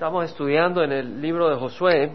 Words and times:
Estamos 0.00 0.24
estudiando 0.30 0.82
en 0.82 0.92
el 0.92 1.20
libro 1.20 1.50
de 1.50 1.56
Josué. 1.56 2.10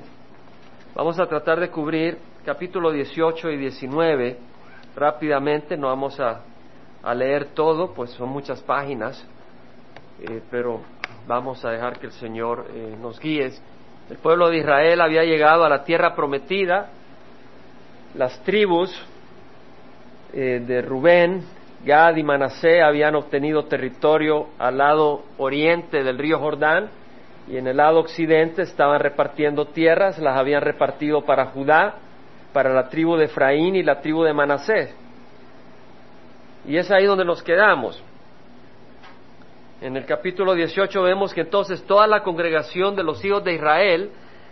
Vamos 0.95 1.19
a 1.19 1.27
tratar 1.27 1.59
de 1.59 1.69
cubrir 1.69 2.17
capítulo 2.43 2.91
18 2.91 3.51
y 3.51 3.57
19 3.57 4.37
rápidamente. 4.95 5.77
No 5.77 5.89
vamos 5.89 6.19
a, 6.19 6.41
leer 7.13 7.49
todo, 7.53 7.93
pues 7.93 8.09
son 8.13 8.29
muchas 8.29 8.59
páginas, 8.63 9.23
eh, 10.19 10.41
pero 10.49 10.81
vamos 11.27 11.63
a 11.63 11.69
dejar 11.69 11.99
que 11.99 12.07
el 12.07 12.11
Señor 12.13 12.65
eh, 12.73 12.97
nos 12.99 13.19
guíe. 13.19 13.51
El 14.09 14.17
pueblo 14.17 14.49
de 14.49 14.57
Israel 14.57 14.99
había 14.99 15.23
llegado 15.23 15.63
a 15.63 15.69
la 15.69 15.83
tierra 15.83 16.15
prometida. 16.15 16.89
Las 18.15 18.43
tribus 18.43 18.99
eh, 20.33 20.59
de 20.65 20.81
Rubén, 20.81 21.43
Gad 21.85 22.15
y 22.15 22.23
Manasé 22.23 22.81
habían 22.81 23.13
obtenido 23.13 23.65
territorio 23.65 24.47
al 24.57 24.79
lado 24.79 25.21
oriente 25.37 26.03
del 26.03 26.17
río 26.17 26.39
Jordán 26.39 27.04
y 27.47 27.57
en 27.57 27.67
el 27.67 27.77
lado 27.77 27.99
occidente 27.99 28.63
estaban 28.63 28.99
repartiendo 28.99 29.65
tierras, 29.65 30.17
las 30.17 30.37
habían 30.37 30.61
repartido 30.61 31.25
para 31.25 31.47
Judá, 31.47 31.95
para 32.53 32.73
la 32.73 32.89
tribu 32.89 33.17
de 33.17 33.25
Efraín 33.25 33.75
y 33.75 33.83
la 33.83 34.01
tribu 34.01 34.23
de 34.23 34.33
Manasés. 34.33 34.95
Y 36.67 36.77
es 36.77 36.89
ahí 36.89 37.05
donde 37.05 37.25
nos 37.25 37.43
quedamos. 37.43 38.01
En 39.81 39.95
el 39.95 40.05
capítulo 40.05 40.53
18 40.55 41.01
vemos 41.03 41.33
que 41.33 41.41
entonces 41.41 41.83
toda 41.85 42.07
la 42.07 42.23
congregación 42.23 42.95
de 42.95 43.03
los 43.03 43.23
hijos 43.23 43.43
de 43.43 43.53
Israel 43.53 44.09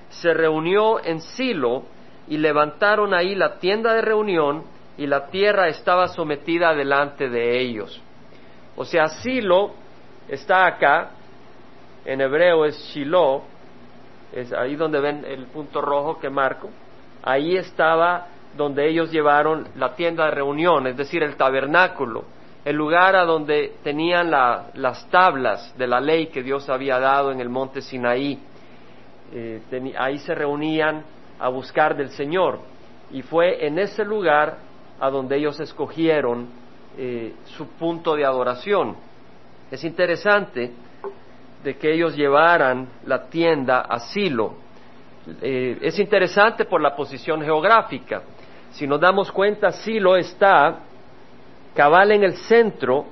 se 0.09 0.33
reunió 0.33 1.03
en 1.03 1.21
Silo 1.21 1.83
y 2.27 2.37
levantaron 2.37 3.13
ahí 3.15 3.33
la 3.33 3.57
tienda 3.57 3.93
de 3.93 4.01
reunión 4.01 4.63
y 4.97 5.07
la 5.07 5.27
tierra 5.27 5.69
estaba 5.69 6.07
sometida 6.09 6.75
delante 6.75 7.29
de 7.29 7.59
ellos. 7.59 7.99
O 8.75 8.85
sea, 8.85 9.07
Silo 9.07 9.71
está 10.27 10.67
acá 10.67 11.11
en 12.05 12.21
hebreo 12.21 12.65
es 12.65 12.77
Shiloh, 12.93 13.43
es 14.31 14.51
ahí 14.53 14.75
donde 14.75 14.99
ven 14.99 15.25
el 15.25 15.45
punto 15.45 15.81
rojo 15.81 16.19
que 16.19 16.29
marco, 16.29 16.69
ahí 17.23 17.55
estaba 17.55 18.27
donde 18.57 18.87
ellos 18.87 19.11
llevaron 19.11 19.67
la 19.75 19.95
tienda 19.95 20.25
de 20.25 20.31
reunión, 20.31 20.87
es 20.87 20.97
decir, 20.97 21.23
el 21.23 21.35
tabernáculo, 21.35 22.25
el 22.65 22.75
lugar 22.75 23.15
a 23.15 23.25
donde 23.25 23.75
tenían 23.83 24.31
las 24.31 25.09
tablas 25.09 25.77
de 25.77 25.87
la 25.87 25.99
ley 25.99 26.27
que 26.27 26.43
Dios 26.43 26.69
había 26.69 26.99
dado 26.99 27.31
en 27.31 27.41
el 27.41 27.49
monte 27.49 27.81
Sinaí. 27.81 28.39
Eh, 29.33 29.61
ahí 29.97 30.19
se 30.19 30.35
reunían 30.35 31.03
a 31.39 31.49
buscar 31.49 31.97
del 31.97 32.09
Señor 32.11 32.59
y 33.11 33.21
fue 33.21 33.65
en 33.65 33.79
ese 33.79 34.05
lugar 34.05 34.57
a 34.99 35.09
donde 35.09 35.37
ellos 35.37 35.59
escogieron 35.59 36.47
eh, 36.97 37.33
su 37.57 37.67
punto 37.67 38.15
de 38.15 38.23
adoración. 38.23 38.95
Es 39.71 39.83
interesante 39.83 40.71
de 41.63 41.75
que 41.77 41.93
ellos 41.93 42.15
llevaran 42.15 42.87
la 43.05 43.29
tienda 43.29 43.81
a 43.81 43.99
Silo. 43.99 44.55
Eh, 45.41 45.77
es 45.81 45.97
interesante 45.99 46.65
por 46.65 46.81
la 46.81 46.95
posición 46.95 47.41
geográfica. 47.41 48.21
Si 48.71 48.85
nos 48.85 48.99
damos 48.99 49.31
cuenta, 49.31 49.71
Silo 49.71 50.17
está 50.17 50.79
cabal 51.73 52.11
en 52.11 52.23
el 52.23 52.35
centro, 52.35 53.05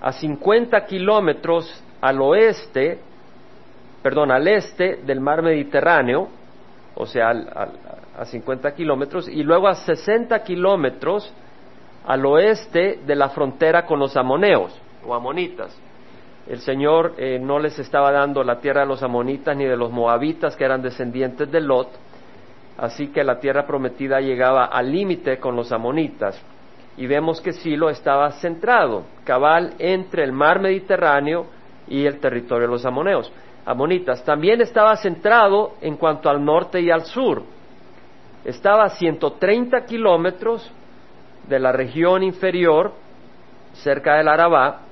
a 0.00 0.12
50 0.12 0.84
kilómetros 0.86 1.82
al 2.00 2.20
oeste, 2.20 2.98
perdón, 4.02 4.30
al 4.30 4.46
este 4.46 4.96
del 4.96 5.20
mar 5.20 5.42
Mediterráneo, 5.42 6.28
o 6.94 7.06
sea, 7.06 7.30
a 8.16 8.24
50 8.24 8.74
kilómetros, 8.74 9.28
y 9.28 9.42
luego 9.42 9.66
a 9.66 9.74
60 9.74 10.42
kilómetros 10.44 11.32
al 12.06 12.24
oeste 12.26 13.00
de 13.04 13.16
la 13.16 13.30
frontera 13.30 13.86
con 13.86 13.98
los 13.98 14.16
amoneos 14.16 14.78
o 15.06 15.14
amonitas 15.14 15.76
el 16.46 16.60
Señor 16.60 17.14
eh, 17.16 17.38
no 17.38 17.58
les 17.58 17.78
estaba 17.78 18.12
dando 18.12 18.44
la 18.44 18.60
tierra 18.60 18.82
de 18.82 18.86
los 18.86 19.02
amonitas 19.02 19.56
ni 19.56 19.64
de 19.64 19.76
los 19.76 19.90
moabitas 19.90 20.56
que 20.56 20.64
eran 20.64 20.82
descendientes 20.82 21.50
de 21.50 21.60
Lot, 21.60 21.88
así 22.76 23.08
que 23.08 23.24
la 23.24 23.40
tierra 23.40 23.66
prometida 23.66 24.20
llegaba 24.20 24.66
al 24.66 24.92
límite 24.92 25.38
con 25.38 25.56
los 25.56 25.72
amonitas. 25.72 26.40
Y 26.96 27.06
vemos 27.06 27.40
que 27.40 27.52
Silo 27.52 27.88
estaba 27.88 28.30
centrado, 28.32 29.04
cabal 29.24 29.74
entre 29.78 30.22
el 30.22 30.32
mar 30.32 30.60
Mediterráneo 30.60 31.46
y 31.88 32.04
el 32.06 32.20
territorio 32.20 32.68
de 32.68 32.72
los 32.72 32.84
amoneos, 32.84 33.32
amonitas. 33.64 34.22
También 34.24 34.60
estaba 34.60 34.94
centrado 34.96 35.72
en 35.80 35.96
cuanto 35.96 36.28
al 36.28 36.44
norte 36.44 36.80
y 36.80 36.90
al 36.90 37.04
sur. 37.04 37.42
Estaba 38.44 38.84
a 38.84 38.90
130 38.90 39.84
kilómetros 39.86 40.70
de 41.48 41.58
la 41.58 41.72
región 41.72 42.22
inferior, 42.22 42.92
cerca 43.72 44.16
del 44.16 44.28
Arabá, 44.28 44.83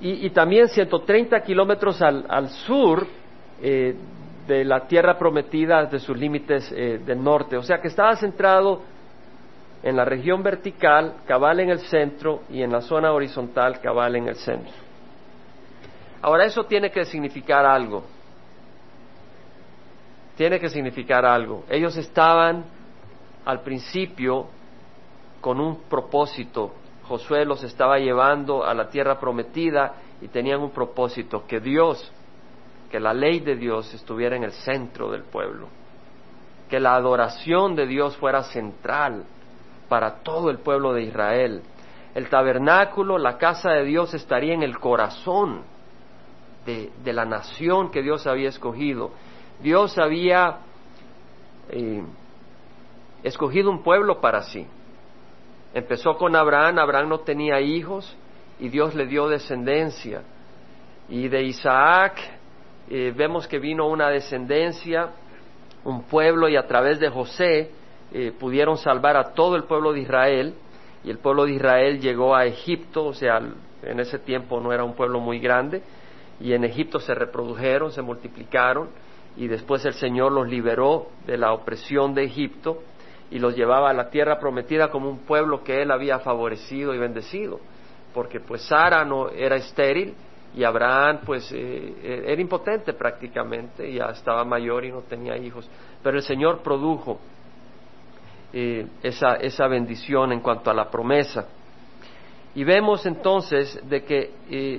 y, 0.00 0.28
también 0.30 0.68
130 0.68 1.40
kilómetros 1.40 2.02
al, 2.02 2.26
al 2.28 2.50
sur 2.50 3.06
eh, 3.62 3.94
de 4.46 4.64
la 4.64 4.86
tierra 4.86 5.16
prometida 5.16 5.86
de 5.86 5.98
sus 5.98 6.16
límites 6.16 6.70
eh, 6.72 7.00
del 7.04 7.22
norte. 7.22 7.56
O 7.56 7.62
sea 7.62 7.80
que 7.80 7.88
estaba 7.88 8.14
centrado 8.16 8.82
en 9.82 9.96
la 9.96 10.04
región 10.04 10.42
vertical, 10.42 11.16
cabal 11.26 11.60
en 11.60 11.70
el 11.70 11.80
centro, 11.80 12.42
y 12.50 12.62
en 12.62 12.72
la 12.72 12.80
zona 12.80 13.12
horizontal, 13.12 13.80
cabal 13.80 14.16
en 14.16 14.28
el 14.28 14.36
centro. 14.36 14.72
Ahora 16.22 16.44
eso 16.44 16.64
tiene 16.64 16.90
que 16.90 17.04
significar 17.04 17.64
algo. 17.64 18.02
Tiene 20.36 20.58
que 20.58 20.68
significar 20.68 21.24
algo. 21.24 21.64
Ellos 21.68 21.96
estaban 21.96 22.64
al 23.44 23.60
principio 23.60 24.46
con 25.40 25.60
un 25.60 25.82
propósito 25.82 26.72
Josué 27.06 27.44
los 27.44 27.62
estaba 27.62 27.98
llevando 27.98 28.64
a 28.64 28.74
la 28.74 28.88
tierra 28.88 29.18
prometida 29.18 29.94
y 30.20 30.28
tenían 30.28 30.60
un 30.60 30.70
propósito, 30.70 31.44
que 31.46 31.60
Dios, 31.60 32.10
que 32.90 32.98
la 32.98 33.12
ley 33.12 33.40
de 33.40 33.56
Dios 33.56 33.92
estuviera 33.92 34.36
en 34.36 34.44
el 34.44 34.52
centro 34.52 35.10
del 35.10 35.22
pueblo, 35.22 35.68
que 36.68 36.80
la 36.80 36.94
adoración 36.94 37.74
de 37.74 37.86
Dios 37.86 38.16
fuera 38.16 38.42
central 38.44 39.24
para 39.88 40.22
todo 40.22 40.50
el 40.50 40.58
pueblo 40.58 40.92
de 40.94 41.02
Israel. 41.02 41.62
El 42.14 42.28
tabernáculo, 42.28 43.18
la 43.18 43.36
casa 43.38 43.72
de 43.72 43.84
Dios 43.84 44.14
estaría 44.14 44.54
en 44.54 44.62
el 44.62 44.78
corazón 44.78 45.62
de, 46.64 47.12
la 47.12 47.24
nación 47.24 47.90
que 47.90 48.02
Dios 48.02 48.26
había 48.26 48.48
escogido. 48.48 49.10
Dios 49.60 49.98
había 49.98 50.58
eh, 51.68 52.02
escogido 53.22 53.70
un 53.70 53.82
pueblo 53.82 54.20
para 54.20 54.42
sí. 54.42 54.66
Empezó 55.74 56.16
con 56.16 56.36
Abraham, 56.36 56.78
Abraham 56.78 57.08
no 57.08 57.18
tenía 57.20 57.60
hijos 57.60 58.16
y 58.60 58.68
Dios 58.68 58.94
le 58.94 59.06
dio 59.06 59.28
descendencia. 59.28 60.22
Y 61.08 61.26
de 61.26 61.42
Isaac 61.42 62.16
eh, 62.88 63.12
vemos 63.14 63.48
que 63.48 63.58
vino 63.58 63.88
una 63.88 64.08
descendencia, 64.08 65.10
un 65.82 66.04
pueblo 66.04 66.48
y 66.48 66.54
a 66.54 66.68
través 66.68 67.00
de 67.00 67.08
José 67.08 67.72
eh, 68.12 68.32
pudieron 68.38 68.78
salvar 68.78 69.16
a 69.16 69.34
todo 69.34 69.56
el 69.56 69.64
pueblo 69.64 69.92
de 69.92 70.02
Israel. 70.02 70.54
Y 71.02 71.10
el 71.10 71.18
pueblo 71.18 71.44
de 71.44 71.54
Israel 71.54 72.00
llegó 72.00 72.36
a 72.36 72.46
Egipto, 72.46 73.06
o 73.06 73.12
sea, 73.12 73.40
en 73.82 73.98
ese 73.98 74.20
tiempo 74.20 74.60
no 74.60 74.72
era 74.72 74.84
un 74.84 74.94
pueblo 74.94 75.18
muy 75.18 75.40
grande. 75.40 75.82
Y 76.38 76.52
en 76.52 76.62
Egipto 76.62 77.00
se 77.00 77.16
reprodujeron, 77.16 77.90
se 77.90 78.00
multiplicaron. 78.00 78.90
Y 79.36 79.48
después 79.48 79.84
el 79.84 79.94
Señor 79.94 80.30
los 80.30 80.48
liberó 80.48 81.08
de 81.26 81.36
la 81.36 81.52
opresión 81.52 82.14
de 82.14 82.22
Egipto 82.22 82.80
y 83.30 83.38
los 83.38 83.56
llevaba 83.56 83.90
a 83.90 83.94
la 83.94 84.10
tierra 84.10 84.38
prometida 84.38 84.90
como 84.90 85.08
un 85.08 85.18
pueblo 85.20 85.62
que 85.62 85.82
él 85.82 85.90
había 85.90 86.18
favorecido 86.18 86.94
y 86.94 86.98
bendecido, 86.98 87.60
porque 88.12 88.40
pues 88.40 88.62
Sara 88.62 89.04
no 89.04 89.28
era 89.30 89.56
estéril 89.56 90.14
y 90.54 90.62
Abraham 90.62 91.20
pues 91.24 91.50
eh, 91.52 91.94
eh, 92.02 92.24
era 92.26 92.40
impotente 92.40 92.92
prácticamente, 92.92 93.92
ya 93.92 94.06
estaba 94.06 94.44
mayor 94.44 94.84
y 94.84 94.92
no 94.92 95.00
tenía 95.02 95.36
hijos, 95.36 95.68
pero 96.02 96.16
el 96.16 96.22
Señor 96.22 96.62
produjo 96.62 97.18
eh, 98.52 98.86
esa, 99.02 99.34
esa 99.36 99.66
bendición 99.66 100.32
en 100.32 100.40
cuanto 100.40 100.70
a 100.70 100.74
la 100.74 100.90
promesa. 100.90 101.48
Y 102.54 102.62
vemos 102.62 103.04
entonces 103.04 103.80
de 103.88 104.04
que 104.04 104.30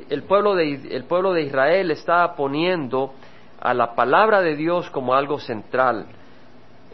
el, 0.09 0.23
pueblo 0.23 0.55
de, 0.55 0.75
el 0.91 1.03
pueblo 1.03 1.33
de 1.33 1.41
Israel 1.41 1.91
estaba 1.91 2.33
poniendo 2.33 3.11
a 3.59 3.73
la 3.73 3.95
palabra 3.95 4.41
de 4.41 4.55
Dios 4.55 4.89
como 4.91 5.13
algo 5.13 5.39
central 5.39 6.05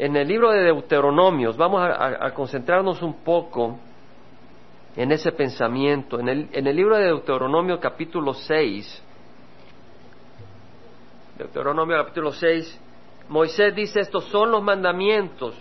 en 0.01 0.15
el 0.15 0.27
libro 0.27 0.49
de 0.49 0.63
Deuteronomios, 0.63 1.55
vamos 1.55 1.79
a, 1.83 2.31
concentrarnos 2.33 3.03
un 3.03 3.23
poco 3.23 3.77
en 4.95 5.11
ese 5.11 5.31
pensamiento. 5.31 6.19
En 6.19 6.27
el, 6.27 6.75
libro 6.75 6.97
de 6.97 7.03
Deuteronomio 7.03 7.79
capítulo 7.79 8.33
6, 8.33 9.03
Deuteronomio 11.37 11.97
capítulo 11.97 12.31
6, 12.31 12.81
Moisés 13.29 13.75
dice, 13.75 13.99
estos 13.99 14.25
son 14.25 14.49
los 14.49 14.63
mandamientos, 14.63 15.53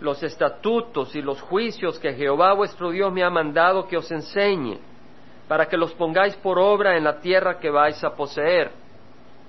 los 0.00 0.22
estatutos 0.22 1.14
y 1.14 1.20
los 1.20 1.42
juicios 1.42 1.98
que 1.98 2.14
Jehová 2.14 2.54
vuestro 2.54 2.90
Dios 2.90 3.12
me 3.12 3.22
ha 3.22 3.28
mandado 3.28 3.86
que 3.86 3.98
os 3.98 4.10
enseñe, 4.10 4.78
para 5.46 5.68
que 5.68 5.76
los 5.76 5.92
pongáis 5.92 6.34
por 6.36 6.58
obra 6.58 6.96
en 6.96 7.04
la 7.04 7.20
tierra 7.20 7.58
que 7.58 7.68
vais 7.68 8.02
a 8.02 8.16
poseer 8.16 8.83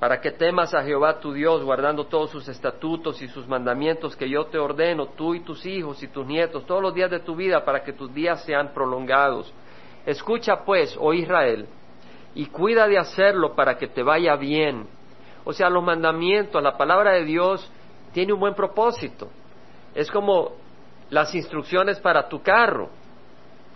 para 0.05 0.21
que 0.21 0.29
temas 0.29 0.71
a 0.75 0.83
Jehová 0.83 1.19
tu 1.19 1.33
Dios, 1.33 1.63
guardando 1.63 2.05
todos 2.05 2.29
sus 2.29 2.47
estatutos 2.47 3.19
y 3.23 3.27
sus 3.27 3.47
mandamientos 3.47 4.15
que 4.15 4.29
yo 4.29 4.45
te 4.45 4.59
ordeno, 4.59 5.07
tú 5.07 5.33
y 5.33 5.39
tus 5.39 5.65
hijos 5.65 6.03
y 6.03 6.07
tus 6.07 6.27
nietos, 6.27 6.63
todos 6.67 6.79
los 6.79 6.93
días 6.93 7.09
de 7.09 7.21
tu 7.21 7.35
vida, 7.35 7.65
para 7.65 7.83
que 7.83 7.91
tus 7.91 8.13
días 8.13 8.43
sean 8.43 8.71
prolongados. 8.71 9.51
Escucha 10.05 10.63
pues, 10.63 10.95
oh 10.99 11.11
Israel, 11.11 11.65
y 12.35 12.45
cuida 12.45 12.87
de 12.87 12.99
hacerlo 12.99 13.55
para 13.55 13.79
que 13.79 13.87
te 13.87 14.03
vaya 14.03 14.35
bien. 14.35 14.85
O 15.43 15.53
sea, 15.53 15.71
los 15.71 15.83
mandamientos, 15.83 16.61
la 16.61 16.77
palabra 16.77 17.13
de 17.13 17.23
Dios 17.23 17.67
tiene 18.13 18.31
un 18.31 18.39
buen 18.39 18.53
propósito. 18.53 19.29
Es 19.95 20.11
como 20.11 20.51
las 21.09 21.33
instrucciones 21.33 21.99
para 21.99 22.29
tu 22.29 22.43
carro, 22.43 22.91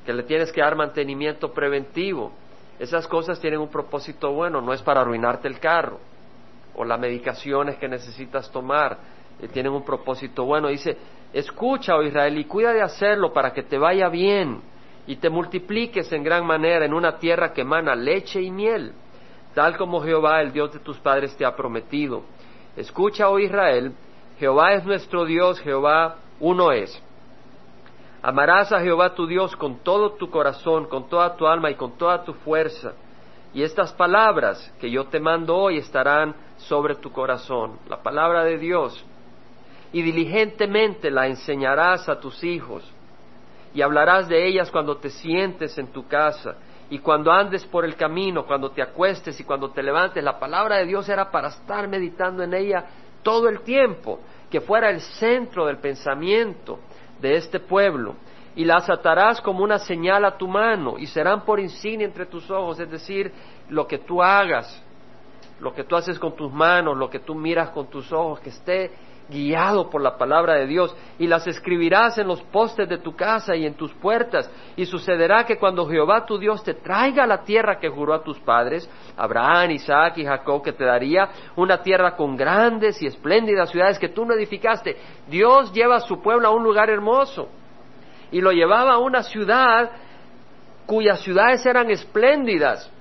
que 0.06 0.14
le 0.14 0.22
tienes 0.22 0.52
que 0.52 0.62
dar 0.62 0.76
mantenimiento 0.76 1.52
preventivo. 1.52 2.32
Esas 2.78 3.08
cosas 3.08 3.40
tienen 3.40 3.60
un 3.60 3.70
propósito 3.70 4.32
bueno, 4.32 4.62
no 4.62 4.74
es 4.74 4.84
para 4.84 5.02
arruinarte 5.02 5.48
el 5.48 5.60
carro. 5.60 6.08
O 6.76 6.86
las 6.86 7.00
medicaciones 7.00 7.78
que 7.78 7.88
necesitas 7.88 8.52
tomar 8.52 8.98
eh, 9.42 9.48
tienen 9.48 9.72
un 9.72 9.84
propósito 9.84 10.46
bueno. 10.46 10.68
Dice, 10.68 10.98
escucha, 11.34 11.96
oh 11.96 12.04
Israel, 12.04 12.38
y 12.38 12.46
cuida 12.46 12.74
de 12.74 12.82
hacerlo 12.82 13.34
para 13.34 13.52
que 13.54 13.64
te 13.64 13.78
vaya 13.78 14.10
bien 14.10 14.62
y 15.08 15.16
te 15.16 15.30
multipliques 15.30 16.12
en 16.12 16.24
gran 16.24 16.46
manera 16.46 16.86
en 16.86 16.94
una 16.94 17.18
tierra 17.18 17.52
que 17.52 17.62
emana 17.62 17.96
leche 17.96 18.42
y 18.42 18.52
miel, 18.52 18.94
tal 19.56 19.76
como 19.76 20.02
Jehová, 20.02 20.42
el 20.42 20.52
Dios 20.52 20.72
de 20.74 20.80
tus 20.80 20.98
padres, 20.98 21.36
te 21.36 21.46
ha 21.46 21.56
prometido. 21.56 22.24
Escucha, 22.78 23.30
oh 23.30 23.40
Israel, 23.40 23.94
Jehová 24.38 24.74
es 24.74 24.86
nuestro 24.86 25.26
Dios, 25.26 25.60
Jehová 25.62 26.18
uno 26.40 26.72
es. 26.72 27.02
Amarás 28.22 28.72
a 28.72 28.82
Jehová 28.82 29.16
tu 29.16 29.26
Dios 29.26 29.56
con 29.56 29.80
todo 29.80 30.12
tu 30.12 30.30
corazón, 30.30 30.86
con 30.86 31.10
toda 31.10 31.36
tu 31.36 31.48
alma 31.48 31.72
y 31.72 31.76
con 31.76 31.98
toda 31.98 32.24
tu 32.24 32.34
fuerza. 32.34 32.94
Y 33.54 33.64
estas 33.64 33.94
palabras 33.94 34.74
que 34.80 34.92
yo 34.92 35.06
te 35.06 35.20
mando 35.20 35.58
hoy 35.58 35.78
estarán 35.78 36.36
sobre 36.60 36.96
tu 36.96 37.12
corazón, 37.12 37.80
la 37.88 38.02
palabra 38.02 38.44
de 38.44 38.58
Dios. 38.58 39.04
Y 39.92 40.02
diligentemente 40.02 41.10
la 41.10 41.28
enseñarás 41.28 42.08
a 42.10 42.20
tus 42.20 42.44
hijos. 42.44 42.84
Y 43.74 43.82
hablarás 43.82 44.28
de 44.28 44.48
ellas 44.48 44.70
cuando 44.72 44.98
te 44.98 45.10
sientes 45.10 45.78
en 45.78 45.88
tu 45.88 46.08
casa 46.08 46.56
y 46.90 47.00
cuando 47.00 47.32
andes 47.32 47.66
por 47.66 47.86
el 47.86 47.96
camino, 47.96 48.46
cuando 48.46 48.72
te 48.72 48.82
acuestes 48.82 49.40
y 49.40 49.44
cuando 49.44 49.72
te 49.72 49.84
levantes. 49.84 50.24
La 50.24 50.40
palabra 50.40 50.78
de 50.78 50.86
Dios 50.86 51.08
era 51.08 51.30
para 51.32 51.50
estar 51.50 51.88
meditando 51.88 52.44
en 52.44 52.54
ella 52.54 52.86
todo 53.24 53.50
el 53.50 53.62
tiempo, 53.62 54.20
que 54.50 54.62
fuera 54.62 54.90
el 54.90 55.02
centro 55.02 55.66
del 55.66 55.78
pensamiento 55.78 56.80
de 57.20 57.36
este 57.36 57.60
pueblo, 57.60 58.16
y 58.56 58.66
las 58.66 58.90
atarás 58.90 59.42
como 59.42 59.64
una 59.64 59.78
señal 59.78 60.26
a 60.26 60.38
tu 60.38 60.48
mano, 60.48 60.98
y 60.98 61.06
serán 61.06 61.46
por 61.46 61.60
insignia 61.60 62.08
entre 62.08 62.26
tus 62.26 62.50
ojos, 62.50 62.80
es 62.80 62.90
decir, 62.90 63.32
lo 63.70 63.86
que 63.88 64.00
tú 64.00 64.24
hagas, 64.24 64.84
lo 65.60 65.74
que 65.74 65.84
tú 65.84 65.96
haces 65.96 66.20
con 66.20 66.36
tus 66.36 66.52
manos, 66.52 66.98
lo 66.98 67.10
que 67.10 67.20
tú 67.20 67.36
miras 67.36 67.70
con 67.70 67.88
tus 67.88 68.12
ojos, 68.12 68.40
que 68.40 68.50
esté 68.50 68.92
guiado 69.30 69.90
por 69.90 70.02
la 70.02 70.18
palabra 70.18 70.56
de 70.56 70.66
Dios, 70.66 70.96
y 71.20 71.28
las 71.28 71.46
escribirás 71.46 72.18
en 72.18 72.28
los 72.28 72.42
postes 72.42 72.90
de 72.90 72.98
tu 72.98 73.16
casa 73.16 73.56
y 73.56 73.66
en 73.66 73.76
tus 73.76 73.94
puertas, 73.94 74.50
y 74.76 74.86
sucederá 74.86 75.46
que 75.46 75.58
cuando 75.58 75.86
Jehová 75.86 76.26
tu 76.26 76.40
Dios 76.40 76.64
te 76.64 76.74
traiga 76.74 77.28
la 77.28 77.44
tierra 77.44 77.80
que 77.80 77.90
juró 77.90 78.14
a 78.16 78.24
tus 78.24 78.40
padres, 78.40 78.90
Abraham, 79.16 79.72
Isaac 79.72 80.18
y 80.18 80.26
Jacob, 80.26 80.64
que 80.64 80.74
te 80.74 80.84
daría 80.84 81.30
una 81.56 81.82
tierra 81.84 82.16
con 82.16 82.36
grandes 82.36 83.02
y 83.02 83.06
espléndidas 83.06 83.70
ciudades 83.70 84.00
que 84.00 84.10
tú 84.10 84.26
no 84.26 84.34
edificaste, 84.34 84.98
Dios 85.28 85.72
lleva 85.74 85.98
a 85.98 86.02
su 86.02 86.22
pueblo 86.22 86.48
a 86.48 86.52
un 86.52 86.64
lugar 86.64 86.90
hermoso, 86.90 87.50
y 88.32 88.42
lo 88.42 88.52
llevaba 88.52 88.94
a 88.94 89.00
una 89.00 89.24
ciudad 89.24 89.92
cuyas 90.86 91.22
ciudades 91.22 91.64
eran 91.68 91.92
espléndidas, 91.92 92.92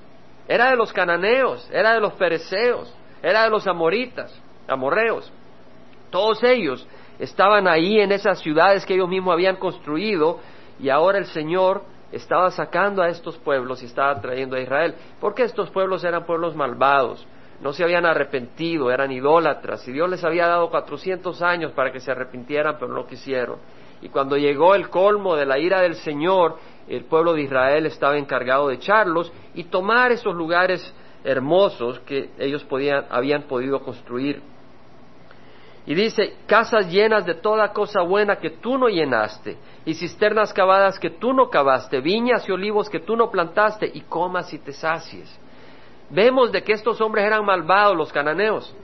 era 0.48 0.70
de 0.70 0.76
los 0.76 0.92
cananeos, 0.92 1.68
era 1.70 1.92
de 1.92 2.00
los 2.00 2.14
pereceos, 2.14 2.92
era 3.22 3.44
de 3.44 3.50
los 3.50 3.66
amoritas, 3.66 4.34
amorreos. 4.66 5.30
Todos 6.10 6.42
ellos 6.42 6.88
estaban 7.18 7.68
ahí 7.68 8.00
en 8.00 8.12
esas 8.12 8.40
ciudades 8.40 8.86
que 8.86 8.94
ellos 8.94 9.08
mismos 9.08 9.34
habían 9.34 9.56
construido 9.56 10.40
y 10.80 10.88
ahora 10.88 11.18
el 11.18 11.26
Señor 11.26 11.82
estaba 12.12 12.50
sacando 12.50 13.02
a 13.02 13.08
estos 13.08 13.36
pueblos 13.36 13.82
y 13.82 13.86
estaba 13.86 14.18
trayendo 14.20 14.56
a 14.56 14.60
Israel, 14.60 14.94
porque 15.20 15.42
estos 15.42 15.68
pueblos 15.70 16.02
eran 16.04 16.24
pueblos 16.24 16.56
malvados, 16.56 17.26
no 17.60 17.72
se 17.72 17.84
habían 17.84 18.06
arrepentido, 18.06 18.90
eran 18.90 19.12
idólatras, 19.12 19.86
y 19.86 19.92
Dios 19.92 20.08
les 20.08 20.24
había 20.24 20.46
dado 20.46 20.70
cuatrocientos 20.70 21.42
años 21.42 21.72
para 21.72 21.92
que 21.92 22.00
se 22.00 22.10
arrepintieran, 22.10 22.76
pero 22.78 22.92
no 22.92 23.06
quisieron. 23.06 23.58
Y 24.00 24.08
cuando 24.08 24.36
llegó 24.36 24.74
el 24.74 24.88
colmo 24.88 25.34
de 25.36 25.44
la 25.44 25.58
ira 25.58 25.80
del 25.80 25.96
Señor, 25.96 26.56
el 26.88 27.04
pueblo 27.04 27.34
de 27.34 27.42
Israel 27.42 27.86
estaba 27.86 28.16
encargado 28.16 28.68
de 28.68 28.76
echarlos 28.76 29.32
y 29.54 29.64
tomar 29.64 30.12
esos 30.12 30.34
lugares 30.34 30.94
hermosos 31.24 32.00
que 32.00 32.30
ellos 32.38 32.66
habían 33.10 33.42
podido 33.42 33.80
construir. 33.80 34.40
Y 35.86 35.94
dice, 35.94 36.36
casas 36.46 36.90
llenas 36.90 37.24
de 37.24 37.34
toda 37.34 37.72
cosa 37.72 38.02
buena 38.02 38.36
que 38.36 38.50
tú 38.50 38.76
no 38.76 38.88
llenaste, 38.88 39.56
y 39.86 39.94
cisternas 39.94 40.52
cavadas 40.52 40.98
que 40.98 41.08
tú 41.08 41.32
no 41.32 41.48
cavaste, 41.48 42.00
viñas 42.00 42.46
y 42.46 42.52
olivos 42.52 42.90
que 42.90 43.00
tú 43.00 43.16
no 43.16 43.30
plantaste, 43.30 43.90
y 43.94 44.02
comas 44.02 44.52
y 44.52 44.58
te 44.58 44.72
sacies. 44.74 45.40
Vemos 46.10 46.52
de 46.52 46.62
que 46.62 46.74
estos 46.74 47.00
hombres 47.00 47.24
eran 47.24 47.44
malvados, 47.44 47.96
los 47.96 48.12
cananeos, 48.12 48.74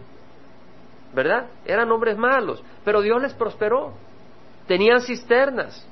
¿verdad? 1.13 1.47
Eran 1.67 1.91
hombres 1.93 2.17
malos, 2.17 2.63
pero 2.85 3.03
Dios 3.03 3.21
les 3.21 3.35
prosperó. 3.35 3.93
Tenían 4.67 5.03
cisternas, 5.03 5.87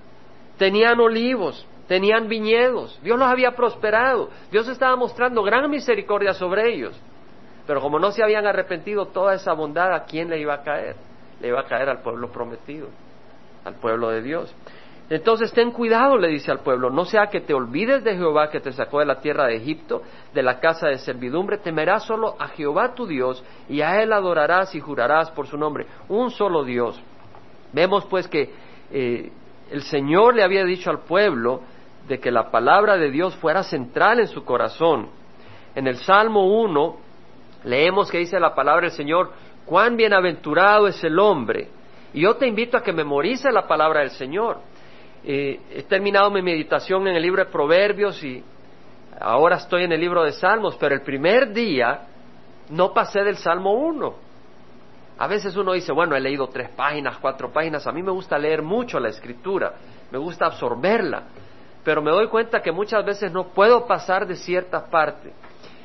tenían 0.56 0.98
olivos, 0.98 1.66
tenían 1.92 2.26
viñedos, 2.26 2.98
Dios 3.02 3.18
los 3.18 3.28
había 3.28 3.50
prosperado, 3.50 4.30
Dios 4.50 4.66
estaba 4.66 4.96
mostrando 4.96 5.42
gran 5.42 5.70
misericordia 5.70 6.32
sobre 6.32 6.72
ellos. 6.72 6.98
Pero 7.66 7.82
como 7.82 7.98
no 7.98 8.12
se 8.12 8.22
habían 8.22 8.46
arrepentido, 8.46 9.08
toda 9.08 9.34
esa 9.34 9.52
bondad, 9.52 9.92
¿a 9.92 10.04
quién 10.04 10.30
le 10.30 10.40
iba 10.40 10.54
a 10.54 10.62
caer? 10.62 10.96
Le 11.38 11.48
iba 11.48 11.60
a 11.60 11.66
caer 11.66 11.90
al 11.90 12.00
pueblo 12.00 12.32
prometido, 12.32 12.88
al 13.66 13.74
pueblo 13.74 14.08
de 14.08 14.22
Dios. 14.22 14.56
Entonces 15.10 15.52
ten 15.52 15.70
cuidado, 15.70 16.16
le 16.16 16.28
dice 16.28 16.50
al 16.50 16.60
pueblo, 16.60 16.88
no 16.88 17.04
sea 17.04 17.26
que 17.26 17.42
te 17.42 17.52
olvides 17.52 18.02
de 18.04 18.16
Jehová 18.16 18.48
que 18.48 18.60
te 18.60 18.72
sacó 18.72 19.00
de 19.00 19.04
la 19.04 19.20
tierra 19.20 19.44
de 19.48 19.56
Egipto, 19.56 20.00
de 20.32 20.42
la 20.42 20.60
casa 20.60 20.88
de 20.88 20.96
servidumbre, 20.96 21.58
temerás 21.58 22.04
solo 22.04 22.36
a 22.38 22.48
Jehová 22.48 22.94
tu 22.94 23.06
Dios 23.06 23.44
y 23.68 23.82
a 23.82 24.00
él 24.02 24.14
adorarás 24.14 24.74
y 24.74 24.80
jurarás 24.80 25.30
por 25.32 25.46
su 25.46 25.58
nombre, 25.58 25.86
un 26.08 26.30
solo 26.30 26.64
Dios. 26.64 26.98
Vemos 27.74 28.06
pues 28.06 28.28
que 28.28 28.50
eh, 28.90 29.30
el 29.70 29.82
Señor 29.82 30.34
le 30.34 30.42
había 30.42 30.64
dicho 30.64 30.88
al 30.88 31.00
pueblo 31.00 31.60
de 32.08 32.18
que 32.20 32.30
la 32.30 32.50
palabra 32.50 32.96
de 32.96 33.10
Dios 33.10 33.34
fuera 33.36 33.62
central 33.62 34.20
en 34.20 34.28
su 34.28 34.44
corazón. 34.44 35.08
En 35.74 35.86
el 35.86 35.96
Salmo 35.96 36.46
1 36.62 37.12
Leemos 37.64 38.10
que 38.10 38.18
dice 38.18 38.40
la 38.40 38.54
palabra 38.54 38.82
del 38.82 38.92
Señor, 38.92 39.30
cuán 39.64 39.96
bienaventurado 39.96 40.88
es 40.88 41.02
el 41.04 41.18
hombre. 41.18 41.68
Y 42.12 42.22
yo 42.22 42.36
te 42.36 42.46
invito 42.46 42.76
a 42.76 42.82
que 42.82 42.92
memorice 42.92 43.50
la 43.52 43.66
palabra 43.66 44.00
del 44.00 44.10
Señor. 44.10 44.58
Eh, 45.24 45.60
he 45.70 45.82
terminado 45.84 46.30
mi 46.30 46.42
meditación 46.42 47.06
en 47.06 47.14
el 47.14 47.22
libro 47.22 47.44
de 47.44 47.50
Proverbios 47.50 48.22
y 48.24 48.42
ahora 49.20 49.56
estoy 49.56 49.84
en 49.84 49.92
el 49.92 50.00
libro 50.00 50.24
de 50.24 50.32
Salmos, 50.32 50.76
pero 50.78 50.94
el 50.94 51.02
primer 51.02 51.52
día 51.52 52.06
no 52.70 52.92
pasé 52.92 53.22
del 53.22 53.36
Salmo 53.36 53.72
1. 53.72 54.14
A 55.18 55.26
veces 55.28 55.56
uno 55.56 55.72
dice, 55.72 55.92
bueno, 55.92 56.16
he 56.16 56.20
leído 56.20 56.48
tres 56.48 56.70
páginas, 56.70 57.18
cuatro 57.18 57.52
páginas, 57.52 57.86
a 57.86 57.92
mí 57.92 58.02
me 58.02 58.10
gusta 58.10 58.36
leer 58.36 58.62
mucho 58.62 58.98
la 58.98 59.10
escritura, 59.10 59.74
me 60.10 60.18
gusta 60.18 60.46
absorberla, 60.46 61.22
pero 61.84 62.00
me 62.00 62.10
doy 62.10 62.28
cuenta 62.28 62.62
que 62.62 62.70
muchas 62.70 63.04
veces 63.04 63.32
no 63.32 63.48
puedo 63.48 63.86
pasar 63.86 64.26
de 64.26 64.36
cierta 64.36 64.86
parte. 64.88 65.32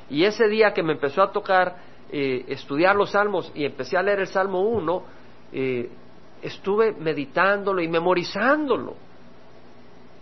Y 0.09 0.23
ese 0.23 0.47
día 0.47 0.73
que 0.73 0.83
me 0.83 0.93
empezó 0.93 1.21
a 1.23 1.31
tocar 1.31 1.75
eh, 2.11 2.45
estudiar 2.47 2.95
los 2.95 3.11
salmos 3.11 3.51
y 3.55 3.65
empecé 3.65 3.97
a 3.97 4.03
leer 4.03 4.19
el 4.19 4.27
Salmo 4.27 4.61
1, 4.61 5.03
eh, 5.53 5.89
estuve 6.41 6.93
meditándolo 6.93 7.81
y 7.81 7.87
memorizándolo. 7.87 8.95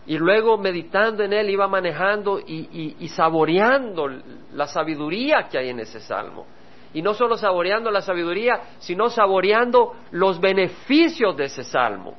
Y 0.07 0.17
luego 0.17 0.57
meditando 0.57 1.23
en 1.23 1.33
él 1.33 1.49
iba 1.49 1.67
manejando 1.67 2.39
y, 2.39 2.95
y, 2.99 3.07
saboreando 3.09 4.07
la 4.53 4.67
sabiduría 4.67 5.47
que 5.49 5.57
hay 5.57 5.69
en 5.69 5.79
ese 5.79 5.99
salmo. 5.99 6.45
Y 6.93 7.01
no 7.01 7.15
solo 7.15 7.37
saboreando 7.37 7.89
la 7.89 8.01
sabiduría, 8.01 8.61
sino 8.77 9.09
saboreando 9.09 9.93
los 10.11 10.39
beneficios 10.39 11.35
de 11.35 11.45
ese 11.45 11.63
salmo. 11.63 12.13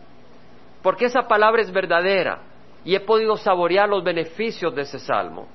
Porque 0.83 1.07
esa 1.07 1.23
palabra 1.23 1.63
es 1.63 1.73
verdadera 1.73 2.41
y 2.87 2.95
he 2.95 3.01
podido 3.01 3.37
saborear 3.37 3.89
los 3.89 4.05
beneficios 4.05 4.73
de 4.73 4.83
ese 4.83 5.01
salmo. 5.01 5.49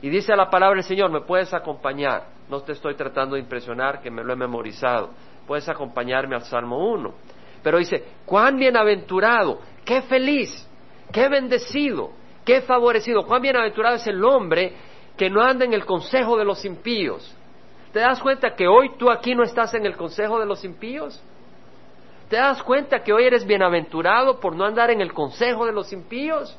Y 0.00 0.08
dice 0.08 0.36
la 0.36 0.48
palabra 0.48 0.76
del 0.76 0.84
Señor, 0.84 1.10
me 1.10 1.22
puedes 1.22 1.52
acompañar. 1.52 2.28
No 2.48 2.62
te 2.62 2.72
estoy 2.72 2.94
tratando 2.94 3.34
de 3.34 3.40
impresionar, 3.40 4.00
que 4.00 4.08
me 4.08 4.22
lo 4.22 4.32
he 4.32 4.36
memorizado. 4.36 5.10
Puedes 5.48 5.68
acompañarme 5.68 6.36
al 6.36 6.42
Salmo 6.42 6.92
1. 6.92 7.12
Pero 7.60 7.78
dice, 7.78 8.04
cuán 8.24 8.56
bienaventurado, 8.56 9.58
qué 9.84 10.02
feliz, 10.02 10.64
qué 11.10 11.28
bendecido, 11.28 12.12
qué 12.44 12.60
favorecido, 12.60 13.26
cuán 13.26 13.42
bienaventurado 13.42 13.96
es 13.96 14.06
el 14.06 14.22
hombre 14.24 14.74
que 15.16 15.28
no 15.28 15.42
anda 15.42 15.64
en 15.64 15.72
el 15.72 15.84
consejo 15.84 16.36
de 16.36 16.44
los 16.44 16.64
impíos. 16.64 17.36
¿Te 17.92 17.98
das 17.98 18.20
cuenta 18.20 18.54
que 18.54 18.68
hoy 18.68 18.92
tú 18.96 19.10
aquí 19.10 19.34
no 19.34 19.42
estás 19.42 19.74
en 19.74 19.86
el 19.86 19.96
consejo 19.96 20.38
de 20.38 20.46
los 20.46 20.64
impíos? 20.64 21.20
¿Te 22.28 22.36
das 22.36 22.62
cuenta 22.62 23.02
que 23.02 23.12
hoy 23.12 23.24
eres 23.24 23.46
bienaventurado 23.46 24.40
por 24.40 24.56
no 24.56 24.64
andar 24.64 24.90
en 24.90 25.00
el 25.00 25.12
consejo 25.12 25.66
de 25.66 25.72
los 25.72 25.92
impíos? 25.92 26.56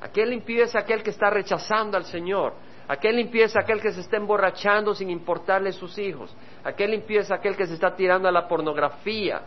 Aquel 0.00 0.32
impío 0.32 0.64
es 0.64 0.76
aquel 0.76 1.02
que 1.02 1.10
está 1.10 1.28
rechazando 1.28 1.96
al 1.96 2.04
Señor. 2.04 2.54
Aquel 2.86 3.18
impío 3.18 3.44
es 3.44 3.56
aquel 3.56 3.80
que 3.80 3.92
se 3.92 4.00
está 4.00 4.16
emborrachando 4.16 4.94
sin 4.94 5.10
importarle 5.10 5.72
sus 5.72 5.98
hijos. 5.98 6.34
Aquel 6.64 6.94
impío 6.94 7.20
es 7.20 7.30
aquel 7.30 7.56
que 7.56 7.66
se 7.66 7.74
está 7.74 7.94
tirando 7.94 8.28
a 8.28 8.32
la 8.32 8.46
pornografía. 8.46 9.42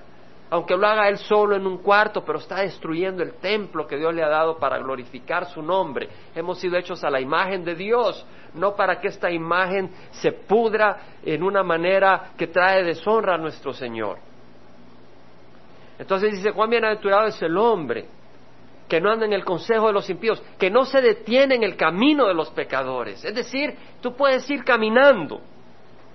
aunque 0.53 0.75
lo 0.75 0.85
haga 0.85 1.07
él 1.07 1.17
solo 1.17 1.55
en 1.55 1.65
un 1.65 1.77
cuarto, 1.77 2.25
pero 2.25 2.37
está 2.37 2.57
destruyendo 2.57 3.23
el 3.23 3.35
templo 3.35 3.87
que 3.87 3.95
Dios 3.95 4.13
le 4.13 4.21
ha 4.21 4.27
dado 4.27 4.57
para 4.57 4.79
glorificar 4.79 5.45
su 5.45 5.61
nombre. 5.61 6.09
Hemos 6.35 6.59
sido 6.59 6.75
hechos 6.75 7.05
a 7.05 7.09
la 7.09 7.21
imagen 7.21 7.63
de 7.63 7.73
Dios, 7.73 8.25
no 8.53 8.75
para 8.75 8.99
que 8.99 9.07
esta 9.07 9.31
imagen 9.31 9.89
se 10.11 10.33
pudra 10.33 10.97
en 11.23 11.41
una 11.41 11.63
manera 11.63 12.33
que 12.37 12.47
trae 12.47 12.83
deshonra 12.83 13.35
a 13.35 13.37
nuestro 13.37 13.71
Señor. 13.71 14.17
Entonces 16.01 16.31
dice, 16.31 16.51
cuán 16.51 16.71
bienaventurado 16.71 17.27
es 17.27 17.39
el 17.43 17.55
hombre 17.55 18.07
que 18.89 18.99
no 18.99 19.11
anda 19.11 19.23
en 19.23 19.33
el 19.33 19.45
consejo 19.45 19.85
de 19.85 19.93
los 19.93 20.09
impíos, 20.09 20.41
que 20.57 20.71
no 20.71 20.83
se 20.83 20.99
detiene 20.99 21.53
en 21.53 21.63
el 21.63 21.77
camino 21.77 22.27
de 22.27 22.33
los 22.33 22.49
pecadores. 22.49 23.23
Es 23.23 23.35
decir, 23.35 23.77
tú 24.01 24.15
puedes 24.15 24.49
ir 24.49 24.63
caminando 24.63 25.41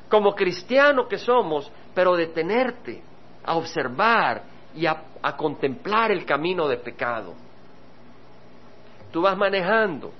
como 0.08 0.34
cristiano 0.34 1.06
que 1.06 1.18
somos, 1.18 1.70
pero 1.94 2.16
detenerte 2.16 3.00
a 3.44 3.54
observar 3.54 4.42
y 4.74 4.86
a, 4.86 5.04
contemplar 5.36 6.10
el 6.10 6.24
camino 6.24 6.66
de 6.66 6.78
pecado. 6.78 7.34
Tú 9.12 9.22
vas 9.22 9.36
manejando, 9.36 10.10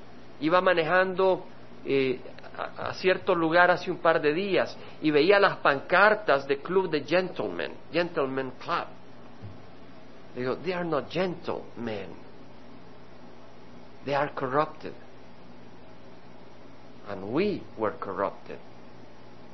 iba 0.40 0.60
manejando 0.60 1.44
eh, 1.84 2.20
a, 2.78 2.94
cierto 2.94 3.34
lugar 3.34 3.72
hace 3.72 3.90
un 3.90 3.98
par 3.98 4.20
de 4.20 4.32
días 4.32 4.78
y 5.02 5.10
veía 5.10 5.40
las 5.40 5.56
pancartas 5.56 6.46
de 6.46 6.58
club 6.58 6.88
de 6.88 7.02
gentlemen, 7.02 7.72
gentlemen 7.92 8.52
club. 8.60 9.05
Digo, 10.36 10.56
they 10.56 10.74
are 10.74 10.84
not 10.84 11.08
gentlemen. 11.10 12.10
They 14.04 14.14
are 14.14 14.30
corrupted. 14.34 14.92
And 17.08 17.32
we 17.32 17.62
were 17.78 17.94
corrupted. 17.98 18.58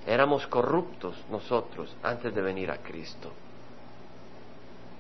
Éramos 0.07 0.45
corruptos 0.49 1.15
nosotros 1.31 1.95
antes 2.03 2.35
de 2.35 2.43
venir 2.43 2.71
a 2.73 2.79
Cristo. 2.79 3.31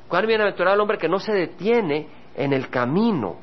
Cuán 0.06 0.26
bienaventurado 0.26 0.76
el 0.76 0.80
hombre 0.80 0.98
que 0.98 1.08
no 1.08 1.18
se 1.18 1.32
detiene 1.32 2.06
en 2.36 2.52
el 2.52 2.68
camino 2.68 3.36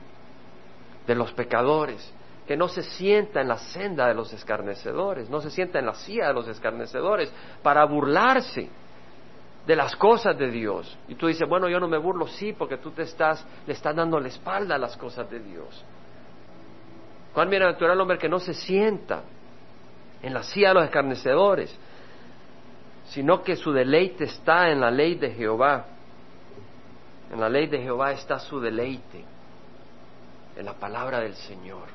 de 1.06 1.16
los 1.16 1.34
pecadores, 1.34 2.14
que 2.48 2.56
no 2.56 2.70
se 2.70 2.84
sienta 2.84 3.42
en 3.42 3.50
la 3.50 3.58
senda 3.58 4.08
de 4.08 4.14
los 4.14 4.32
escarnecedores, 4.32 5.30
no 5.30 5.42
se 5.42 5.52
sienta 5.52 5.80
en 5.80 5.88
la 5.88 5.96
silla 5.96 6.28
de 6.28 6.34
los 6.34 6.48
escarnecedores 6.48 7.34
para 7.62 7.84
burlarse 7.86 8.70
de 9.70 9.76
las 9.76 9.96
cosas 9.98 10.36
de 10.36 10.50
Dios. 10.50 10.98
Y 11.08 11.14
tú 11.14 11.28
dices, 11.28 11.48
bueno, 11.48 11.70
yo 11.70 11.80
no 11.80 11.88
me 11.88 12.00
burlo, 12.00 12.26
sí, 12.26 12.54
porque 12.54 12.78
tú 12.78 12.90
te 12.90 13.04
estás, 13.04 13.46
le 13.68 13.74
estás 13.74 13.96
dando 13.96 14.20
la 14.20 14.28
espalda 14.28 14.74
a 14.74 14.78
las 14.80 14.98
cosas 14.98 15.30
de 15.30 15.40
Dios. 15.40 15.86
Cuán 17.36 17.52
bienaventurado 17.52 17.94
el 17.94 18.02
hombre 18.02 18.18
que 18.18 18.28
no 18.28 18.40
se 18.40 18.56
sienta 18.56 19.22
en 20.24 20.34
la 20.34 20.42
silla 20.42 20.70
de 20.70 20.74
los 20.74 20.86
escarnecedores, 20.86 21.80
sino 23.10 23.44
que 23.44 23.56
su 23.56 23.72
deleite 23.72 24.24
está 24.24 24.72
en 24.72 24.82
la 24.82 24.90
ley 24.90 25.14
de 25.14 25.30
Jehová. 25.34 25.86
En 27.32 27.40
la 27.40 27.48
ley 27.48 27.68
de 27.68 27.78
Jehová 27.78 28.14
está 28.14 28.40
su 28.40 28.60
deleite, 28.60 29.24
en 30.58 30.66
la 30.66 30.74
palabra 30.74 31.20
del 31.20 31.36
Señor. 31.36 31.90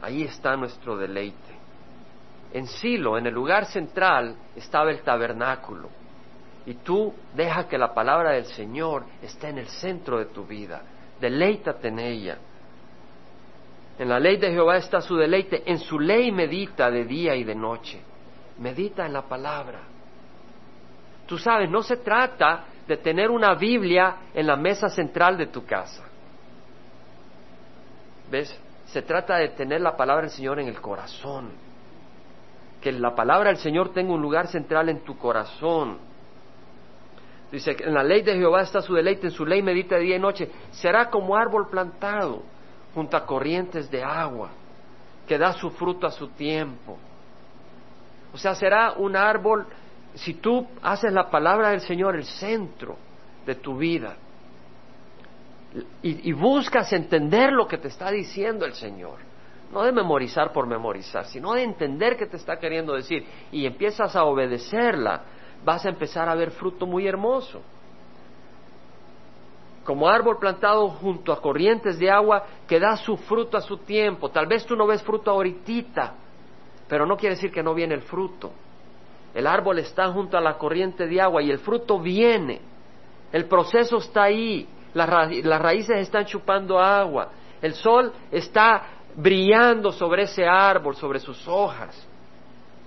Ahí 0.00 0.22
está 0.22 0.56
nuestro 0.56 0.96
deleite. 0.96 1.58
En 2.52 2.68
Silo, 2.68 3.18
en 3.18 3.26
el 3.26 3.34
lugar 3.34 3.66
central, 3.66 4.36
estaba 4.54 4.92
el 4.92 5.02
tabernáculo. 5.02 5.98
Y 6.68 6.74
tú 6.74 7.14
deja 7.34 7.66
que 7.66 7.78
la 7.78 7.94
palabra 7.94 8.32
del 8.32 8.44
Señor 8.44 9.06
esté 9.22 9.48
en 9.48 9.56
el 9.56 9.68
centro 9.68 10.18
de 10.18 10.26
tu 10.26 10.44
vida. 10.44 10.82
Deleítate 11.18 11.88
en 11.88 11.98
ella. 11.98 12.36
En 13.98 14.06
la 14.06 14.20
ley 14.20 14.36
de 14.36 14.50
Jehová 14.50 14.76
está 14.76 15.00
su 15.00 15.16
deleite, 15.16 15.62
en 15.64 15.78
su 15.78 15.98
ley 15.98 16.30
medita 16.30 16.90
de 16.90 17.06
día 17.06 17.34
y 17.34 17.42
de 17.42 17.54
noche. 17.54 18.02
Medita 18.58 19.06
en 19.06 19.14
la 19.14 19.22
palabra. 19.22 19.80
Tú 21.26 21.38
sabes, 21.38 21.70
no 21.70 21.82
se 21.82 21.96
trata 21.96 22.64
de 22.86 22.98
tener 22.98 23.30
una 23.30 23.54
Biblia 23.54 24.16
en 24.34 24.46
la 24.46 24.56
mesa 24.56 24.90
central 24.90 25.38
de 25.38 25.46
tu 25.46 25.64
casa. 25.64 26.04
¿Ves? 28.30 28.54
Se 28.88 29.00
trata 29.00 29.36
de 29.36 29.48
tener 29.48 29.80
la 29.80 29.96
palabra 29.96 30.24
del 30.24 30.32
Señor 30.32 30.60
en 30.60 30.68
el 30.68 30.82
corazón. 30.82 31.48
Que 32.82 32.92
la 32.92 33.14
palabra 33.14 33.48
del 33.48 33.58
Señor 33.58 33.94
tenga 33.94 34.12
un 34.12 34.20
lugar 34.20 34.48
central 34.48 34.90
en 34.90 35.00
tu 35.00 35.16
corazón. 35.16 36.07
Dice, 37.50 37.76
en 37.80 37.94
la 37.94 38.02
ley 38.02 38.22
de 38.22 38.34
Jehová 38.34 38.62
está 38.62 38.82
su 38.82 38.94
deleite, 38.94 39.28
en 39.28 39.32
su 39.32 39.46
ley 39.46 39.62
medita 39.62 39.96
día 39.96 40.16
y 40.16 40.18
noche. 40.18 40.50
Será 40.70 41.08
como 41.08 41.36
árbol 41.36 41.68
plantado 41.70 42.42
junto 42.94 43.16
a 43.16 43.24
corrientes 43.24 43.90
de 43.90 44.02
agua, 44.02 44.50
que 45.26 45.38
da 45.38 45.52
su 45.54 45.70
fruto 45.70 46.06
a 46.06 46.10
su 46.10 46.28
tiempo. 46.28 46.98
O 48.34 48.38
sea, 48.38 48.54
será 48.54 48.92
un 48.92 49.16
árbol, 49.16 49.66
si 50.14 50.34
tú 50.34 50.66
haces 50.82 51.12
la 51.12 51.30
palabra 51.30 51.70
del 51.70 51.80
Señor 51.80 52.16
el 52.16 52.24
centro 52.24 52.96
de 53.46 53.54
tu 53.54 53.76
vida 53.76 54.16
y 56.02 56.32
buscas 56.32 56.92
entender 56.92 57.52
lo 57.52 57.66
que 57.66 57.78
te 57.78 57.88
está 57.88 58.10
diciendo 58.10 58.64
el 58.64 58.74
Señor, 58.74 59.16
no 59.72 59.82
de 59.82 59.92
memorizar 59.92 60.52
por 60.52 60.66
memorizar, 60.66 61.26
sino 61.26 61.54
de 61.54 61.62
entender 61.62 62.16
qué 62.16 62.26
te 62.26 62.36
está 62.36 62.58
queriendo 62.58 62.94
decir 62.94 63.24
y 63.52 63.66
empiezas 63.66 64.16
a 64.16 64.24
obedecerla, 64.24 65.22
vas 65.64 65.84
a 65.84 65.88
empezar 65.88 66.28
a 66.28 66.34
ver 66.34 66.50
fruto 66.50 66.86
muy 66.86 67.06
hermoso 67.06 67.62
como 69.88 70.06
árbol 70.06 70.36
plantado 70.38 70.86
junto 70.90 71.32
a 71.32 71.40
corrientes 71.40 71.98
de 71.98 72.10
agua 72.10 72.44
que 72.66 72.78
da 72.78 72.94
su 72.98 73.16
fruto 73.16 73.56
a 73.56 73.62
su 73.62 73.78
tiempo. 73.78 74.28
Tal 74.28 74.46
vez 74.46 74.66
tú 74.66 74.76
no 74.76 74.86
ves 74.86 75.02
fruto 75.02 75.30
ahorita, 75.30 76.12
pero 76.86 77.06
no 77.06 77.16
quiere 77.16 77.36
decir 77.36 77.50
que 77.50 77.62
no 77.62 77.72
viene 77.72 77.94
el 77.94 78.02
fruto. 78.02 78.52
El 79.34 79.46
árbol 79.46 79.78
está 79.78 80.12
junto 80.12 80.36
a 80.36 80.42
la 80.42 80.58
corriente 80.58 81.06
de 81.06 81.18
agua 81.22 81.42
y 81.42 81.50
el 81.50 81.58
fruto 81.60 81.98
viene. 81.98 82.60
El 83.32 83.46
proceso 83.46 83.96
está 83.96 84.24
ahí. 84.24 84.68
Las, 84.92 85.08
las 85.42 85.62
raíces 85.62 85.96
están 86.00 86.26
chupando 86.26 86.78
agua. 86.78 87.30
El 87.62 87.72
sol 87.72 88.12
está 88.30 88.82
brillando 89.16 89.90
sobre 89.90 90.24
ese 90.24 90.46
árbol, 90.46 90.96
sobre 90.96 91.18
sus 91.18 91.48
hojas. 91.48 92.07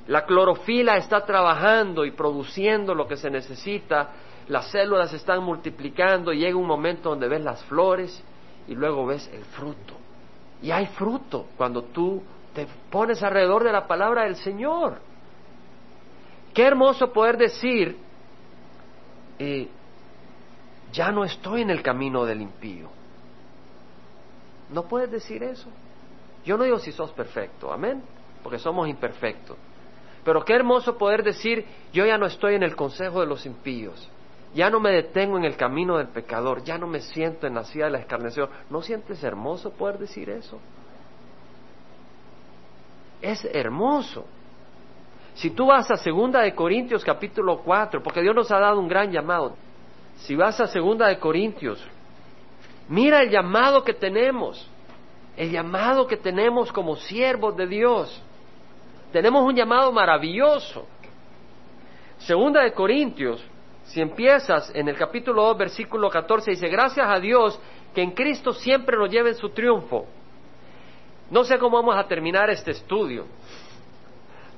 La 0.08 0.26
clorofila 0.26 0.98
está 0.98 1.26
trabajando 1.26 2.06
y 2.06 2.12
produciendo 2.12 2.96
lo 2.96 3.08
que 3.08 3.18
se 3.18 3.30
necesita 3.30 4.10
las 4.52 4.70
células 4.70 5.14
están 5.14 5.44
multiplicando 5.44 6.34
y 6.34 6.40
llega 6.40 6.58
un 6.58 6.68
momento 6.68 7.10
donde 7.10 7.30
ves 7.30 7.42
las 7.42 7.64
flores 7.66 8.22
y 8.68 8.76
luego 8.76 9.06
ves 9.06 9.30
el 9.34 9.46
fruto. 9.46 9.96
Y 10.62 10.72
hay 10.72 10.88
fruto 10.88 11.48
cuando 11.56 11.84
tú 11.84 12.22
te 12.54 12.68
pones 12.90 13.24
alrededor 13.24 13.64
de 13.64 13.72
la 13.72 13.88
palabra 13.88 14.24
del 14.24 14.36
Señor. 14.36 15.00
Qué 16.54 16.64
hermoso 16.64 17.14
poder 17.14 17.38
decir, 17.38 17.98
eh, 19.40 19.70
ya 20.92 21.12
no 21.12 21.24
estoy 21.24 21.62
en 21.62 21.70
el 21.70 21.82
camino 21.82 22.26
del 22.26 22.42
impío. 22.42 22.90
No 24.70 24.84
puedes 24.84 25.10
decir 25.10 25.44
eso. 25.44 25.70
Yo 26.44 26.58
no 26.58 26.66
digo 26.66 26.80
si 26.80 26.92
sos 26.92 27.12
perfecto, 27.14 27.72
amén, 27.72 28.04
porque 28.44 28.60
somos 28.60 28.90
imperfectos. 28.90 29.56
Pero 30.24 30.46
qué 30.46 30.54
hermoso 30.54 30.98
poder 30.98 31.24
decir, 31.24 31.66
yo 31.92 32.06
ya 32.06 32.18
no 32.18 32.26
estoy 32.26 32.56
en 32.56 32.64
el 32.64 32.76
consejo 32.76 33.22
de 33.22 33.28
los 33.28 33.46
impíos. 33.46 34.10
Ya 34.54 34.70
no 34.70 34.80
me 34.80 34.92
detengo 34.92 35.38
en 35.38 35.46
el 35.46 35.56
camino 35.56 35.98
del 35.98 36.10
pecador, 36.10 36.64
ya 36.64 36.78
no 36.78 36.86
me 36.86 37.00
siento 37.00 37.48
en 37.48 37.56
la 37.56 37.64
silla 37.64 37.86
de 37.86 37.92
la 37.92 38.00
escarneción. 38.00 38.50
¿No 38.70 38.82
sientes 38.82 39.24
hermoso 39.24 39.72
poder 39.72 39.98
decir 39.98 40.30
eso? 40.30 40.60
Es 43.22 43.46
hermoso. 43.46 44.26
Si 45.36 45.52
tú 45.52 45.68
vas 45.68 45.90
a 45.90 45.96
Segunda 45.96 46.42
de 46.42 46.54
Corintios 46.54 47.04
capítulo 47.04 47.60
4, 47.60 48.04
porque 48.04 48.22
Dios 48.22 48.36
nos 48.36 48.52
ha 48.52 48.60
dado 48.60 48.80
un 48.80 48.90
gran 48.90 49.12
llamado. 49.12 49.56
Si 50.18 50.36
vas 50.36 50.60
a 50.60 50.68
Segunda 50.68 51.08
de 51.08 51.18
Corintios, 51.18 51.82
mira 52.90 53.22
el 53.22 53.30
llamado 53.30 53.84
que 53.84 53.94
tenemos, 53.94 54.70
el 55.38 55.50
llamado 55.50 56.06
que 56.08 56.18
tenemos 56.18 56.72
como 56.74 56.98
siervos 56.98 57.56
de 57.56 57.68
Dios. 57.68 58.22
Tenemos 59.12 59.44
un 59.44 59.56
llamado 59.56 59.92
maravilloso. 59.92 60.88
Segunda 62.20 62.62
de 62.62 62.72
Corintios 62.74 63.44
si 63.92 64.00
empiezas 64.00 64.72
en 64.74 64.88
el 64.88 64.96
capítulo 64.96 65.44
2, 65.48 65.58
versículo 65.58 66.10
14, 66.10 66.52
dice, 66.52 66.70
gracias 66.70 67.06
a 67.10 67.20
Dios 67.20 67.60
que 67.94 68.02
en 68.02 68.12
Cristo 68.12 68.54
siempre 68.54 68.96
nos 68.96 69.10
lleve 69.10 69.32
en 69.32 69.36
su 69.36 69.50
triunfo. 69.50 70.06
No 71.30 71.44
sé 71.44 71.58
cómo 71.58 71.76
vamos 71.78 71.98
a 71.98 72.08
terminar 72.08 72.50
este 72.50 72.72
estudio, 72.72 73.26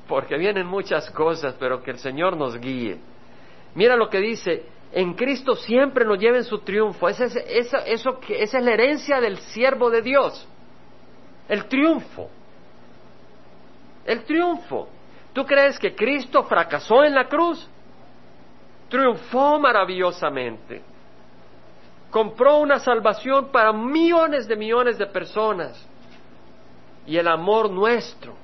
porque 0.07 0.37
vienen 0.37 0.67
muchas 0.67 1.09
cosas, 1.09 1.55
pero 1.59 1.81
que 1.81 1.91
el 1.91 1.97
Señor 1.97 2.37
nos 2.37 2.59
guíe. 2.59 2.99
Mira 3.73 3.95
lo 3.95 4.07
que 4.07 4.19
dice, 4.19 4.65
en 4.91 5.15
Cristo 5.15 5.55
siempre 5.55 6.05
nos 6.05 6.19
lleve 6.19 6.37
en 6.37 6.43
su 6.43 6.59
triunfo. 6.59 7.09
Esa 7.09 7.25
es, 7.25 7.35
esa, 7.35 7.79
eso, 7.79 8.19
esa 8.29 8.57
es 8.59 8.63
la 8.63 8.73
herencia 8.73 9.19
del 9.19 9.39
siervo 9.39 9.89
de 9.89 10.03
Dios. 10.03 10.47
El 11.49 11.65
triunfo. 11.65 12.29
El 14.05 14.23
triunfo. 14.23 14.87
¿Tú 15.33 15.45
crees 15.45 15.79
que 15.79 15.95
Cristo 15.95 16.43
fracasó 16.43 17.03
en 17.03 17.15
la 17.15 17.27
cruz? 17.27 17.69
triunfó 18.89 19.59
maravillosamente. 19.59 20.83
Compró 22.11 22.57
una 22.57 22.77
salvación 22.77 23.51
para 23.51 23.73
millones 23.73 24.47
de 24.47 24.55
millones 24.55 24.99
de 24.99 25.07
personas. 25.07 25.83
Y 27.07 27.17
el 27.17 27.27
amor 27.27 27.71
nuestro 27.71 28.35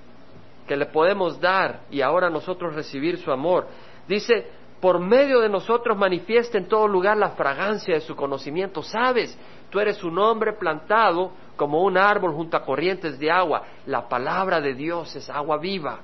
que 0.67 0.75
le 0.75 0.87
podemos 0.87 1.39
dar 1.39 1.81
y 1.89 2.01
ahora 2.01 2.29
nosotros 2.29 2.73
recibir 2.73 3.17
su 3.19 3.31
amor. 3.31 3.67
Dice, 4.07 4.47
por 4.79 4.99
medio 4.99 5.39
de 5.41 5.49
nosotros 5.49 5.97
manifiesta 5.97 6.57
en 6.57 6.67
todo 6.67 6.87
lugar 6.87 7.17
la 7.17 7.31
fragancia 7.31 7.95
de 7.95 8.01
su 8.01 8.15
conocimiento. 8.15 8.81
Sabes, 8.81 9.37
tú 9.69 9.79
eres 9.79 10.03
un 10.03 10.17
hombre 10.17 10.53
plantado 10.53 11.31
como 11.55 11.83
un 11.83 11.97
árbol 11.97 12.33
junto 12.33 12.55
a 12.55 12.63
corrientes 12.63 13.19
de 13.19 13.29
agua. 13.29 13.63
La 13.85 14.07
palabra 14.07 14.61
de 14.61 14.73
Dios 14.73 15.15
es 15.15 15.29
agua 15.29 15.57
viva. 15.57 15.99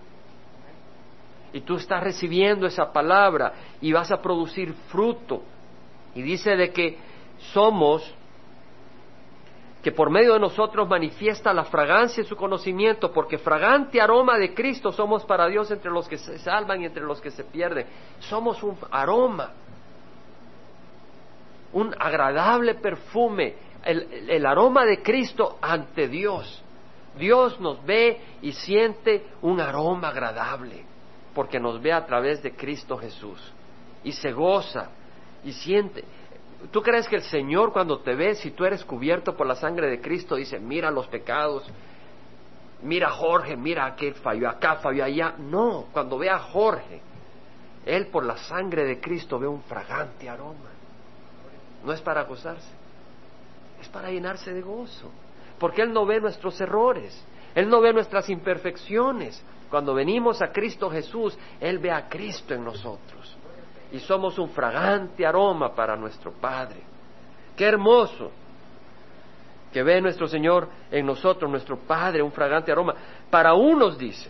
Y 1.54 1.62
tú 1.62 1.78
estás 1.78 2.04
recibiendo 2.04 2.68
esa 2.68 2.92
palabra 2.92 3.54
y 3.80 3.94
vas 3.94 4.12
a 4.12 4.22
producir 4.22 4.74
fruto. 4.90 5.42
Y 6.14 6.22
dice 6.22 6.58
de 6.58 6.72
que 6.72 6.98
somos 7.54 8.14
que 9.86 9.92
por 9.92 10.10
medio 10.10 10.34
de 10.34 10.40
nosotros 10.40 10.90
manifiesta 10.90 11.54
la 11.54 11.66
fragancia 11.66 12.24
de 12.24 12.28
su 12.28 12.36
conocimiento, 12.36 13.12
porque 13.14 13.38
fragante 13.38 14.02
aroma 14.02 14.36
de 14.36 14.52
Cristo 14.52 14.92
somos 14.92 15.24
para 15.26 15.46
Dios 15.46 15.70
entre 15.70 15.92
los 15.92 16.08
que 16.08 16.18
se 16.18 16.40
salvan 16.40 16.82
y 16.82 16.86
entre 16.86 17.04
los 17.04 17.22
que 17.22 17.30
se 17.30 17.44
pierden. 17.44 17.86
Somos 18.18 18.64
un 18.64 18.76
aroma, 18.90 19.52
un 21.74 21.94
agradable 22.00 22.74
perfume, 22.74 23.58
el, 23.84 24.28
el 24.28 24.46
aroma 24.48 24.86
de 24.86 25.04
Cristo 25.04 25.60
ante 25.62 26.08
Dios. 26.08 26.64
Dios 27.20 27.60
nos 27.60 27.86
ve 27.86 28.20
y 28.42 28.54
siente 28.54 29.28
un 29.44 29.62
aroma 29.62 30.08
agradable, 30.08 30.84
porque 31.36 31.60
nos 31.60 31.80
ve 31.80 31.94
a 31.94 32.08
través 32.08 32.42
de 32.42 32.56
Cristo 32.56 32.98
Jesús 32.98 33.54
y 34.04 34.14
se 34.14 34.32
goza 34.32 34.90
y 35.44 35.52
siente. 35.52 36.04
¿Tú 36.72 36.82
crees 36.82 37.08
que 37.08 37.18
el 37.18 37.24
Señor 37.24 37.72
cuando 37.74 38.00
te 38.00 38.16
ve, 38.16 38.36
si 38.36 38.52
tú 38.52 38.66
eres 38.66 38.84
cubierto 38.86 39.36
por 39.36 39.48
la 39.48 39.56
sangre 39.56 39.90
de 39.90 40.02
Cristo, 40.02 40.36
dice, 40.36 40.60
mira 40.60 40.90
los 40.92 41.08
pecados, 41.08 41.70
mira 42.82 43.08
a 43.08 43.12
Jorge, 43.12 43.56
mira 43.58 43.86
aquel 43.86 44.14
falló 44.16 44.50
acá, 44.50 44.78
falló 44.78 45.04
allá? 45.04 45.36
No, 45.38 45.86
cuando 45.92 46.18
ve 46.18 46.30
a 46.30 46.40
Jorge, 46.40 47.02
él 47.86 48.08
por 48.08 48.26
la 48.26 48.38
sangre 48.38 48.84
de 48.84 49.00
Cristo 49.00 49.38
ve 49.38 49.48
un 49.48 49.62
fragante 49.64 50.28
aroma. 50.28 50.72
No 51.84 51.94
es 51.94 52.02
para 52.02 52.24
gozarse, 52.24 52.72
es 53.80 53.88
para 53.90 54.10
llenarse 54.10 54.52
de 54.52 54.62
gozo, 54.62 55.12
porque 55.60 55.84
Él 55.84 55.94
no 55.94 56.06
ve 56.06 56.20
nuestros 56.20 56.60
errores, 56.60 57.24
Él 57.54 57.70
no 57.70 57.80
ve 57.80 57.94
nuestras 57.94 58.28
imperfecciones. 58.30 59.44
Cuando 59.70 59.94
venimos 59.94 60.42
a 60.42 60.52
Cristo 60.52 60.90
Jesús, 60.90 61.38
Él 61.60 61.78
ve 61.78 61.92
a 61.92 62.10
Cristo 62.10 62.56
en 62.56 62.64
nosotros 62.64 63.38
y 63.92 64.00
somos 64.00 64.38
un 64.40 64.50
fragante 64.50 65.26
aroma 65.26 65.74
para 65.74 65.96
nuestro 65.96 66.32
Padre. 66.32 66.82
Qué 67.56 67.66
hermoso 67.66 68.32
que 69.72 69.84
ve 69.84 70.02
nuestro 70.02 70.28
Señor 70.28 70.70
en 70.92 71.06
nosotros, 71.06 71.50
nuestro 71.50 71.78
Padre, 71.78 72.22
un 72.22 72.32
fragante 72.32 72.72
aroma. 72.72 72.96
Para 73.30 73.54
unos 73.54 73.98
dice, 73.98 74.30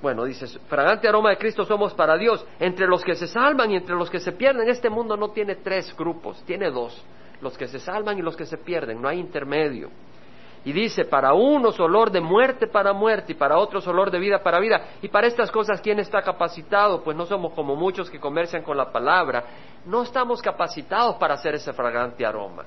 bueno, 0.00 0.24
dice, 0.24 0.46
fragante 0.68 1.08
aroma 1.08 1.30
de 1.30 1.38
Cristo 1.38 1.64
somos 1.64 1.94
para 1.94 2.16
Dios, 2.16 2.46
entre 2.60 2.86
los 2.86 3.02
que 3.02 3.14
se 3.14 3.26
salvan 3.26 3.70
y 3.70 3.76
entre 3.76 3.96
los 3.96 4.10
que 4.10 4.20
se 4.20 4.32
pierden. 4.32 4.68
Este 4.68 4.90
mundo 4.90 5.16
no 5.16 5.30
tiene 5.30 5.56
tres 5.56 5.94
grupos, 5.96 6.42
tiene 6.44 6.70
dos, 6.70 7.02
los 7.40 7.56
que 7.56 7.66
se 7.66 7.80
salvan 7.80 8.18
y 8.18 8.22
los 8.22 8.36
que 8.36 8.46
se 8.46 8.58
pierden, 8.58 9.00
no 9.00 9.08
hay 9.08 9.18
intermedio. 9.18 9.90
Y 10.66 10.72
dice, 10.72 11.04
para 11.04 11.32
unos 11.32 11.78
olor 11.78 12.10
de 12.10 12.20
muerte 12.20 12.66
para 12.66 12.92
muerte 12.92 13.30
y 13.30 13.34
para 13.36 13.56
otros 13.56 13.86
olor 13.86 14.10
de 14.10 14.18
vida 14.18 14.42
para 14.42 14.58
vida. 14.58 14.96
Y 15.00 15.06
para 15.06 15.28
estas 15.28 15.48
cosas, 15.52 15.80
¿quién 15.80 16.00
está 16.00 16.22
capacitado? 16.22 17.04
Pues 17.04 17.16
no 17.16 17.24
somos 17.24 17.52
como 17.52 17.76
muchos 17.76 18.10
que 18.10 18.18
comercian 18.18 18.64
con 18.64 18.76
la 18.76 18.90
palabra. 18.90 19.44
No 19.84 20.02
estamos 20.02 20.42
capacitados 20.42 21.14
para 21.18 21.34
hacer 21.34 21.54
ese 21.54 21.72
fragante 21.72 22.26
aroma. 22.26 22.64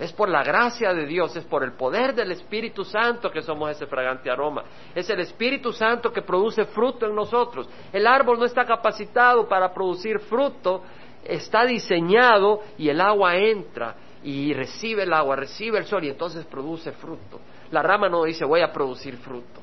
Es 0.00 0.12
por 0.12 0.28
la 0.28 0.42
gracia 0.42 0.92
de 0.92 1.06
Dios, 1.06 1.36
es 1.36 1.44
por 1.44 1.62
el 1.62 1.74
poder 1.74 2.16
del 2.16 2.32
Espíritu 2.32 2.84
Santo 2.84 3.30
que 3.30 3.42
somos 3.42 3.70
ese 3.70 3.86
fragante 3.86 4.28
aroma. 4.28 4.64
Es 4.92 5.08
el 5.08 5.20
Espíritu 5.20 5.72
Santo 5.72 6.12
que 6.12 6.22
produce 6.22 6.64
fruto 6.64 7.06
en 7.06 7.14
nosotros. 7.14 7.68
El 7.92 8.08
árbol 8.08 8.40
no 8.40 8.44
está 8.44 8.64
capacitado 8.64 9.46
para 9.46 9.72
producir 9.72 10.18
fruto, 10.18 10.82
está 11.22 11.64
diseñado 11.64 12.60
y 12.76 12.88
el 12.88 13.00
agua 13.00 13.36
entra 13.36 13.94
y 14.22 14.52
recibe 14.52 15.04
el 15.04 15.12
agua, 15.12 15.36
recibe 15.36 15.78
el 15.78 15.86
sol 15.86 16.04
y 16.04 16.10
entonces 16.10 16.44
produce 16.44 16.92
fruto. 16.92 17.40
La 17.70 17.82
rama 17.82 18.08
no 18.08 18.24
dice 18.24 18.44
voy 18.44 18.60
a 18.60 18.72
producir 18.72 19.16
fruto. 19.16 19.60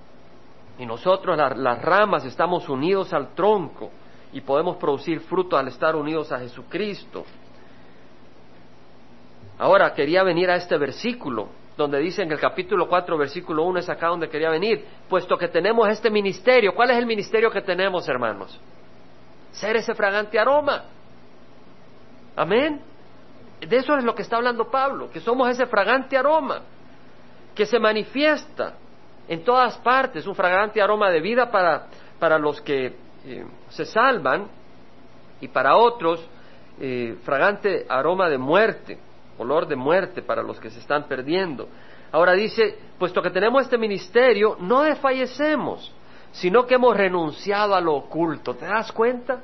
Y 0.80 0.86
nosotros 0.86 1.38
las 1.38 1.82
ramas 1.82 2.26
estamos 2.26 2.70
unidos 2.70 3.14
al 3.14 3.34
tronco 3.34 3.92
y 4.32 4.42
podemos 4.42 4.78
producir 4.78 5.22
fruto 5.22 5.58
al 5.58 5.68
estar 5.68 5.96
unidos 5.96 6.32
a 6.32 6.40
Jesucristo. 6.40 7.26
Ahora 9.60 9.94
quería 9.94 10.24
venir 10.24 10.50
a 10.50 10.56
este 10.56 10.78
versículo 10.78 11.50
donde 11.76 12.00
dice 12.00 12.24
en 12.24 12.32
el 12.32 12.40
capítulo 12.40 12.88
4, 12.88 13.18
versículo 13.18 13.64
1 13.64 13.80
es 13.80 13.90
acá 13.90 14.08
donde 14.08 14.30
quería 14.30 14.50
venir, 14.50 14.84
puesto 15.08 15.38
que 15.38 15.48
tenemos 15.48 15.88
este 15.90 16.10
ministerio. 16.10 16.74
¿Cuál 16.74 16.90
es 16.92 16.98
el 16.98 17.06
ministerio 17.06 17.52
que 17.52 17.62
tenemos, 17.62 18.08
hermanos? 18.10 18.60
Ser 19.52 19.76
ese 19.76 19.94
fragante 19.94 20.40
aroma. 20.40 20.86
Amén 22.36 22.97
de 23.60 23.78
eso 23.78 23.98
es 23.98 24.04
lo 24.04 24.14
que 24.14 24.22
está 24.22 24.38
hablando 24.38 24.70
Pablo, 24.70 25.10
que 25.10 25.20
somos 25.20 25.50
ese 25.50 25.66
fragante 25.66 26.18
aroma 26.18 26.62
que 27.56 27.66
se 27.66 27.80
manifiesta 27.80 28.76
en 29.28 29.44
todas 29.44 29.78
partes, 29.80 30.28
un 30.28 30.36
fragante 30.36 30.80
aroma 30.82 31.10
de 31.10 31.20
vida 31.20 31.50
para, 31.50 31.88
para 32.20 32.38
los 32.38 32.62
que 32.62 32.96
eh, 33.26 33.46
se 33.70 33.86
salvan 33.86 34.48
y 35.42 35.48
para 35.48 35.76
otros 35.76 36.24
eh, 36.80 37.18
fragante 37.24 37.86
aroma 37.90 38.30
de 38.30 38.38
muerte, 38.38 39.00
olor 39.40 39.68
de 39.68 39.76
muerte 39.76 40.22
para 40.22 40.44
los 40.44 40.60
que 40.60 40.70
se 40.70 40.80
están 40.80 41.08
perdiendo. 41.08 41.68
Ahora 42.12 42.34
dice, 42.34 42.78
puesto 43.00 43.22
que 43.24 43.32
tenemos 43.32 43.64
este 43.64 43.78
ministerio, 43.80 44.56
no 44.60 44.84
desfallecemos, 44.84 45.92
sino 46.32 46.66
que 46.68 46.76
hemos 46.76 46.96
renunciado 46.96 47.74
a 47.74 47.82
lo 47.82 47.96
oculto. 47.96 48.54
¿Te 48.54 48.66
das 48.68 48.92
cuenta? 48.92 49.42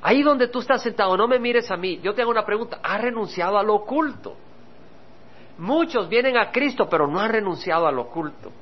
Ahí 0.00 0.22
donde 0.22 0.48
tú 0.48 0.60
estás 0.60 0.82
sentado, 0.82 1.16
no 1.16 1.26
me 1.26 1.38
mires 1.38 1.70
a 1.70 1.76
mí. 1.76 2.00
Yo 2.02 2.14
te 2.14 2.22
hago 2.22 2.30
una 2.30 2.44
pregunta. 2.44 2.80
¿Has 2.82 3.00
renunciado 3.00 3.58
a 3.58 3.62
lo 3.62 3.74
oculto? 3.74 4.36
Muchos 5.58 6.08
vienen 6.08 6.36
a 6.36 6.52
Cristo, 6.52 6.88
pero 6.88 7.06
no 7.08 7.18
han 7.18 7.32
renunciado 7.32 7.86
a 7.86 7.92
lo 7.92 8.02
oculto. 8.02 8.52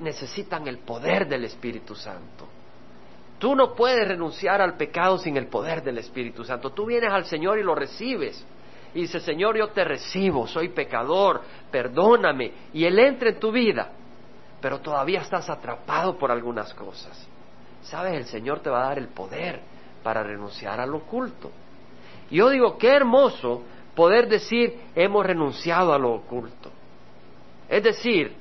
Necesitan 0.00 0.66
el 0.68 0.78
poder 0.78 1.26
del 1.26 1.44
Espíritu 1.44 1.94
Santo. 1.94 2.46
Tú 3.38 3.54
no 3.54 3.74
puedes 3.74 4.06
renunciar 4.06 4.60
al 4.60 4.76
pecado 4.76 5.18
sin 5.18 5.36
el 5.36 5.48
poder 5.48 5.82
del 5.82 5.98
Espíritu 5.98 6.44
Santo. 6.44 6.70
Tú 6.70 6.86
vienes 6.86 7.10
al 7.10 7.24
Señor 7.24 7.58
y 7.58 7.62
lo 7.62 7.74
recibes. 7.74 8.44
Y 8.94 9.02
dices, 9.02 9.22
Señor, 9.22 9.56
yo 9.56 9.68
te 9.68 9.82
recibo, 9.82 10.46
soy 10.46 10.68
pecador, 10.68 11.42
perdóname. 11.70 12.52
Y 12.72 12.84
Él 12.84 12.98
entra 12.98 13.30
en 13.30 13.40
tu 13.40 13.50
vida, 13.50 13.90
pero 14.60 14.80
todavía 14.80 15.20
estás 15.20 15.50
atrapado 15.50 16.16
por 16.16 16.30
algunas 16.30 16.72
cosas. 16.74 17.28
Sabes, 17.84 18.14
el 18.14 18.24
Señor 18.26 18.60
te 18.60 18.70
va 18.70 18.84
a 18.84 18.88
dar 18.88 18.98
el 18.98 19.08
poder 19.08 19.60
para 20.02 20.22
renunciar 20.22 20.80
al 20.80 20.94
oculto. 20.94 21.50
Y 22.30 22.36
yo 22.36 22.50
digo, 22.50 22.78
qué 22.78 22.88
hermoso 22.88 23.62
poder 23.94 24.28
decir, 24.28 24.78
hemos 24.94 25.24
renunciado 25.24 25.92
a 25.92 25.98
lo 25.98 26.12
oculto. 26.12 26.70
Es 27.68 27.82
decir, 27.82 28.34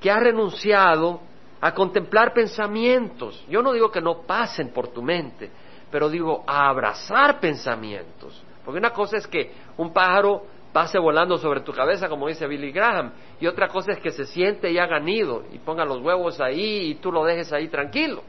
que 0.00 0.10
has 0.10 0.20
renunciado 0.20 1.20
a 1.60 1.72
contemplar 1.72 2.32
pensamientos. 2.34 3.44
Yo 3.48 3.62
no 3.62 3.72
digo 3.72 3.90
que 3.90 4.00
no 4.00 4.22
pasen 4.22 4.70
por 4.70 4.88
tu 4.88 5.02
mente, 5.02 5.50
pero 5.90 6.08
digo 6.08 6.44
a 6.46 6.68
abrazar 6.68 7.40
pensamientos. 7.40 8.42
Porque 8.64 8.78
una 8.78 8.90
cosa 8.90 9.16
es 9.16 9.26
que 9.26 9.52
un 9.76 9.92
pájaro 9.92 10.42
pase 10.72 10.98
volando 10.98 11.38
sobre 11.38 11.60
tu 11.60 11.72
cabeza, 11.72 12.08
como 12.08 12.28
dice 12.28 12.46
Billy 12.46 12.72
Graham, 12.72 13.12
y 13.40 13.46
otra 13.46 13.68
cosa 13.68 13.92
es 13.92 14.00
que 14.00 14.10
se 14.10 14.26
siente 14.26 14.70
y 14.72 14.78
haga 14.78 14.98
nido 14.98 15.44
y 15.52 15.58
ponga 15.58 15.84
los 15.84 16.00
huevos 16.02 16.40
ahí 16.40 16.90
y 16.90 16.94
tú 16.96 17.12
lo 17.12 17.24
dejes 17.24 17.52
ahí 17.52 17.68
tranquilo. 17.68 18.22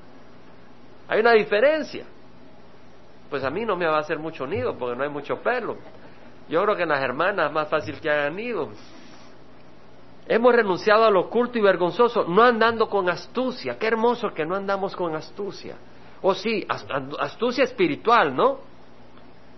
Hay 1.08 1.20
una 1.20 1.34
diferencia. 1.34 2.06
Pues 3.30 3.44
a 3.44 3.50
mí 3.50 3.66
no 3.66 3.76
me 3.76 3.86
va 3.86 3.98
a 3.98 4.02
hacer 4.02 4.20
mucho 4.20 4.46
nido 4.46 4.78
porque 4.78 4.96
no 4.96 5.04
hay 5.04 5.10
mucho 5.10 5.42
pelo. 5.42 5.78
Yo 6.48 6.64
creo 6.64 6.76
que 6.76 6.84
en 6.84 6.90
las 6.90 7.02
hermanas 7.02 7.48
es 7.48 7.54
más 7.54 7.70
fácil 7.70 8.00
que 8.00 8.10
hagan 8.10 8.36
nido. 8.36 8.70
Hemos 10.28 10.56
renunciado 10.56 11.06
a 11.06 11.12
lo 11.12 11.22
oculto 11.22 11.58
y 11.58 11.62
vergonzoso, 11.62 12.26
no 12.26 12.44
andando 12.44 12.88
con 12.88 13.10
astucia. 13.10 13.78
Qué 13.78 13.88
hermoso 13.88 14.30
que 14.30 14.46
no 14.46 14.56
andamos 14.56 14.96
con 14.96 15.16
astucia. 15.16 15.76
O 16.22 16.30
oh, 16.30 16.34
sí, 16.34 16.66
astucia 17.20 17.64
espiritual, 17.64 18.36
¿no? 18.36 18.60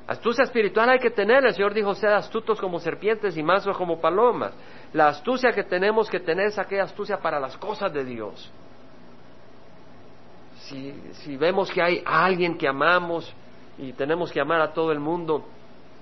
Astucia 0.07 0.43
espiritual 0.43 0.89
hay 0.89 0.99
que 0.99 1.11
tener. 1.11 1.45
El 1.45 1.53
Señor 1.53 1.73
dijo, 1.73 1.93
sed 1.93 2.09
astutos 2.09 2.59
como 2.59 2.79
serpientes 2.79 3.37
y 3.37 3.43
mansos 3.43 3.77
como 3.77 3.99
palomas. 3.99 4.53
La 4.93 5.09
astucia 5.09 5.51
que 5.51 5.63
tenemos 5.63 6.09
que 6.09 6.19
tener 6.19 6.47
es 6.47 6.59
aquella 6.59 6.83
astucia 6.83 7.17
para 7.17 7.39
las 7.39 7.57
cosas 7.57 7.91
de 7.93 8.03
Dios 8.03 8.51
si, 10.69 11.37
vemos 11.37 11.71
que 11.71 11.81
hay 11.81 12.03
alguien 12.05 12.57
que 12.57 12.67
amamos 12.67 13.33
y 13.77 13.93
tenemos 13.93 14.31
que 14.31 14.41
amar 14.41 14.61
a 14.61 14.73
todo 14.73 14.91
el 14.91 14.99
mundo, 14.99 15.45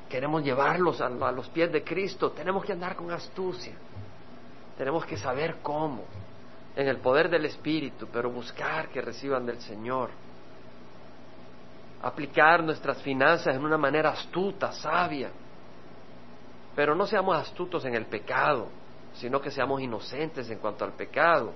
queremos 0.10 0.44
llevarlos 0.44 1.02
a, 1.02 1.08
a 1.08 1.32
los 1.32 1.50
pies 1.50 1.72
de 1.72 1.84
Cristo, 1.84 2.32
tenemos 2.32 2.66
que 2.66 2.74
andar 2.74 2.96
con 2.96 3.12
astucia, 3.12 3.74
tenemos 4.78 5.06
que 5.06 5.18
saber 5.18 5.58
cómo, 5.62 6.04
en 6.76 6.88
el 6.88 6.98
poder 6.98 7.30
del 7.30 7.46
Espíritu, 7.46 8.08
pero 8.12 8.30
buscar 8.32 8.90
que 8.90 9.02
reciban 9.02 9.46
del 9.46 9.60
Señor. 9.62 10.10
Aplicar 12.02 12.64
nuestras 12.64 13.02
finanzas 13.02 13.56
en 13.56 13.64
una 13.64 13.78
manera 13.78 14.10
astuta, 14.10 14.72
sabia. 14.72 15.32
Pero 16.76 16.94
no 16.94 17.08
seamos 17.08 17.38
astutos 17.38 17.86
en 17.86 17.96
el 17.96 18.06
pecado, 18.06 18.68
sino 19.14 19.40
que 19.40 19.50
seamos 19.50 19.82
inocentes 19.82 20.50
en 20.50 20.60
cuanto 20.60 20.84
al 20.84 20.92
pecado 20.92 21.54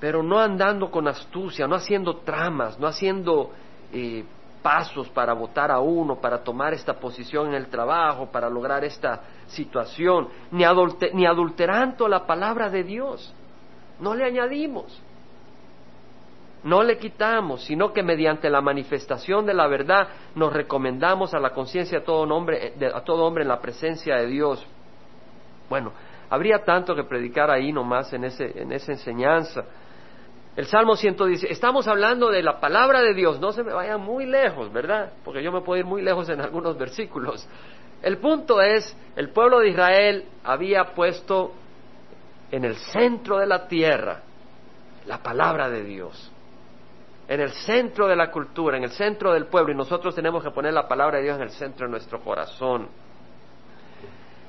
pero 0.00 0.22
no 0.22 0.38
andando 0.38 0.90
con 0.90 1.08
astucia, 1.08 1.66
no 1.66 1.74
haciendo 1.74 2.18
tramas, 2.18 2.78
no 2.78 2.86
haciendo 2.86 3.50
eh, 3.92 4.24
pasos 4.62 5.08
para 5.08 5.32
votar 5.32 5.70
a 5.70 5.80
uno, 5.80 6.16
para 6.16 6.42
tomar 6.42 6.74
esta 6.74 6.94
posición 6.94 7.48
en 7.48 7.54
el 7.54 7.68
trabajo, 7.68 8.26
para 8.26 8.48
lograr 8.48 8.84
esta 8.84 9.20
situación, 9.46 10.28
ni, 10.50 10.64
ni 11.14 11.26
adulterando 11.26 12.08
la 12.08 12.26
palabra 12.26 12.70
de 12.70 12.84
Dios. 12.84 13.34
No 14.00 14.14
le 14.14 14.24
añadimos, 14.24 15.02
no 16.64 16.82
le 16.82 16.98
quitamos, 16.98 17.64
sino 17.64 17.92
que 17.92 18.02
mediante 18.02 18.50
la 18.50 18.60
manifestación 18.60 19.46
de 19.46 19.54
la 19.54 19.66
verdad 19.68 20.08
nos 20.34 20.52
recomendamos 20.52 21.34
a 21.34 21.38
la 21.38 21.50
conciencia 21.50 22.00
de 22.00 22.04
todo 22.04 22.22
hombre, 22.22 22.74
a 22.92 23.00
todo 23.02 23.24
hombre 23.24 23.42
en 23.42 23.48
la 23.48 23.60
presencia 23.60 24.16
de 24.16 24.26
Dios. 24.26 24.66
Bueno, 25.68 25.92
habría 26.28 26.64
tanto 26.64 26.94
que 26.94 27.04
predicar 27.04 27.50
ahí 27.50 27.72
nomás 27.72 28.12
en, 28.12 28.24
ese, 28.24 28.60
en 28.60 28.72
esa 28.72 28.92
enseñanza. 28.92 29.64
El 30.58 30.66
Salmo 30.66 30.96
110, 30.96 31.44
estamos 31.44 31.86
hablando 31.86 32.32
de 32.32 32.42
la 32.42 32.58
palabra 32.58 33.00
de 33.00 33.14
Dios, 33.14 33.38
no 33.38 33.52
se 33.52 33.62
me 33.62 33.72
vayan 33.72 34.00
muy 34.00 34.26
lejos, 34.26 34.72
¿verdad? 34.72 35.12
Porque 35.24 35.40
yo 35.40 35.52
me 35.52 35.60
puedo 35.60 35.78
ir 35.78 35.86
muy 35.86 36.02
lejos 36.02 36.28
en 36.30 36.40
algunos 36.40 36.76
versículos. 36.76 37.48
El 38.02 38.18
punto 38.18 38.60
es, 38.60 38.96
el 39.14 39.28
pueblo 39.28 39.60
de 39.60 39.68
Israel 39.68 40.24
había 40.42 40.96
puesto 40.96 41.52
en 42.50 42.64
el 42.64 42.74
centro 42.74 43.38
de 43.38 43.46
la 43.46 43.68
tierra 43.68 44.22
la 45.06 45.22
palabra 45.22 45.70
de 45.70 45.84
Dios, 45.84 46.32
en 47.28 47.40
el 47.40 47.50
centro 47.50 48.08
de 48.08 48.16
la 48.16 48.32
cultura, 48.32 48.78
en 48.78 48.82
el 48.82 48.90
centro 48.90 49.32
del 49.34 49.46
pueblo, 49.46 49.72
y 49.72 49.76
nosotros 49.76 50.12
tenemos 50.12 50.42
que 50.42 50.50
poner 50.50 50.74
la 50.74 50.88
palabra 50.88 51.18
de 51.18 51.22
Dios 51.22 51.36
en 51.36 51.42
el 51.44 51.50
centro 51.50 51.86
de 51.86 51.92
nuestro 51.92 52.18
corazón. 52.18 52.88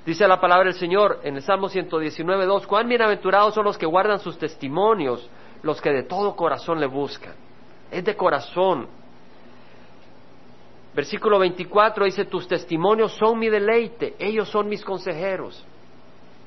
Dice 0.07 0.27
la 0.27 0.41
palabra 0.41 0.71
del 0.71 0.79
Señor 0.79 1.19
en 1.21 1.35
el 1.35 1.43
Salmo 1.43 1.69
119, 1.69 2.47
2, 2.47 2.65
cuán 2.65 2.89
bienaventurados 2.89 3.53
son 3.53 3.65
los 3.65 3.77
que 3.77 3.85
guardan 3.85 4.17
sus 4.19 4.39
testimonios, 4.39 5.29
los 5.61 5.81
que 5.81 5.91
de 5.91 6.03
todo 6.03 6.35
corazón 6.35 6.79
le 6.79 6.87
buscan. 6.87 7.33
Es 7.91 8.03
de 8.03 8.15
corazón. 8.15 8.87
Versículo 10.93 11.39
24 11.39 12.05
dice, 12.05 12.25
tus 12.25 12.47
testimonios 12.47 13.13
son 13.13 13.39
mi 13.39 13.49
deleite, 13.49 14.15
ellos 14.19 14.49
son 14.49 14.67
mis 14.67 14.83
consejeros. 14.83 15.65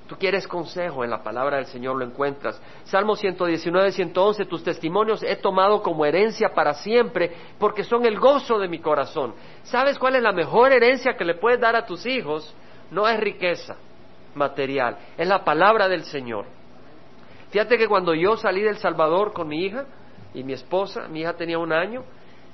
Tú 0.09 0.17
quieres 0.19 0.47
consejo, 0.47 1.05
en 1.05 1.11
la 1.11 1.23
palabra 1.23 1.57
del 1.57 1.67
Señor 1.67 1.97
lo 1.97 2.05
encuentras. 2.05 2.61
Salmo 2.85 3.17
119, 3.17 3.93
111, 3.93 4.45
tus 4.45 4.63
testimonios 4.63 5.23
he 5.23 5.37
tomado 5.37 5.81
como 5.81 6.05
herencia 6.05 6.53
para 6.53 6.75
siempre, 6.75 7.33
porque 7.59 7.85
son 7.85 8.05
el 8.05 8.19
gozo 8.19 8.59
de 8.59 8.69
mi 8.69 8.81
corazón. 8.81 9.33
¿Sabes 9.63 9.99
cuál 9.99 10.17
es 10.17 10.23
la 10.23 10.33
mejor 10.33 10.73
herencia 10.73 11.17
que 11.17 11.25
le 11.25 11.37
puedes 11.37 11.61
dar 11.61 11.77
a 11.77 11.87
tus 11.87 12.05
hijos? 12.05 12.55
No 12.91 13.09
es 13.09 13.19
riqueza 13.21 13.77
material, 14.35 14.99
es 15.17 15.27
la 15.27 15.45
palabra 15.45 15.89
del 15.89 16.05
Señor. 16.05 16.47
Fíjate 17.53 17.77
que 17.77 17.87
cuando 17.87 18.15
yo 18.15 18.39
salí 18.39 18.63
del 18.63 18.79
Salvador 18.79 19.35
con 19.35 19.47
mi 19.47 19.67
hija 19.67 19.85
y 20.33 20.43
mi 20.43 20.55
esposa, 20.55 21.07
mi 21.09 21.21
hija 21.21 21.35
tenía 21.35 21.59
un 21.59 21.71
año, 21.71 22.03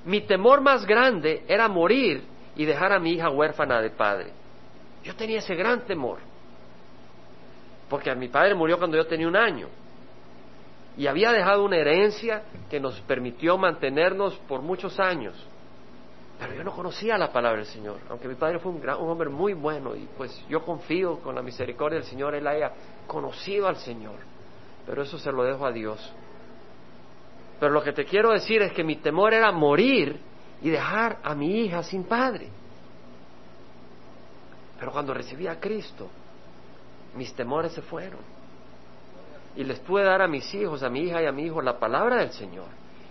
mi 0.05 0.23
temor 0.23 0.61
más 0.61 0.85
grande 0.85 1.45
era 1.47 1.69
morir 1.69 2.25
y 2.57 2.65
dejar 2.65 2.93
a 2.93 2.99
mi 2.99 3.13
hija 3.13 3.31
huérfana 3.31 3.81
de 3.81 3.91
padre. 3.91 4.33
Yo 5.05 5.15
tenía 5.15 5.39
ese 5.39 5.55
gran 5.55 5.83
temor, 5.83 6.19
porque 7.89 8.13
mi 8.17 8.27
padre 8.27 8.57
murió 8.57 8.77
cuando 8.77 8.97
yo 8.97 9.07
tenía 9.07 9.29
un 9.29 9.37
año 9.37 9.69
y 10.97 11.07
había 11.07 11.31
dejado 11.31 11.65
una 11.65 11.77
herencia 11.77 12.43
que 12.69 12.81
nos 12.81 13.01
permitió 13.03 13.57
mantenernos 13.57 14.35
por 14.49 14.63
muchos 14.63 14.99
años. 14.99 15.47
Pero 16.41 16.55
yo 16.55 16.65
no 16.65 16.73
conocía 16.73 17.17
la 17.17 17.31
palabra 17.33 17.59
del 17.59 17.67
Señor, 17.67 17.99
aunque 18.11 18.27
mi 18.27 18.35
padre 18.35 18.59
fue 18.59 18.73
un, 18.73 18.81
gran, 18.81 19.01
un 19.01 19.09
hombre 19.09 19.29
muy 19.29 19.53
bueno 19.53 19.95
y 19.95 20.09
pues 20.17 20.45
yo 20.49 20.65
confío 20.65 21.21
con 21.21 21.37
la 21.37 21.43
misericordia 21.43 22.01
del 22.01 22.09
Señor, 22.09 22.35
él 22.35 22.49
haya 22.49 22.73
conocido 23.07 23.69
al 23.69 23.77
Señor 23.77 24.38
pero 24.88 25.03
eso 25.03 25.18
se 25.18 25.31
lo 25.31 25.44
dejo 25.44 25.66
a 25.66 25.70
Dios. 25.70 26.01
Pero 27.61 27.72
lo 27.72 27.83
que 27.83 27.92
te 27.92 28.07
quiero 28.07 28.31
decir 28.31 28.62
es 28.62 28.72
que 28.72 28.83
mi 28.83 28.96
temor 28.96 29.35
era 29.35 29.53
morir 29.53 30.18
y 30.62 30.70
dejar 30.70 31.18
a 31.22 31.35
mi 31.35 31.61
hija 31.61 31.83
sin 31.83 32.05
padre. 32.05 32.48
Pero 34.79 34.90
cuando 34.90 35.12
recibí 35.12 35.46
a 35.46 35.61
Cristo, 35.61 36.09
mis 37.14 37.35
temores 37.35 37.72
se 37.72 37.83
fueron. 37.83 38.20
Y 39.57 39.64
les 39.64 39.79
pude 39.81 40.05
dar 40.05 40.22
a 40.22 40.29
mis 40.29 40.55
hijos, 40.55 40.83
a 40.83 40.88
mi 40.88 41.01
hija 41.01 41.22
y 41.22 41.27
a 41.27 41.33
mi 41.33 41.42
hijo 41.42 41.61
la 41.61 41.79
palabra 41.79 42.16
del 42.16 42.31
Señor. 42.31 42.68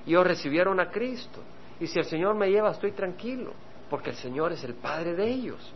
Y 0.07 0.11
ellos 0.11 0.25
recibieron 0.25 0.79
a 0.79 0.89
Cristo. 0.89 1.41
Y 1.79 1.85
si 1.85 1.99
el 1.99 2.05
Señor 2.05 2.33
me 2.33 2.49
lleva, 2.49 2.71
estoy 2.71 2.93
tranquilo, 2.93 3.53
porque 3.89 4.09
el 4.09 4.15
Señor 4.15 4.51
es 4.51 4.63
el 4.63 4.73
Padre 4.73 5.13
de 5.13 5.29
ellos. 5.29 5.73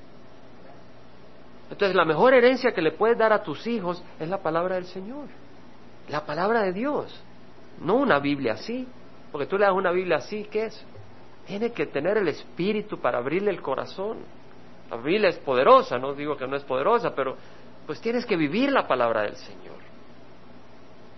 Entonces 1.69 1.95
la 1.95 2.05
mejor 2.05 2.33
herencia 2.33 2.73
que 2.73 2.81
le 2.81 2.93
puedes 2.93 3.19
dar 3.19 3.33
a 3.33 3.43
tus 3.43 3.67
hijos 3.67 4.03
es 4.19 4.27
la 4.27 4.39
palabra 4.39 4.75
del 4.75 4.85
Señor 4.85 5.40
la 6.11 6.25
palabra 6.25 6.63
de 6.63 6.73
Dios, 6.73 7.23
no 7.79 7.95
una 7.95 8.19
Biblia 8.19 8.53
así, 8.53 8.87
porque 9.31 9.47
tú 9.47 9.57
le 9.57 9.65
das 9.65 9.73
una 9.73 9.91
Biblia 9.91 10.17
así, 10.17 10.47
¿qué 10.51 10.65
es? 10.65 10.85
Tiene 11.47 11.71
que 11.71 11.85
tener 11.87 12.17
el 12.17 12.27
espíritu 12.27 12.99
para 12.99 13.17
abrirle 13.17 13.49
el 13.49 13.61
corazón. 13.61 14.19
La 14.89 14.97
Biblia 14.97 15.29
es 15.29 15.37
poderosa, 15.37 15.97
no 15.97 16.13
digo 16.13 16.35
que 16.35 16.47
no 16.47 16.57
es 16.57 16.63
poderosa, 16.63 17.15
pero 17.15 17.37
pues 17.87 18.01
tienes 18.01 18.25
que 18.25 18.35
vivir 18.35 18.71
la 18.71 18.87
palabra 18.87 19.21
del 19.21 19.35
Señor. 19.37 19.77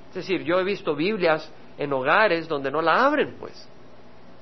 Es 0.10 0.16
decir, 0.16 0.44
yo 0.44 0.60
he 0.60 0.64
visto 0.64 0.96
Biblias 0.96 1.52
en 1.78 1.92
hogares 1.92 2.48
donde 2.48 2.70
no 2.70 2.82
la 2.82 3.04
abren, 3.04 3.36
pues, 3.40 3.68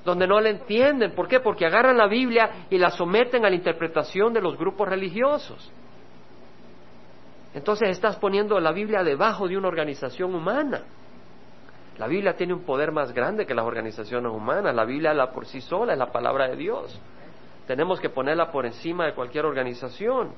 donde 0.04 0.26
no 0.26 0.38
la 0.38 0.50
entienden. 0.50 1.12
¿Por 1.12 1.28
qué? 1.28 1.40
Porque 1.40 1.64
agarran 1.64 1.96
la 1.96 2.06
Biblia 2.06 2.66
y 2.68 2.76
la 2.76 2.90
someten 2.90 3.46
a 3.46 3.48
la 3.48 3.56
interpretación 3.56 4.34
de 4.34 4.42
los 4.42 4.58
grupos 4.58 4.86
religiosos. 4.86 5.72
Entonces 7.54 7.90
estás 7.90 8.16
poniendo 8.16 8.58
la 8.60 8.72
Biblia 8.72 9.02
debajo 9.02 9.46
de 9.46 9.56
una 9.56 9.68
organización 9.68 10.34
humana. 10.34 10.82
La 11.98 12.06
Biblia 12.06 12.34
tiene 12.34 12.54
un 12.54 12.64
poder 12.64 12.90
más 12.92 13.12
grande 13.12 13.46
que 13.46 13.54
las 13.54 13.66
organizaciones 13.66 14.32
humanas. 14.32 14.74
La 14.74 14.84
Biblia 14.84 15.12
la 15.12 15.30
por 15.30 15.46
sí 15.46 15.60
sola 15.60 15.92
es 15.92 15.98
la 15.98 16.10
palabra 16.10 16.48
de 16.48 16.56
Dios. 16.56 16.98
Tenemos 17.66 18.00
que 18.00 18.08
ponerla 18.08 18.50
por 18.50 18.64
encima 18.64 19.06
de 19.06 19.14
cualquier 19.14 19.44
organización. 19.44 20.30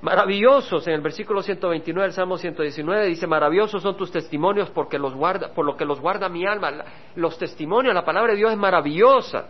Maravillosos, 0.00 0.86
en 0.86 0.94
el 0.94 1.00
versículo 1.00 1.42
129 1.42 2.08
del 2.08 2.12
Salmo 2.12 2.36
119 2.36 3.06
dice, 3.06 3.26
maravillosos 3.26 3.82
son 3.82 3.96
tus 3.96 4.10
testimonios 4.10 4.70
porque 4.70 4.98
los 4.98 5.14
guarda, 5.14 5.54
por 5.54 5.64
lo 5.64 5.76
que 5.76 5.84
los 5.84 6.00
guarda 6.00 6.28
mi 6.28 6.46
alma. 6.46 6.84
Los 7.16 7.38
testimonios, 7.38 7.94
la 7.94 8.04
palabra 8.04 8.32
de 8.32 8.38
Dios 8.38 8.52
es 8.52 8.58
maravillosa. 8.58 9.46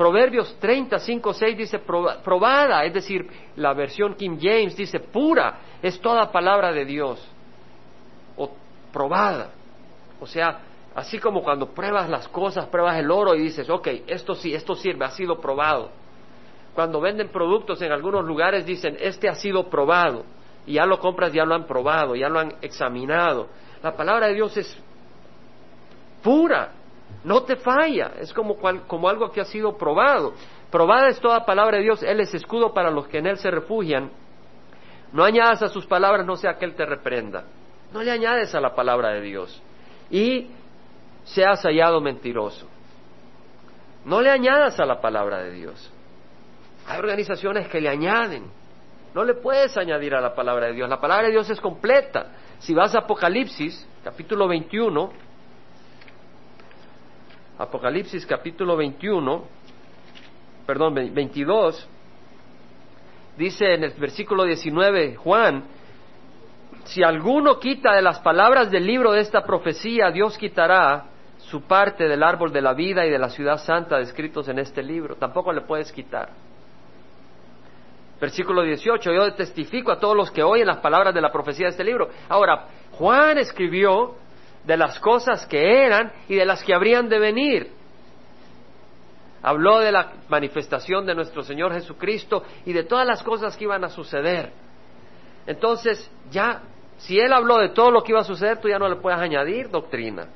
Proverbios 0.00 0.56
35, 0.58 1.34
6 1.34 1.58
dice 1.58 1.78
probada, 1.78 2.86
es 2.86 2.94
decir, 2.94 3.28
la 3.56 3.74
versión 3.74 4.14
King 4.14 4.38
James 4.40 4.74
dice 4.74 4.98
pura, 4.98 5.58
es 5.82 6.00
toda 6.00 6.32
palabra 6.32 6.72
de 6.72 6.86
Dios. 6.86 7.22
O 8.38 8.50
probada. 8.90 9.50
O 10.18 10.26
sea, 10.26 10.60
así 10.94 11.18
como 11.18 11.42
cuando 11.42 11.66
pruebas 11.74 12.08
las 12.08 12.28
cosas, 12.28 12.64
pruebas 12.68 12.98
el 12.98 13.10
oro 13.10 13.34
y 13.34 13.42
dices, 13.42 13.68
ok, 13.68 13.88
esto 14.06 14.34
sí, 14.34 14.54
esto 14.54 14.74
sirve, 14.74 15.04
ha 15.04 15.10
sido 15.10 15.38
probado. 15.38 15.90
Cuando 16.74 16.98
venden 17.02 17.28
productos 17.28 17.82
en 17.82 17.92
algunos 17.92 18.24
lugares 18.24 18.64
dicen, 18.64 18.96
este 19.00 19.28
ha 19.28 19.34
sido 19.34 19.68
probado. 19.68 20.24
Y 20.64 20.76
ya 20.76 20.86
lo 20.86 20.98
compras, 20.98 21.30
ya 21.30 21.44
lo 21.44 21.54
han 21.54 21.66
probado, 21.66 22.16
ya 22.16 22.30
lo 22.30 22.38
han 22.38 22.54
examinado. 22.62 23.48
La 23.82 23.94
palabra 23.94 24.28
de 24.28 24.32
Dios 24.32 24.56
es 24.56 24.82
pura, 26.22 26.72
no 27.24 27.42
te 27.42 27.56
falla, 27.56 28.12
es 28.18 28.32
como, 28.32 28.56
como 28.56 29.08
algo 29.08 29.30
que 29.30 29.40
ha 29.40 29.44
sido 29.44 29.76
probado. 29.76 30.34
Probada 30.70 31.08
es 31.08 31.20
toda 31.20 31.44
palabra 31.44 31.78
de 31.78 31.82
Dios, 31.82 32.02
Él 32.02 32.20
es 32.20 32.32
escudo 32.32 32.72
para 32.72 32.90
los 32.90 33.06
que 33.08 33.18
en 33.18 33.26
Él 33.26 33.36
se 33.36 33.50
refugian. 33.50 34.10
No 35.12 35.24
añadas 35.24 35.62
a 35.62 35.68
sus 35.68 35.86
palabras, 35.86 36.24
no 36.24 36.36
sea 36.36 36.56
que 36.56 36.64
Él 36.64 36.74
te 36.74 36.86
reprenda. 36.86 37.44
No 37.92 38.02
le 38.02 38.10
añades 38.10 38.54
a 38.54 38.60
la 38.60 38.74
palabra 38.74 39.10
de 39.10 39.20
Dios. 39.20 39.60
Y 40.10 40.48
seas 41.24 41.62
hallado 41.62 42.00
mentiroso. 42.00 42.66
No 44.04 44.22
le 44.22 44.30
añadas 44.30 44.78
a 44.80 44.86
la 44.86 45.00
palabra 45.00 45.42
de 45.42 45.52
Dios. 45.52 45.92
Hay 46.86 46.98
organizaciones 46.98 47.68
que 47.68 47.80
le 47.80 47.88
añaden. 47.88 48.44
No 49.14 49.24
le 49.24 49.34
puedes 49.34 49.76
añadir 49.76 50.14
a 50.14 50.20
la 50.20 50.34
palabra 50.34 50.68
de 50.68 50.74
Dios. 50.74 50.88
La 50.88 51.00
palabra 51.00 51.26
de 51.26 51.32
Dios 51.32 51.50
es 51.50 51.60
completa. 51.60 52.28
Si 52.60 52.72
vas 52.72 52.94
a 52.94 53.00
Apocalipsis, 53.00 53.86
capítulo 54.04 54.46
21, 54.46 55.10
Apocalipsis 57.60 58.24
capítulo 58.24 58.74
21, 58.74 59.44
perdón, 60.64 60.94
22, 60.94 61.88
dice 63.36 63.74
en 63.74 63.84
el 63.84 63.90
versículo 63.90 64.44
19, 64.44 65.16
Juan, 65.16 65.64
si 66.84 67.02
alguno 67.02 67.60
quita 67.60 67.92
de 67.92 68.00
las 68.00 68.18
palabras 68.20 68.70
del 68.70 68.86
libro 68.86 69.12
de 69.12 69.20
esta 69.20 69.44
profecía, 69.44 70.10
Dios 70.10 70.38
quitará 70.38 71.04
su 71.36 71.60
parte 71.60 72.08
del 72.08 72.22
árbol 72.22 72.50
de 72.50 72.62
la 72.62 72.72
vida 72.72 73.04
y 73.04 73.10
de 73.10 73.18
la 73.18 73.28
ciudad 73.28 73.58
santa 73.58 73.98
descritos 73.98 74.48
en 74.48 74.58
este 74.58 74.82
libro. 74.82 75.16
Tampoco 75.16 75.52
le 75.52 75.60
puedes 75.60 75.92
quitar. 75.92 76.30
Versículo 78.18 78.62
18, 78.62 79.12
yo 79.12 79.34
testifico 79.34 79.92
a 79.92 80.00
todos 80.00 80.16
los 80.16 80.30
que 80.30 80.42
oyen 80.42 80.66
las 80.66 80.78
palabras 80.78 81.12
de 81.12 81.20
la 81.20 81.30
profecía 81.30 81.66
de 81.66 81.72
este 81.72 81.84
libro. 81.84 82.08
Ahora, 82.30 82.68
Juan 82.92 83.36
escribió 83.36 84.14
de 84.64 84.76
las 84.76 84.98
cosas 85.00 85.46
que 85.46 85.84
eran 85.84 86.12
y 86.28 86.34
de 86.36 86.44
las 86.44 86.62
que 86.62 86.74
habrían 86.74 87.08
de 87.08 87.18
venir. 87.18 87.72
Habló 89.42 89.78
de 89.78 89.90
la 89.90 90.12
manifestación 90.28 91.06
de 91.06 91.14
nuestro 91.14 91.42
Señor 91.42 91.72
Jesucristo 91.72 92.44
y 92.66 92.72
de 92.72 92.84
todas 92.84 93.06
las 93.06 93.22
cosas 93.22 93.56
que 93.56 93.64
iban 93.64 93.84
a 93.84 93.88
suceder. 93.88 94.52
Entonces 95.46 96.10
ya 96.30 96.62
Si 96.98 97.18
Él 97.18 97.32
habló 97.32 97.56
de 97.56 97.70
todo 97.70 97.90
lo 97.90 98.02
que 98.02 98.12
iba 98.12 98.20
a 98.20 98.24
suceder, 98.24 98.60
tú 98.60 98.68
ya 98.68 98.78
no 98.78 98.86
le 98.86 98.96
puedes 98.96 99.18
añadir 99.18 99.70
doctrina. 99.70 100.26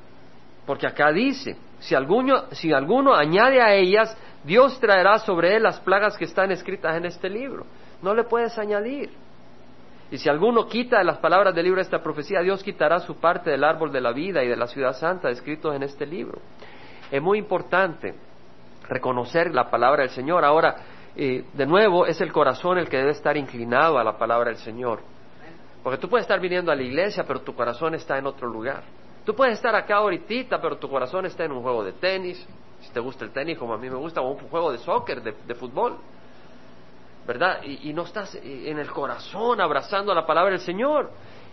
Porque 0.65 0.87
acá 0.87 1.11
dice, 1.11 1.55
si 1.79 1.93
alguno, 1.93 2.45
si 2.51 2.73
alguno 2.73 3.13
añade 3.13 3.61
a 3.61 3.75
ellas, 3.75 4.17
Dios 4.43 4.79
traerá 4.79 5.19
sobre 5.19 5.55
él 5.55 5.63
las 5.63 5.79
plagas 5.79 6.17
que 6.17 6.25
están 6.25 6.51
escritas 6.51 6.97
en 6.97 7.05
este 7.05 7.29
libro. 7.29 7.65
No 8.01 8.15
le 8.15 8.23
puedes 8.23 8.57
añadir. 8.57 9.11
Y 10.15 10.17
si 10.17 10.29
alguno 10.29 10.65
quita 10.65 10.99
de 10.99 11.03
las 11.03 11.17
palabras 11.17 11.53
del 11.53 11.65
libro 11.65 11.81
esta 11.81 12.01
profecía, 12.01 12.39
Dios 12.39 12.63
quitará 12.63 13.01
su 13.01 13.17
parte 13.17 13.49
del 13.49 13.65
árbol 13.65 13.91
de 13.91 13.99
la 13.99 14.13
vida 14.13 14.41
y 14.45 14.47
de 14.47 14.55
la 14.55 14.65
ciudad 14.65 14.93
santa 14.93 15.29
escritos 15.29 15.75
en 15.75 15.83
este 15.83 16.05
libro. 16.05 16.39
Es 17.11 17.21
muy 17.21 17.37
importante 17.37 18.15
reconocer 18.87 19.53
la 19.53 19.69
palabra 19.69 20.03
del 20.03 20.11
Señor. 20.11 20.45
Ahora, 20.45 20.77
eh, 21.17 21.43
de 21.51 21.65
nuevo, 21.65 22.05
es 22.05 22.21
el 22.21 22.31
corazón 22.31 22.77
el 22.77 22.87
que 22.87 22.95
debe 22.95 23.11
estar 23.11 23.35
inclinado 23.35 23.99
a 23.99 24.05
la 24.05 24.17
palabra 24.17 24.51
del 24.51 24.59
Señor. 24.59 25.01
Porque 25.83 25.97
tú 25.97 26.07
puedes 26.07 26.23
estar 26.23 26.39
viniendo 26.39 26.71
a 26.71 26.75
la 26.75 26.83
iglesia, 26.83 27.25
pero 27.27 27.41
tu 27.41 27.53
corazón 27.53 27.93
está 27.95 28.17
en 28.17 28.25
otro 28.25 28.47
lugar. 28.47 28.83
Tú 29.25 29.35
puedes 29.35 29.55
estar 29.55 29.75
acá 29.75 29.97
ahorita, 29.97 30.61
pero 30.61 30.77
tu 30.77 30.89
corazón 30.89 31.25
está 31.25 31.43
en 31.43 31.51
un 31.51 31.61
juego 31.61 31.83
de 31.83 31.91
tenis, 31.91 32.47
si 32.79 32.89
te 32.93 33.01
gusta 33.01 33.25
el 33.25 33.31
tenis 33.31 33.57
como 33.57 33.73
a 33.73 33.77
mí 33.77 33.89
me 33.89 33.97
gusta, 33.97 34.21
o 34.21 34.31
un 34.31 34.47
juego 34.47 34.71
de 34.71 34.77
soccer, 34.77 35.21
de, 35.21 35.55
fútbol. 35.55 35.97
¿Verdad? 37.25 37.63
Y, 37.63 37.89
y, 37.89 37.93
no 37.93 38.03
estás 38.03 38.35
en 38.35 38.77
el 38.77 38.91
corazón 38.91 39.59
abrazando 39.59 40.13
la 40.13 40.25
palabra 40.25 40.51
del 40.51 40.59
Señor. 40.59 41.09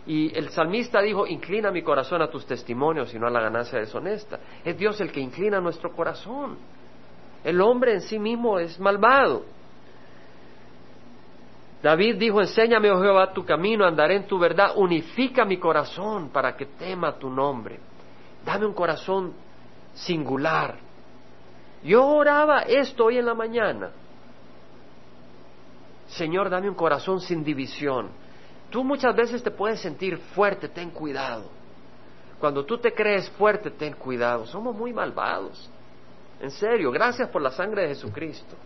Y 0.06 0.36
el 0.36 0.50
salmista 0.50 1.00
dijo, 1.00 1.26
inclina 1.26 1.70
mi 1.70 1.82
corazón 1.82 2.22
a 2.22 2.28
tus 2.28 2.44
testimonios 2.44 3.14
y 3.14 3.18
no 3.18 3.26
a 3.26 3.30
la 3.30 3.40
ganancia 3.40 3.78
deshonesta. 3.78 4.40
Es 4.64 4.76
Dios 4.76 5.00
el 5.00 5.12
que 5.12 5.20
inclina 5.20 5.60
nuestro 5.60 5.92
corazón. 5.92 6.58
El 7.44 7.60
hombre 7.60 7.94
en 7.94 8.00
sí 8.00 8.18
mismo 8.18 8.58
es 8.58 8.78
malvado. 8.80 9.44
David 11.82 12.16
dijo, 12.16 12.40
enséñame, 12.40 12.90
oh 12.90 13.00
Jehová, 13.00 13.32
tu 13.32 13.44
camino, 13.44 13.84
andaré 13.84 14.16
en 14.16 14.26
tu 14.26 14.38
verdad, 14.38 14.72
unifica 14.76 15.44
mi 15.44 15.56
corazón 15.56 16.30
para 16.30 16.56
que 16.56 16.66
tema 16.66 17.18
tu 17.18 17.28
nombre. 17.28 17.80
Dame 18.44 18.66
un 18.66 18.74
corazón 18.74 19.32
singular. 19.92 20.76
Yo 21.82 22.06
oraba 22.06 22.60
esto 22.60 23.06
hoy 23.06 23.18
en 23.18 23.26
la 23.26 23.34
mañana. 23.34 23.90
Señor, 26.12 26.50
dame 26.50 26.68
un 26.68 26.74
corazón 26.74 27.20
sin 27.20 27.42
división. 27.42 28.10
Tú 28.70 28.84
muchas 28.84 29.14
veces 29.14 29.42
te 29.42 29.50
puedes 29.50 29.80
sentir 29.80 30.16
fuerte, 30.34 30.68
ten 30.68 30.90
cuidado. 30.90 31.44
Cuando 32.38 32.64
tú 32.64 32.78
te 32.78 32.92
crees 32.92 33.30
fuerte, 33.30 33.70
ten 33.70 33.94
cuidado. 33.94 34.46
Somos 34.46 34.74
muy 34.74 34.92
malvados. 34.92 35.70
En 36.40 36.50
serio, 36.50 36.90
gracias 36.90 37.28
por 37.28 37.40
la 37.40 37.50
sangre 37.50 37.82
de 37.82 37.88
Jesucristo. 37.88 38.56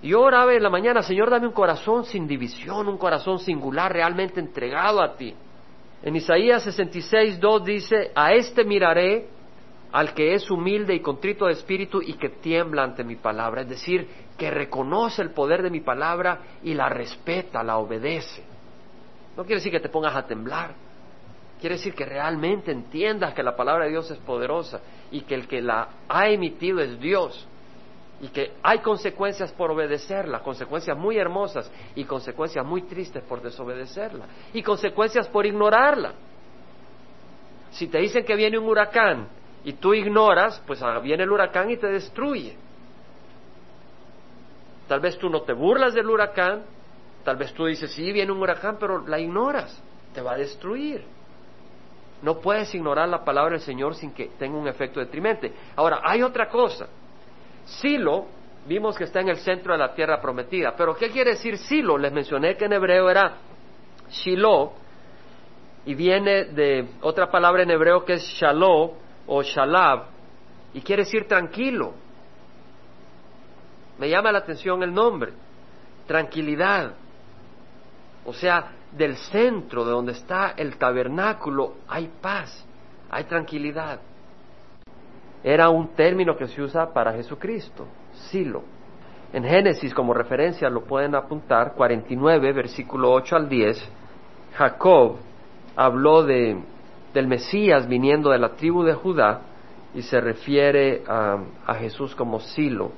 Y 0.00 0.08
yo 0.10 0.20
oraba 0.20 0.54
en 0.54 0.62
la 0.62 0.70
mañana, 0.70 1.02
Señor, 1.02 1.28
dame 1.28 1.48
un 1.48 1.52
corazón 1.52 2.04
sin 2.04 2.26
división, 2.28 2.88
un 2.88 2.98
corazón 2.98 3.40
singular, 3.40 3.92
realmente 3.92 4.38
entregado 4.38 5.02
a 5.02 5.16
ti. 5.16 5.34
En 6.02 6.14
Isaías 6.14 6.62
66, 6.62 7.40
2 7.40 7.64
dice, 7.64 8.12
a 8.14 8.32
este 8.32 8.64
miraré 8.64 9.26
al 9.90 10.14
que 10.14 10.34
es 10.34 10.50
humilde 10.50 10.94
y 10.94 11.00
contrito 11.00 11.46
de 11.46 11.52
espíritu 11.52 12.00
y 12.00 12.12
que 12.14 12.28
tiembla 12.28 12.84
ante 12.84 13.02
mi 13.02 13.16
palabra, 13.16 13.62
es 13.62 13.68
decir, 13.68 14.06
que 14.38 14.50
reconoce 14.50 15.20
el 15.20 15.32
poder 15.32 15.62
de 15.62 15.70
mi 15.70 15.80
palabra 15.80 16.38
y 16.62 16.72
la 16.72 16.88
respeta, 16.88 17.62
la 17.64 17.76
obedece. 17.78 18.44
No 19.36 19.42
quiere 19.42 19.56
decir 19.56 19.72
que 19.72 19.80
te 19.80 19.88
pongas 19.88 20.16
a 20.16 20.26
temblar, 20.26 20.74
quiere 21.60 21.74
decir 21.76 21.94
que 21.94 22.06
realmente 22.06 22.70
entiendas 22.70 23.34
que 23.34 23.42
la 23.42 23.56
palabra 23.56 23.84
de 23.84 23.90
Dios 23.90 24.10
es 24.10 24.18
poderosa 24.18 24.80
y 25.10 25.22
que 25.22 25.34
el 25.34 25.48
que 25.48 25.60
la 25.60 25.88
ha 26.08 26.28
emitido 26.28 26.80
es 26.80 26.98
Dios 27.00 27.46
y 28.20 28.28
que 28.28 28.52
hay 28.62 28.78
consecuencias 28.78 29.52
por 29.52 29.72
obedecerla, 29.72 30.40
consecuencias 30.40 30.96
muy 30.96 31.18
hermosas 31.18 31.70
y 31.96 32.04
consecuencias 32.04 32.64
muy 32.64 32.82
tristes 32.82 33.22
por 33.24 33.42
desobedecerla 33.42 34.26
y 34.52 34.62
consecuencias 34.62 35.28
por 35.28 35.46
ignorarla. 35.46 36.12
Si 37.72 37.88
te 37.88 37.98
dicen 37.98 38.24
que 38.24 38.36
viene 38.36 38.58
un 38.58 38.68
huracán 38.68 39.28
y 39.64 39.74
tú 39.74 39.94
ignoras, 39.94 40.62
pues 40.66 40.80
ah, 40.82 40.98
viene 41.00 41.24
el 41.24 41.30
huracán 41.30 41.70
y 41.70 41.76
te 41.76 41.88
destruye. 41.88 42.67
Tal 44.88 45.00
vez 45.00 45.18
tú 45.18 45.28
no 45.28 45.42
te 45.42 45.52
burlas 45.52 45.94
del 45.94 46.08
huracán, 46.08 46.62
tal 47.24 47.36
vez 47.36 47.52
tú 47.52 47.66
dices, 47.66 47.92
sí, 47.92 48.10
viene 48.10 48.32
un 48.32 48.40
huracán, 48.40 48.76
pero 48.80 49.06
la 49.06 49.18
ignoras, 49.18 49.80
te 50.14 50.22
va 50.22 50.32
a 50.32 50.36
destruir. 50.36 51.04
No 52.22 52.40
puedes 52.40 52.74
ignorar 52.74 53.08
la 53.08 53.24
palabra 53.24 53.52
del 53.52 53.60
Señor 53.60 53.94
sin 53.94 54.12
que 54.12 54.30
tenga 54.38 54.58
un 54.58 54.66
efecto 54.66 54.98
detrimente. 54.98 55.52
Ahora, 55.76 56.00
hay 56.02 56.22
otra 56.22 56.48
cosa. 56.48 56.88
Silo, 57.64 58.26
vimos 58.66 58.96
que 58.96 59.04
está 59.04 59.20
en 59.20 59.28
el 59.28 59.36
centro 59.36 59.72
de 59.72 59.78
la 59.78 59.94
tierra 59.94 60.20
prometida. 60.20 60.74
Pero 60.76 60.96
¿qué 60.96 61.10
quiere 61.10 61.32
decir 61.32 61.58
Silo? 61.58 61.96
Les 61.96 62.12
mencioné 62.12 62.56
que 62.56 62.64
en 62.64 62.72
hebreo 62.72 63.08
era 63.08 63.36
Shiloh 64.10 64.72
y 65.84 65.94
viene 65.94 66.46
de 66.46 66.86
otra 67.02 67.30
palabra 67.30 67.62
en 67.62 67.70
hebreo 67.70 68.04
que 68.04 68.14
es 68.14 68.22
Shalom 68.22 68.90
o 69.26 69.42
Shalab 69.42 70.06
y 70.74 70.80
quiere 70.80 71.04
decir 71.04 71.26
tranquilo. 71.26 71.94
Me 73.98 74.08
llama 74.08 74.32
la 74.32 74.38
atención 74.38 74.82
el 74.82 74.92
nombre, 74.92 75.32
tranquilidad. 76.06 76.92
O 78.24 78.32
sea, 78.32 78.72
del 78.92 79.16
centro 79.16 79.84
de 79.84 79.90
donde 79.90 80.12
está 80.12 80.54
el 80.56 80.76
tabernáculo 80.76 81.74
hay 81.88 82.10
paz, 82.20 82.64
hay 83.10 83.24
tranquilidad 83.24 84.00
era 85.42 85.68
un 85.68 85.88
término 85.88 86.36
que 86.36 86.46
se 86.46 86.60
usa 86.60 86.92
para 86.92 87.12
Jesucristo, 87.12 87.86
silo. 88.30 88.62
En 89.32 89.44
Génesis, 89.44 89.94
como 89.94 90.14
referencia, 90.14 90.68
lo 90.70 90.84
pueden 90.84 91.14
apuntar, 91.14 91.74
49, 91.74 92.52
versículo 92.52 93.12
8 93.12 93.36
al 93.36 93.48
10, 93.48 93.90
Jacob 94.56 95.16
habló 95.76 96.24
de, 96.24 96.58
del 97.14 97.28
Mesías 97.28 97.86
viniendo 97.86 98.30
de 98.30 98.38
la 98.38 98.50
tribu 98.50 98.82
de 98.82 98.94
Judá 98.94 99.42
y 99.94 100.02
se 100.02 100.20
refiere 100.20 101.02
a, 101.06 101.38
a 101.66 101.74
Jesús 101.74 102.14
como 102.14 102.40
silo. 102.40 102.90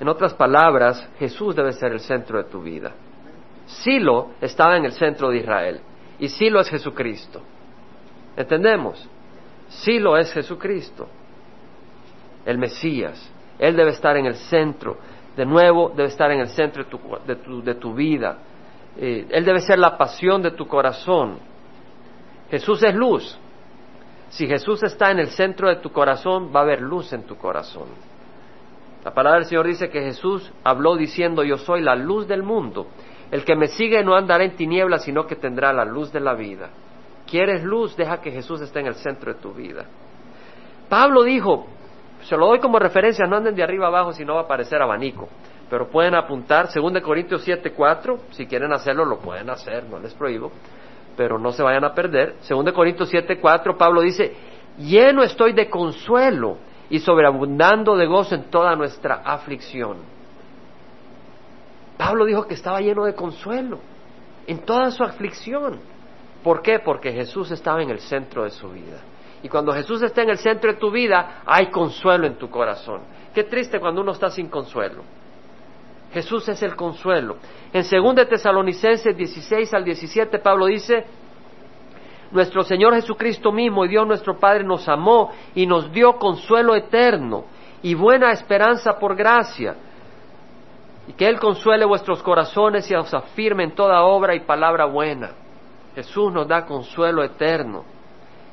En 0.00 0.08
otras 0.08 0.34
palabras, 0.34 1.08
Jesús 1.18 1.54
debe 1.54 1.72
ser 1.72 1.92
el 1.92 2.00
centro 2.00 2.42
de 2.42 2.50
tu 2.50 2.62
vida. 2.62 2.92
Silo 3.66 4.30
estaba 4.40 4.76
en 4.76 4.86
el 4.86 4.92
centro 4.92 5.28
de 5.28 5.38
Israel 5.38 5.80
y 6.18 6.28
Silo 6.28 6.60
es 6.60 6.68
Jesucristo. 6.68 7.40
¿Entendemos? 8.36 9.08
Silo 9.68 10.16
es 10.16 10.32
Jesucristo 10.32 11.06
el 12.44 12.58
Mesías. 12.58 13.30
Él 13.58 13.76
debe 13.76 13.90
estar 13.90 14.16
en 14.16 14.26
el 14.26 14.36
centro. 14.36 14.96
De 15.36 15.44
nuevo, 15.44 15.90
debe 15.94 16.08
estar 16.08 16.30
en 16.30 16.40
el 16.40 16.48
centro 16.48 16.84
de 16.84 17.74
tu, 17.74 17.94
vida. 17.94 18.38
Eh, 18.96 19.26
él 19.30 19.44
debe 19.44 19.60
ser 19.60 19.78
la 19.78 19.96
pasión 19.96 20.42
de 20.42 20.52
tu 20.52 20.66
corazón. 20.66 21.38
Jesús 22.50 22.82
es 22.82 22.94
luz. 22.94 23.38
Si 24.30 24.46
Jesús 24.46 24.82
está 24.82 25.10
en 25.10 25.20
el 25.20 25.28
centro 25.28 25.68
de 25.68 25.76
tu 25.76 25.90
corazón, 25.90 26.50
va 26.54 26.60
a 26.60 26.62
haber 26.62 26.80
luz 26.80 27.12
en 27.12 27.24
tu 27.24 27.36
corazón. 27.36 27.88
La 29.04 29.12
palabra 29.12 29.38
del 29.38 29.48
Señor 29.48 29.66
dice 29.66 29.88
que 29.88 30.02
Jesús 30.02 30.52
habló 30.62 30.96
diciendo, 30.96 31.42
yo 31.42 31.56
soy 31.56 31.80
la 31.80 31.94
luz 31.94 32.28
del 32.28 32.42
mundo. 32.42 32.86
El 33.30 33.44
que 33.44 33.56
me 33.56 33.68
sigue 33.68 34.04
no 34.04 34.14
andará 34.14 34.44
en 34.44 34.56
tinieblas, 34.56 35.04
sino 35.04 35.26
que 35.26 35.36
tendrá 35.36 35.72
la 35.72 35.84
luz 35.84 36.12
de 36.12 36.20
la 36.20 36.34
vida. 36.34 36.68
¿Quieres 37.26 37.62
luz? 37.62 37.96
Deja 37.96 38.20
que 38.20 38.30
Jesús 38.30 38.60
esté 38.60 38.80
en 38.80 38.86
el 38.86 38.96
centro 38.96 39.32
de 39.32 39.40
tu 39.40 39.52
vida. 39.52 39.86
Pablo 40.88 41.22
dijo, 41.22 41.66
se 42.22 42.36
lo 42.36 42.48
doy 42.48 42.58
como 42.58 42.78
referencia, 42.78 43.26
no 43.26 43.36
anden 43.36 43.54
de 43.54 43.62
arriba 43.62 43.86
abajo 43.86 44.12
si 44.12 44.24
no 44.24 44.34
va 44.34 44.40
a 44.40 44.44
aparecer 44.44 44.82
abanico. 44.82 45.28
Pero 45.70 45.88
pueden 45.88 46.14
apuntar 46.16 46.68
2 46.74 47.00
Corintios 47.00 47.42
7, 47.42 47.72
4, 47.72 48.18
si 48.32 48.46
quieren 48.46 48.72
hacerlo 48.72 49.04
lo 49.04 49.18
pueden 49.18 49.48
hacer, 49.48 49.84
no 49.84 50.00
les 50.00 50.12
prohíbo, 50.14 50.50
pero 51.16 51.38
no 51.38 51.52
se 51.52 51.62
vayan 51.62 51.84
a 51.84 51.94
perder. 51.94 52.34
2 52.46 52.72
Corintios 52.72 53.08
7, 53.08 53.38
4, 53.40 53.78
Pablo 53.78 54.00
dice, 54.00 54.34
lleno 54.76 55.22
estoy 55.22 55.52
de 55.52 55.70
consuelo 55.70 56.56
y 56.90 56.98
sobreabundando 56.98 57.96
de 57.96 58.06
gozo 58.06 58.34
en 58.34 58.50
toda 58.50 58.76
nuestra 58.76 59.22
aflicción. 59.24 59.98
Pablo 61.96 62.24
dijo 62.24 62.46
que 62.46 62.54
estaba 62.54 62.80
lleno 62.80 63.04
de 63.04 63.14
consuelo 63.14 63.78
en 64.46 64.58
toda 64.64 64.90
su 64.90 65.04
aflicción. 65.04 65.78
¿Por 66.42 66.62
qué? 66.62 66.80
Porque 66.80 67.12
Jesús 67.12 67.50
estaba 67.50 67.82
en 67.82 67.90
el 67.90 68.00
centro 68.00 68.44
de 68.44 68.50
su 68.50 68.70
vida. 68.70 68.98
Y 69.42 69.48
cuando 69.48 69.72
Jesús 69.72 70.02
está 70.02 70.22
en 70.22 70.30
el 70.30 70.38
centro 70.38 70.72
de 70.72 70.78
tu 70.78 70.90
vida, 70.90 71.42
hay 71.46 71.70
consuelo 71.70 72.26
en 72.26 72.36
tu 72.36 72.50
corazón. 72.50 73.02
Qué 73.34 73.44
triste 73.44 73.78
cuando 73.78 74.00
uno 74.00 74.12
está 74.12 74.30
sin 74.30 74.48
consuelo. 74.48 75.02
Jesús 76.12 76.48
es 76.48 76.62
el 76.62 76.74
consuelo. 76.74 77.36
En 77.72 77.84
2 77.88 78.28
Tesalonicenses 78.28 79.16
16 79.16 79.72
al 79.72 79.84
17, 79.84 80.38
Pablo 80.40 80.66
dice, 80.66 81.04
nuestro 82.30 82.62
Señor 82.62 82.94
Jesucristo 82.94 83.52
mismo 83.52 83.84
y 83.84 83.88
Dios 83.88 84.06
nuestro 84.06 84.38
Padre 84.38 84.64
nos 84.64 84.88
amó 84.88 85.32
y 85.54 85.66
nos 85.66 85.90
dio 85.92 86.16
consuelo 86.18 86.74
eterno 86.74 87.44
y 87.82 87.94
buena 87.94 88.30
esperanza 88.32 88.98
por 88.98 89.16
gracia. 89.16 89.74
Y 91.08 91.12
que 91.12 91.26
Él 91.26 91.40
consuele 91.40 91.84
vuestros 91.84 92.22
corazones 92.22 92.90
y 92.90 92.94
os 92.94 93.12
afirme 93.12 93.64
en 93.64 93.74
toda 93.74 94.02
obra 94.02 94.34
y 94.34 94.40
palabra 94.40 94.84
buena. 94.84 95.30
Jesús 95.94 96.32
nos 96.32 96.46
da 96.46 96.64
consuelo 96.66 97.24
eterno. 97.24 97.84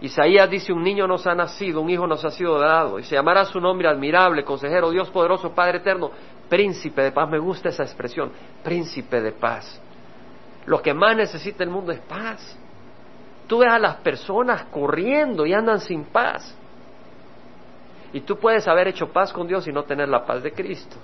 Isaías 0.01 0.49
dice, 0.49 0.73
un 0.73 0.83
niño 0.83 1.07
nos 1.07 1.25
ha 1.27 1.33
nacido, 1.33 1.81
un 1.81 1.89
hijo 1.89 2.05
nos 2.05 2.23
ha 2.23 2.29
sido 2.29 2.59
dado, 2.59 2.99
y 2.99 3.03
se 3.03 3.15
llamará 3.15 3.45
su 3.45 3.59
nombre 3.59 3.87
admirable, 3.87 4.43
consejero, 4.43 4.91
Dios 4.91 5.09
poderoso, 5.09 5.53
Padre 5.53 5.79
eterno, 5.79 6.11
príncipe 6.49 7.01
de 7.01 7.11
paz. 7.11 7.27
Me 7.29 7.39
gusta 7.39 7.69
esa 7.69 7.83
expresión, 7.83 8.31
príncipe 8.63 9.21
de 9.21 9.31
paz. 9.31 9.81
Lo 10.65 10.81
que 10.81 10.93
más 10.93 11.15
necesita 11.15 11.63
el 11.63 11.71
mundo 11.71 11.91
es 11.91 11.99
paz. 12.01 12.59
Tú 13.47 13.59
ves 13.59 13.71
a 13.71 13.79
las 13.79 13.97
personas 13.97 14.65
corriendo 14.65 15.45
y 15.45 15.53
andan 15.53 15.79
sin 15.79 16.05
paz. 16.05 16.55
Y 18.13 18.21
tú 18.21 18.37
puedes 18.37 18.67
haber 18.67 18.89
hecho 18.89 19.11
paz 19.11 19.31
con 19.31 19.47
Dios 19.47 19.67
y 19.67 19.71
no 19.71 19.83
tener 19.83 20.09
la 20.09 20.25
paz 20.25 20.43
de 20.43 20.51
Cristo. 20.51 20.97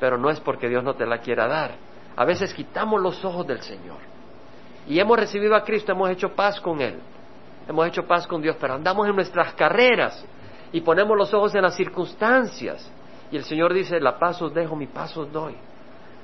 Pero 0.00 0.18
no 0.18 0.30
es 0.30 0.40
porque 0.40 0.68
Dios 0.68 0.82
no 0.82 0.94
te 0.94 1.06
la 1.06 1.18
quiera 1.18 1.46
dar. 1.46 1.72
A 2.16 2.24
veces 2.24 2.52
quitamos 2.52 3.00
los 3.00 3.24
ojos 3.24 3.46
del 3.46 3.60
Señor. 3.60 3.98
Y 4.88 4.98
hemos 4.98 5.16
recibido 5.16 5.54
a 5.54 5.62
Cristo, 5.62 5.92
hemos 5.92 6.10
hecho 6.10 6.34
paz 6.34 6.60
con 6.60 6.80
Él. 6.80 6.98
Hemos 7.68 7.86
hecho 7.86 8.04
paz 8.06 8.26
con 8.26 8.42
Dios, 8.42 8.56
pero 8.60 8.74
andamos 8.74 9.06
en 9.06 9.14
nuestras 9.14 9.54
carreras 9.54 10.24
y 10.72 10.80
ponemos 10.80 11.16
los 11.16 11.32
ojos 11.32 11.54
en 11.54 11.62
las 11.62 11.76
circunstancias. 11.76 12.90
Y 13.30 13.36
el 13.36 13.44
Señor 13.44 13.72
dice, 13.72 14.00
la 14.00 14.18
paz 14.18 14.42
os 14.42 14.52
dejo, 14.52 14.74
mi 14.74 14.86
paz 14.86 15.16
os 15.16 15.30
doy. 15.32 15.54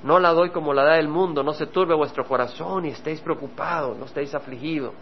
No 0.02 0.18
la 0.18 0.32
doy 0.32 0.50
como 0.50 0.72
la 0.72 0.84
da 0.84 0.98
el 0.98 1.08
mundo, 1.08 1.42
no 1.42 1.52
se 1.52 1.66
turbe 1.66 1.94
vuestro 1.94 2.24
corazón 2.24 2.86
y 2.86 2.90
estéis 2.90 3.20
preocupados, 3.20 3.96
no 3.96 4.04
estéis 4.04 4.34
afligidos. 4.34 4.92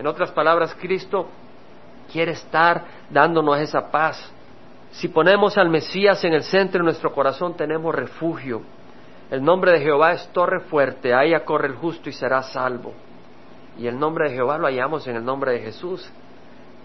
En 0.00 0.06
otras 0.06 0.30
palabras, 0.30 0.74
Cristo 0.80 1.26
quiere 2.10 2.32
estar 2.32 2.84
dándonos 3.10 3.58
esa 3.58 3.90
paz. 3.90 4.32
Si 4.92 5.08
ponemos 5.08 5.58
al 5.58 5.68
Mesías 5.68 6.24
en 6.24 6.32
el 6.32 6.42
centro 6.42 6.78
de 6.78 6.84
nuestro 6.84 7.12
corazón, 7.12 7.54
tenemos 7.54 7.94
refugio. 7.94 8.62
El 9.30 9.44
nombre 9.44 9.72
de 9.72 9.80
Jehová 9.80 10.12
es 10.12 10.26
torre 10.32 10.60
fuerte, 10.60 11.12
ahí 11.12 11.38
corre 11.44 11.68
el 11.68 11.74
justo 11.74 12.08
y 12.08 12.14
será 12.14 12.42
salvo. 12.42 12.94
Y 13.76 13.88
el 13.88 13.98
nombre 13.98 14.30
de 14.30 14.36
Jehová 14.36 14.56
lo 14.56 14.68
hallamos 14.68 15.06
en 15.06 15.16
el 15.16 15.24
nombre 15.24 15.52
de 15.52 15.60
Jesús. 15.60 16.10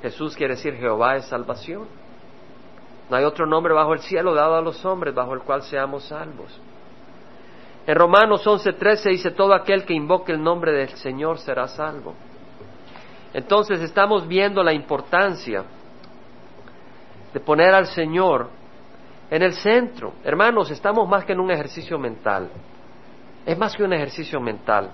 Jesús 0.01 0.35
quiere 0.35 0.55
decir 0.55 0.73
Jehová 0.75 1.15
es 1.15 1.23
salvación. 1.27 1.87
No 3.09 3.15
hay 3.15 3.23
otro 3.23 3.45
nombre 3.45 3.73
bajo 3.73 3.93
el 3.93 4.01
cielo 4.01 4.33
dado 4.33 4.57
a 4.57 4.61
los 4.61 4.83
hombres 4.83 5.15
bajo 5.15 5.33
el 5.33 5.39
cual 5.39 5.61
seamos 5.61 6.03
salvos. 6.03 6.59
En 7.87 7.95
Romanos 7.95 8.45
11:13 8.45 9.09
dice, 9.11 9.31
todo 9.31 9.53
aquel 9.53 9.85
que 9.85 9.93
invoque 9.93 10.33
el 10.33 10.43
nombre 10.43 10.73
del 10.73 10.89
Señor 10.97 11.37
será 11.37 11.69
salvo. 11.69 12.13
Entonces 13.35 13.81
estamos 13.81 14.25
viendo 14.29 14.63
la 14.63 14.71
importancia 14.71 15.65
de 17.33 17.39
poner 17.41 17.75
al 17.75 17.85
Señor 17.87 18.49
en 19.29 19.41
el 19.41 19.51
centro. 19.55 20.13
Hermanos, 20.23 20.71
estamos 20.71 21.05
más 21.09 21.25
que 21.25 21.33
en 21.33 21.41
un 21.41 21.51
ejercicio 21.51 21.99
mental. 21.99 22.49
Es 23.45 23.57
más 23.57 23.75
que 23.75 23.83
un 23.83 23.91
ejercicio 23.91 24.39
mental. 24.39 24.89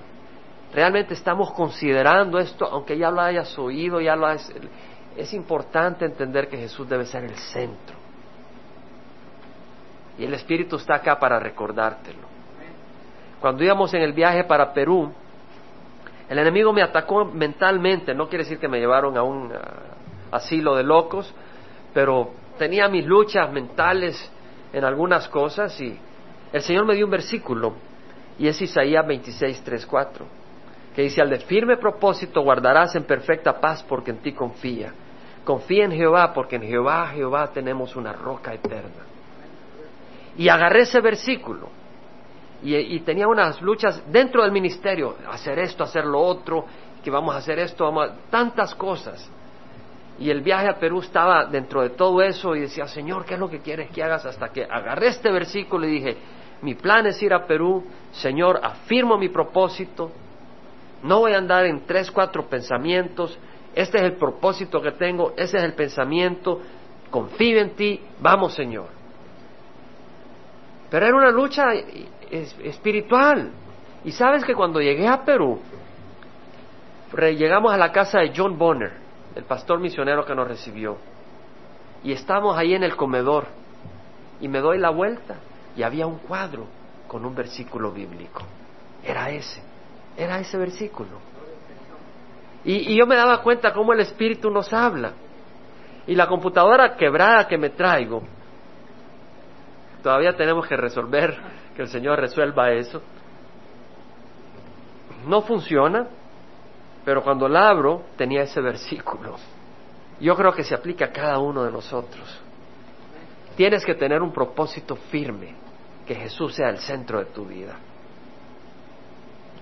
Realmente 0.73 1.13
estamos 1.13 1.51
considerando 1.54 2.39
esto, 2.39 2.65
aunque 2.65 2.97
ya 2.97 3.12
lo 3.12 3.21
hayas 3.21 3.56
oído, 3.60 4.01
ya 4.01 4.15
lo 4.15 4.25
has, 4.25 4.51
es 5.15 5.34
importante 5.34 6.06
entender 6.06 6.47
que 6.49 6.58
Jesús 6.58 6.89
debe 6.89 7.06
ser 7.06 7.25
el 7.25 7.36
centro. 7.36 7.95
Y 10.17 10.23
el 10.23 10.34
Espíritu 10.34 10.77
está 10.77 10.95
acá 10.95 11.19
para 11.19 11.39
recordártelo. 11.39 12.27
Cuando 13.39 13.63
íbamos 13.63 13.93
en 13.93 14.01
el 14.01 14.13
viaje 14.13 14.45
para 14.45 14.73
Perú, 14.73 15.13
el 16.32 16.39
enemigo 16.39 16.72
me 16.72 16.82
atacó 16.82 17.26
mentalmente, 17.26 18.13
no 18.13 18.30
quiere 18.30 18.46
decir 18.46 18.58
que 18.58 18.70
me 18.70 18.80
llevaron 18.80 19.17
a 19.17 19.24
un 19.24 19.52
asilo 20.32 20.78
de 20.78 20.84
locos, 20.84 21.36
pero 21.94 22.30
tenía 22.58 22.88
mis 22.88 23.06
luchas 23.06 23.52
mentales 23.52 24.32
en 24.72 24.86
algunas 24.86 25.28
cosas 25.28 25.78
y 25.82 26.00
el 26.54 26.62
Señor 26.62 26.86
me 26.86 26.96
dio 26.96 27.04
un 27.04 27.12
versículo 27.12 27.74
y 28.39 28.48
es 28.48 28.62
Isaías 28.62 29.06
26, 29.06 29.62
3, 29.62 29.86
4, 29.86 30.26
que 30.96 31.02
dice, 31.02 31.22
al 31.22 31.30
de 31.30 31.39
firme 31.39 31.76
propósito 31.76 32.44
guardarás 32.44 32.96
en 32.96 33.04
perfecta 33.04 33.60
paz 33.60 33.84
porque 33.84 34.12
en 34.12 34.20
ti 34.20 34.32
confía. 34.32 34.94
Confía 35.44 35.84
en 35.84 35.91
Jehová 35.91 36.32
porque 36.34 36.56
en 36.56 36.62
Jehová, 36.62 37.08
Jehová 37.08 37.52
tenemos 37.52 37.98
una 37.98 38.13
roca 38.13 38.54
eterna. 38.54 39.04
Y 40.38 40.48
agarré 40.48 40.84
ese 40.84 41.02
versículo 41.02 41.81
y, 42.63 43.00
tenía 43.00 43.28
unas 43.28 43.62
luchas 43.62 44.04
dentro 44.12 44.43
del 44.43 44.52
ministerio, 44.52 45.15
hacer 45.30 45.58
esto, 45.60 45.84
hacer 45.84 46.06
lo 46.06 46.19
otro, 46.19 46.65
que 47.04 47.10
vamos 47.10 47.34
a 47.34 47.39
hacer 47.39 47.58
esto, 47.58 47.86
vamos 47.86 48.12
tantas 48.30 48.76
cosas. 48.76 49.30
Y 50.19 50.30
el 50.30 50.41
viaje 50.41 50.67
a 50.67 50.78
Perú 50.78 51.00
estaba 51.00 51.45
dentro 51.45 51.82
de 51.82 51.89
todo 51.89 52.21
eso 52.21 52.56
y 52.56 52.62
decía, 52.62 52.88
Señor, 52.88 53.26
¿qué 53.26 53.34
es 53.34 53.39
lo 53.39 53.50
que 53.50 53.60
quieres 53.60 53.89
que 53.89 54.04
hagas? 54.04 54.26
Hasta 54.26 54.50
que 54.50 54.63
agarré 54.63 55.08
este 55.08 55.32
versículo 55.32 55.88
y 55.88 55.91
dije, 55.91 56.17
mi 56.62 56.76
plan 56.76 57.08
es 57.08 57.21
ir 57.24 57.34
a 57.34 57.47
Perú, 57.47 57.84
Señor, 58.12 58.60
afirmo 58.62 59.17
mi 59.17 59.30
propósito, 59.30 60.12
no 61.02 61.19
voy 61.21 61.34
a 61.34 61.39
andar 61.39 61.65
en 61.65 61.88
tres, 61.88 62.12
cuatro 62.12 62.47
pensamientos, 62.47 63.39
este 63.74 63.97
es 63.97 64.04
el 64.04 64.13
propósito 64.13 64.80
que 64.80 64.91
tengo, 64.91 65.34
ese 65.36 65.58
es 65.58 65.63
el 65.63 65.74
pensamiento, 65.74 66.62
confío 67.10 67.60
en 67.60 67.71
ti, 67.71 68.00
vamos 68.19 68.54
Señor. 68.54 69.02
Pero 70.91 71.08
era 71.08 71.15
una 71.15 71.32
lucha 71.32 71.69
espiritual. 72.32 73.52
Y 74.04 74.12
sabes 74.12 74.44
que 74.44 74.56
cuando 74.56 74.80
llegué 74.80 75.08
a 75.08 75.24
Perú, 75.24 75.60
llegamos 77.13 77.74
a 77.74 77.78
la 77.78 77.91
casa 77.91 78.20
de 78.20 78.34
John 78.36 78.58
Bonner, 78.58 78.94
el 79.36 79.44
pastor 79.44 79.80
misionero 79.80 80.26
que 80.26 80.34
nos 80.34 80.48
recibió, 80.48 80.98
y 82.04 82.12
estamos 82.12 82.58
ahí 82.58 82.74
en 82.74 82.84
el 82.84 82.96
comedor, 82.96 83.46
y 84.39 84.48
me 84.48 84.60
doy 84.60 84.80
la 84.80 84.89
vuelta, 84.89 85.36
y 85.76 85.84
había 85.84 86.08
un 86.08 86.17
cuadro 86.17 86.65
con 87.08 87.26
un 87.26 87.36
versículo 87.36 87.91
bíblico. 87.91 88.41
Era 89.04 89.30
ese, 89.30 89.62
era 90.17 90.39
ese 90.39 90.58
versículo. 90.58 91.20
Y, 92.63 92.94
y 92.94 92.98
yo 92.98 93.06
me 93.06 93.15
daba 93.15 93.41
cuenta 93.41 93.74
cómo 93.74 93.94
el 93.94 94.00
Espíritu 94.00 94.50
nos 94.50 94.72
habla. 94.74 95.13
Y 96.08 96.15
la 96.15 96.28
computadora 96.28 96.96
quebrada 96.96 97.48
que 97.48 97.58
me 97.58 97.70
traigo, 97.70 98.24
todavía 100.01 100.35
tenemos 100.35 100.67
que 100.67 100.75
resolver 100.75 101.37
que 101.75 101.83
el 101.83 101.87
Señor 101.87 102.19
resuelva 102.19 102.71
eso. 102.71 103.01
No 105.27 105.41
funciona, 105.41 106.07
pero 107.05 107.23
cuando 107.23 107.47
la 107.47 107.69
abro 107.69 108.03
tenía 108.15 108.43
ese 108.43 108.61
versículo. 108.61 109.35
Yo 110.19 110.35
creo 110.35 110.53
que 110.53 110.63
se 110.63 110.75
aplica 110.75 111.05
a 111.05 111.11
cada 111.11 111.39
uno 111.39 111.63
de 111.63 111.71
nosotros. 111.71 112.39
Tienes 113.55 113.83
que 113.85 113.95
tener 113.95 114.21
un 114.21 114.31
propósito 114.31 114.95
firme, 114.95 115.55
que 116.05 116.15
Jesús 116.15 116.55
sea 116.55 116.69
el 116.69 116.79
centro 116.79 117.19
de 117.19 117.25
tu 117.25 117.45
vida, 117.45 117.75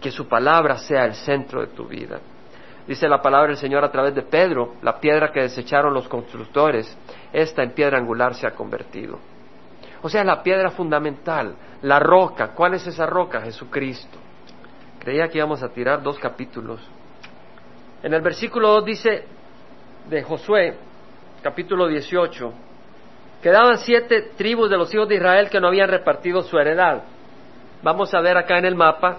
que 0.02 0.12
su 0.12 0.28
palabra 0.28 0.78
sea 0.78 1.06
el 1.06 1.16
centro 1.16 1.62
de 1.62 1.68
tu 1.68 1.86
vida. 1.86 2.20
Dice 2.88 3.08
la 3.08 3.22
palabra 3.22 3.50
del 3.50 3.58
Señor 3.58 3.84
a 3.84 3.92
través 3.92 4.16
de 4.16 4.24
Pedro, 4.24 4.76
la 4.82 5.00
piedra 5.00 5.32
que 5.32 5.42
desecharon 5.42 5.94
los 5.94 6.08
constructores, 6.08 6.98
esta 7.32 7.62
en 7.64 7.72
piedra 7.72 7.98
angular 7.98 8.34
se 8.34 8.48
ha 8.48 8.52
convertido. 8.52 9.20
O 10.02 10.10
sea, 10.10 10.24
la 10.24 10.42
piedra 10.42 10.72
fundamental, 10.72 11.56
la 11.82 12.00
roca. 12.00 12.50
¿Cuál 12.54 12.76
es 12.76 12.88
esa 12.88 13.06
roca? 13.06 13.42
Jesucristo. 13.42 14.18
Creía 15.00 15.28
que 15.28 15.38
íbamos 15.38 15.64
a 15.64 15.70
tirar 15.70 16.02
dos 16.02 16.18
capítulos. 16.20 16.80
En 18.04 18.14
el 18.14 18.22
versículo 18.22 18.70
2 18.76 18.86
dice 18.86 19.26
de 20.10 20.24
Josué, 20.24 20.78
capítulo 21.42 21.88
18, 21.88 22.54
quedaban 23.42 23.78
siete 23.78 24.32
tribus 24.38 24.70
de 24.70 24.78
los 24.78 24.94
hijos 24.94 25.08
de 25.08 25.16
Israel 25.16 25.50
que 25.50 25.60
no 25.60 25.68
habían 25.68 25.90
repartido 25.90 26.42
su 26.42 26.58
heredad. 26.58 27.04
Vamos 27.84 28.14
a 28.14 28.22
ver 28.22 28.38
acá 28.38 28.58
en 28.58 28.66
el 28.66 28.76
mapa. 28.76 29.18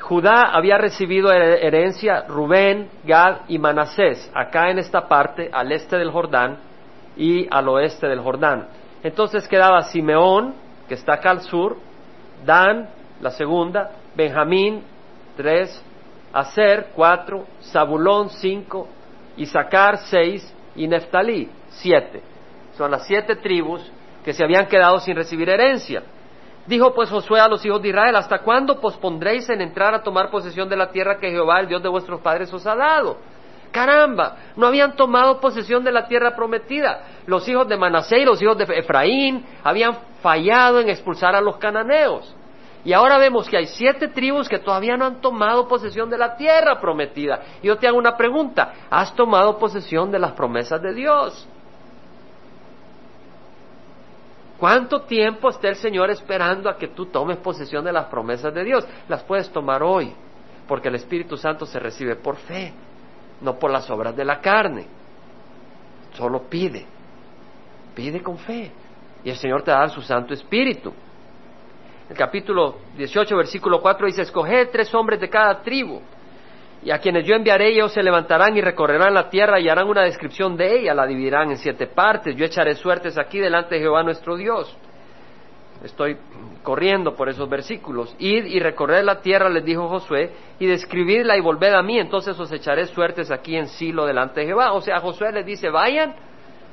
Judá 0.00 0.50
había 0.52 0.78
recibido 0.78 1.32
herencia 1.32 2.24
Rubén, 2.28 2.90
Gad 3.04 3.42
y 3.48 3.58
Manasés, 3.58 4.30
acá 4.34 4.70
en 4.70 4.78
esta 4.78 5.06
parte, 5.06 5.48
al 5.52 5.70
este 5.72 5.96
del 5.96 6.10
Jordán 6.10 6.58
y 7.16 7.46
al 7.50 7.68
oeste 7.68 8.08
del 8.08 8.20
Jordán. 8.20 8.68
Entonces 9.02 9.48
quedaba 9.48 9.82
Simeón, 9.82 10.54
que 10.88 10.94
está 10.94 11.14
acá 11.14 11.30
al 11.30 11.40
sur, 11.42 11.76
Dan, 12.44 12.88
la 13.20 13.30
segunda, 13.30 13.92
Benjamín, 14.14 14.82
tres, 15.36 15.82
Aser, 16.32 16.88
cuatro, 16.94 17.46
Zabulón, 17.62 18.30
cinco, 18.30 18.88
Isaacar, 19.36 19.98
seis, 19.98 20.54
y 20.74 20.88
Neftalí, 20.88 21.50
siete. 21.68 22.22
Son 22.76 22.90
las 22.90 23.06
siete 23.06 23.36
tribus 23.36 23.90
que 24.24 24.32
se 24.32 24.44
habían 24.44 24.66
quedado 24.66 24.98
sin 25.00 25.16
recibir 25.16 25.48
herencia. 25.48 26.02
Dijo 26.66 26.94
pues 26.94 27.10
Josué 27.10 27.40
a 27.40 27.48
los 27.48 27.64
hijos 27.66 27.82
de 27.82 27.88
Israel, 27.88 28.14
¿hasta 28.16 28.38
cuándo 28.38 28.80
pospondréis 28.80 29.48
en 29.50 29.60
entrar 29.60 29.94
a 29.94 30.02
tomar 30.02 30.30
posesión 30.30 30.68
de 30.68 30.76
la 30.76 30.90
tierra 30.90 31.18
que 31.18 31.30
Jehová, 31.30 31.60
el 31.60 31.68
Dios 31.68 31.82
de 31.82 31.88
vuestros 31.88 32.20
padres, 32.20 32.52
os 32.52 32.66
ha 32.66 32.76
dado? 32.76 33.18
Caramba, 33.72 34.36
no 34.54 34.66
habían 34.66 34.94
tomado 34.96 35.40
posesión 35.40 35.82
de 35.82 35.90
la 35.90 36.06
tierra 36.06 36.36
prometida. 36.36 37.04
Los 37.26 37.48
hijos 37.48 37.66
de 37.66 37.78
Manasé 37.78 38.18
y 38.18 38.24
los 38.24 38.40
hijos 38.42 38.58
de 38.58 38.64
Efraín 38.64 39.44
habían 39.64 39.96
fallado 40.22 40.78
en 40.78 40.90
expulsar 40.90 41.34
a 41.34 41.40
los 41.40 41.56
cananeos. 41.56 42.36
Y 42.84 42.92
ahora 42.92 43.16
vemos 43.16 43.48
que 43.48 43.56
hay 43.56 43.66
siete 43.66 44.08
tribus 44.08 44.48
que 44.48 44.58
todavía 44.58 44.96
no 44.96 45.06
han 45.06 45.20
tomado 45.22 45.66
posesión 45.68 46.10
de 46.10 46.18
la 46.18 46.36
tierra 46.36 46.80
prometida. 46.80 47.40
Yo 47.62 47.76
te 47.78 47.88
hago 47.88 47.96
una 47.96 48.16
pregunta, 48.16 48.74
¿has 48.90 49.14
tomado 49.14 49.58
posesión 49.58 50.10
de 50.10 50.18
las 50.18 50.32
promesas 50.32 50.82
de 50.82 50.92
Dios? 50.92 51.48
¿Cuánto 54.58 55.02
tiempo 55.02 55.48
está 55.48 55.68
el 55.68 55.76
Señor 55.76 56.10
esperando 56.10 56.68
a 56.68 56.76
que 56.76 56.88
tú 56.88 57.06
tomes 57.06 57.38
posesión 57.38 57.84
de 57.84 57.92
las 57.92 58.06
promesas 58.06 58.52
de 58.52 58.64
Dios? 58.64 58.86
Las 59.08 59.22
puedes 59.22 59.48
tomar 59.50 59.82
hoy, 59.82 60.12
porque 60.68 60.88
el 60.88 60.96
Espíritu 60.96 61.38
Santo 61.38 61.64
se 61.64 61.78
recibe 61.78 62.16
por 62.16 62.36
fe 62.36 62.74
no 63.42 63.58
por 63.58 63.70
las 63.70 63.88
obras 63.90 64.16
de 64.16 64.24
la 64.24 64.40
carne. 64.40 64.86
Solo 66.14 66.42
pide, 66.48 66.86
pide 67.94 68.22
con 68.22 68.38
fe. 68.38 68.70
Y 69.24 69.30
el 69.30 69.36
Señor 69.36 69.62
te 69.62 69.70
da 69.70 69.88
su 69.88 70.02
Santo 70.02 70.34
Espíritu. 70.34 70.92
El 72.08 72.16
capítulo 72.16 72.76
18, 72.96 73.36
versículo 73.36 73.80
4 73.80 74.06
dice, 74.06 74.22
escoged 74.22 74.68
tres 74.70 74.92
hombres 74.94 75.20
de 75.20 75.28
cada 75.30 75.62
tribu 75.62 76.00
y 76.84 76.90
a 76.90 76.98
quienes 76.98 77.24
yo 77.24 77.36
enviaré 77.36 77.68
ellos 77.68 77.92
se 77.92 78.02
levantarán 78.02 78.56
y 78.56 78.60
recorrerán 78.60 79.14
la 79.14 79.30
tierra 79.30 79.60
y 79.60 79.68
harán 79.68 79.88
una 79.88 80.02
descripción 80.02 80.56
de 80.56 80.80
ella, 80.80 80.94
la 80.94 81.06
dividirán 81.06 81.50
en 81.50 81.58
siete 81.58 81.86
partes. 81.86 82.34
Yo 82.34 82.44
echaré 82.44 82.74
suertes 82.74 83.16
aquí 83.18 83.38
delante 83.38 83.76
de 83.76 83.82
Jehová 83.82 84.02
nuestro 84.02 84.36
Dios. 84.36 84.76
Estoy 85.84 86.16
corriendo 86.62 87.16
por 87.16 87.28
esos 87.28 87.48
versículos. 87.48 88.14
Id 88.18 88.46
y 88.46 88.60
recorred 88.60 89.02
la 89.02 89.20
tierra, 89.20 89.48
les 89.48 89.64
dijo 89.64 89.88
Josué, 89.88 90.30
y 90.60 90.66
describidla 90.66 91.36
y 91.36 91.40
volved 91.40 91.72
a 91.74 91.82
mí, 91.82 91.98
entonces 91.98 92.38
os 92.38 92.52
echaré 92.52 92.86
suertes 92.86 93.30
aquí 93.30 93.56
en 93.56 93.68
Silo 93.68 94.06
delante 94.06 94.40
de 94.40 94.46
Jehová. 94.46 94.72
O 94.72 94.80
sea, 94.80 95.00
Josué 95.00 95.32
les 95.32 95.44
dice, 95.44 95.70
vayan, 95.70 96.14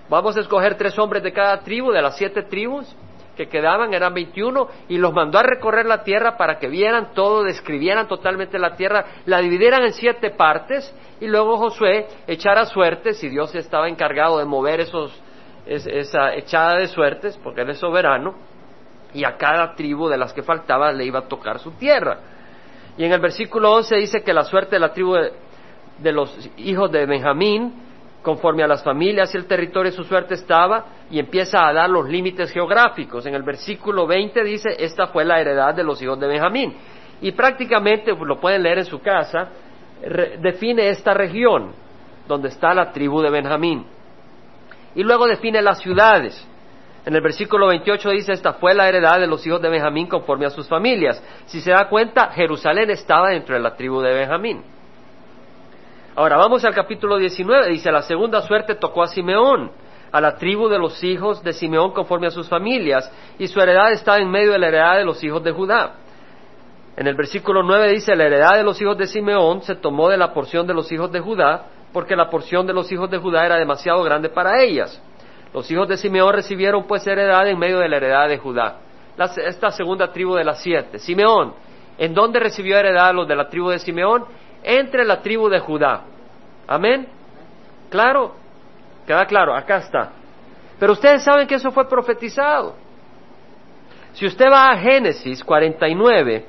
vamos 0.10 0.38
a 0.38 0.42
escoger 0.42 0.76
tres 0.76 0.98
hombres 1.00 1.24
de 1.24 1.34
cada 1.34 1.60
tribu, 1.62 1.92
de 1.92 2.02
las 2.02 2.18
siete 2.18 2.44
tribus, 2.44 2.96
que 3.36 3.48
quedaban, 3.48 3.94
eran 3.94 4.14
21, 4.14 4.68
y 4.90 4.98
los 4.98 5.14
mandó 5.14 5.40
a 5.40 5.44
recorrer 5.44 5.86
la 5.86 6.04
tierra 6.04 6.36
para 6.36 6.60
que 6.60 6.68
vieran 6.68 7.14
todo, 7.14 7.44
describieran 7.44 8.08
totalmente 8.08 8.60
la 8.60 8.76
tierra, 8.76 9.06
la 9.26 9.40
dividieran 9.40 9.82
en 9.84 9.94
siete 9.94 10.32
partes, 10.32 10.94
y 11.22 11.28
luego 11.28 11.58
Josué 11.58 12.06
echara 12.28 12.66
suertes, 12.66 13.24
y 13.24 13.30
Dios 13.30 13.56
estaba 13.56 13.88
encargado 13.88 14.38
de 14.40 14.46
mover 14.46 14.82
esos, 14.82 15.18
esa 15.66 16.36
echada 16.36 16.76
de 16.80 16.88
suertes, 16.88 17.40
porque 17.42 17.62
Él 17.62 17.70
es 17.70 17.80
soberano, 17.80 18.36
y 19.14 19.24
a 19.24 19.38
cada 19.38 19.74
tribu 19.76 20.08
de 20.08 20.18
las 20.18 20.34
que 20.34 20.44
faltaba 20.44 20.92
le 20.92 21.06
iba 21.06 21.20
a 21.20 21.28
tocar 21.28 21.60
su 21.60 21.72
tierra. 21.72 22.20
Y 22.98 23.06
en 23.06 23.12
el 23.12 23.20
versículo 23.20 23.74
11 23.74 23.96
dice 23.96 24.24
que 24.24 24.34
la 24.34 24.44
suerte 24.44 24.76
de 24.76 24.80
la 24.80 24.94
tribu 24.94 25.16
de, 25.16 26.12
los 26.12 26.50
hijos 26.58 26.92
de 26.92 27.06
Benjamín, 27.06 27.74
conforme 28.22 28.64
a 28.64 28.68
las 28.68 28.84
familias 28.84 29.34
y 29.34 29.38
el 29.38 29.46
territorio 29.46 29.92
su 29.92 30.04
suerte 30.04 30.34
estaba, 30.34 30.86
y 31.10 31.20
empieza 31.20 31.66
a 31.66 31.74
dar 31.74 31.90
los 31.90 32.08
límites 32.10 32.52
geográficos. 32.52 33.26
En 33.26 33.36
el 33.36 33.44
versículo 33.44 34.06
20 34.06 34.44
dice, 34.44 34.76
esta 34.78 35.08
fue 35.08 35.24
la 35.24 35.40
heredad 35.40 35.74
de 35.74 35.84
los 35.84 36.02
hijos 36.02 36.20
de 36.20 36.28
Benjamín. 36.28 36.76
Y 37.22 37.32
prácticamente, 37.32 38.14
pues, 38.16 38.28
lo 38.28 38.40
pueden 38.40 38.64
leer 38.64 38.80
en 38.80 38.86
su 38.86 39.00
casa, 39.00 39.50
define 40.42 40.90
esta 40.90 41.14
región 41.14 41.72
donde 42.28 42.50
está 42.50 42.74
la 42.74 42.92
tribu 42.92 43.22
de 43.22 43.30
Benjamín. 43.30 43.86
Y 44.96 45.04
luego 45.04 45.28
define 45.28 45.62
las 45.62 45.80
ciudades. 45.80 46.48
En 47.06 47.16
el 47.16 47.22
versículo 47.22 47.68
28 47.68 48.10
dice, 48.10 48.34
esta 48.34 48.54
fue 48.54 48.74
la 48.74 48.88
heredad 48.88 49.20
de 49.20 49.28
los 49.28 49.46
hijos 49.48 49.62
de 49.62 49.70
Benjamín 49.70 50.08
conforme 50.08 50.46
a 50.46 50.50
sus 50.50 50.68
familias. 50.68 51.24
Si 51.46 51.62
se 51.62 51.72
da 51.72 51.88
cuenta, 51.88 52.30
Jerusalén 52.32 52.90
estaba 52.90 53.30
dentro 53.30 53.56
de 53.56 53.62
la 53.62 53.76
tribu 53.76 54.02
de 54.02 54.14
Benjamín. 54.14 54.64
Ahora 56.16 56.36
vamos 56.38 56.66
al 56.66 56.76
capítulo 56.76 57.18
19, 57.18 57.70
dice, 57.70 57.92
la 57.92 58.02
segunda 58.02 58.42
suerte 58.42 58.76
tocó 58.76 59.04
a 59.04 59.08
Simeón, 59.08 59.72
a 60.12 60.20
la 60.20 60.36
tribu 60.36 60.68
de 60.68 60.78
los 60.78 61.02
hijos 61.04 61.42
de 61.44 61.54
Simeón 61.54 61.94
conforme 61.94 62.28
a 62.28 62.32
sus 62.32 62.50
familias, 62.50 63.10
y 63.38 63.48
su 63.48 63.62
heredad 63.62 63.94
estaba 63.94 64.18
en 64.18 64.30
medio 64.30 64.52
de 64.52 64.60
la 64.60 64.68
heredad 64.68 64.98
de 64.98 65.06
los 65.06 65.24
hijos 65.24 65.42
de 65.44 65.52
Judá. 65.52 65.94
En 66.98 67.08
el 67.08 67.16
versículo 67.16 67.64
9 67.64 67.94
dice, 67.94 68.14
la 68.18 68.26
heredad 68.26 68.58
de 68.58 68.64
los 68.64 68.82
hijos 68.82 68.98
de 68.98 69.08
Simeón 69.08 69.62
se 69.62 69.76
tomó 69.76 70.10
de 70.10 70.18
la 70.18 70.34
porción 70.34 70.68
de 70.68 70.74
los 70.74 70.92
hijos 70.92 71.10
de 71.12 71.22
Judá, 71.22 71.68
porque 71.94 72.18
la 72.18 72.30
porción 72.30 72.68
de 72.68 72.74
los 72.74 72.92
hijos 72.92 73.10
de 73.10 73.18
Judá 73.18 73.46
era 73.46 73.56
demasiado 73.56 74.04
grande 74.04 74.28
para 74.28 74.62
ellas. 74.62 75.02
Los 75.54 75.70
hijos 75.72 75.88
de 75.88 75.98
Simeón 75.98 76.34
recibieron 76.34 76.86
pues 76.86 77.06
heredad 77.08 77.48
en 77.48 77.58
medio 77.58 77.80
de 77.80 77.90
la 77.90 77.98
heredad 77.98 78.28
de 78.28 78.38
Judá. 78.38 78.78
esta 79.38 79.72
segunda 79.72 80.12
tribu 80.12 80.36
de 80.36 80.44
las 80.44 80.62
siete. 80.62 81.00
Simeón, 81.00 81.54
¿en 81.98 82.14
dónde 82.14 82.40
recibió 82.40 82.78
heredad 82.78 83.14
los 83.14 83.28
de 83.28 83.36
la 83.36 83.50
tribu 83.50 83.70
de 83.70 83.80
Simeón? 83.80 84.26
entre 84.64 85.06
la 85.06 85.22
tribu 85.22 85.50
de 85.50 85.60
Judá. 85.60 86.04
Amén. 86.68 87.08
Claro, 87.90 88.36
queda 89.06 89.26
claro, 89.26 89.56
acá 89.56 89.78
está. 89.78 90.12
Pero 90.80 90.94
ustedes 90.94 91.24
saben 91.24 91.48
que 91.48 91.56
eso 91.56 91.72
fue 91.72 91.88
profetizado. 91.88 92.76
Si 94.14 94.26
usted 94.26 94.46
va 94.52 94.72
a 94.72 94.78
Génesis 94.78 95.44
49, 95.44 96.46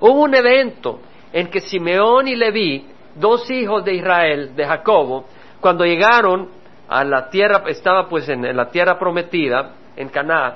hubo 0.00 0.22
un 0.22 0.34
evento 0.34 1.00
en 1.32 1.48
que 1.48 1.60
Simeón 1.60 2.28
y 2.28 2.36
Leví, 2.36 2.86
dos 3.14 3.50
hijos 3.50 3.84
de 3.84 3.94
Israel, 3.94 4.54
de 4.54 4.64
Jacobo, 4.64 5.26
cuando 5.60 5.84
llegaron 5.84 6.48
a 6.88 7.04
la 7.04 7.28
tierra, 7.28 7.62
estaba 7.66 8.08
pues 8.08 8.28
en, 8.28 8.56
la 8.56 8.70
tierra 8.70 8.98
prometida, 8.98 9.72
en 9.96 10.08
Canaán, 10.08 10.54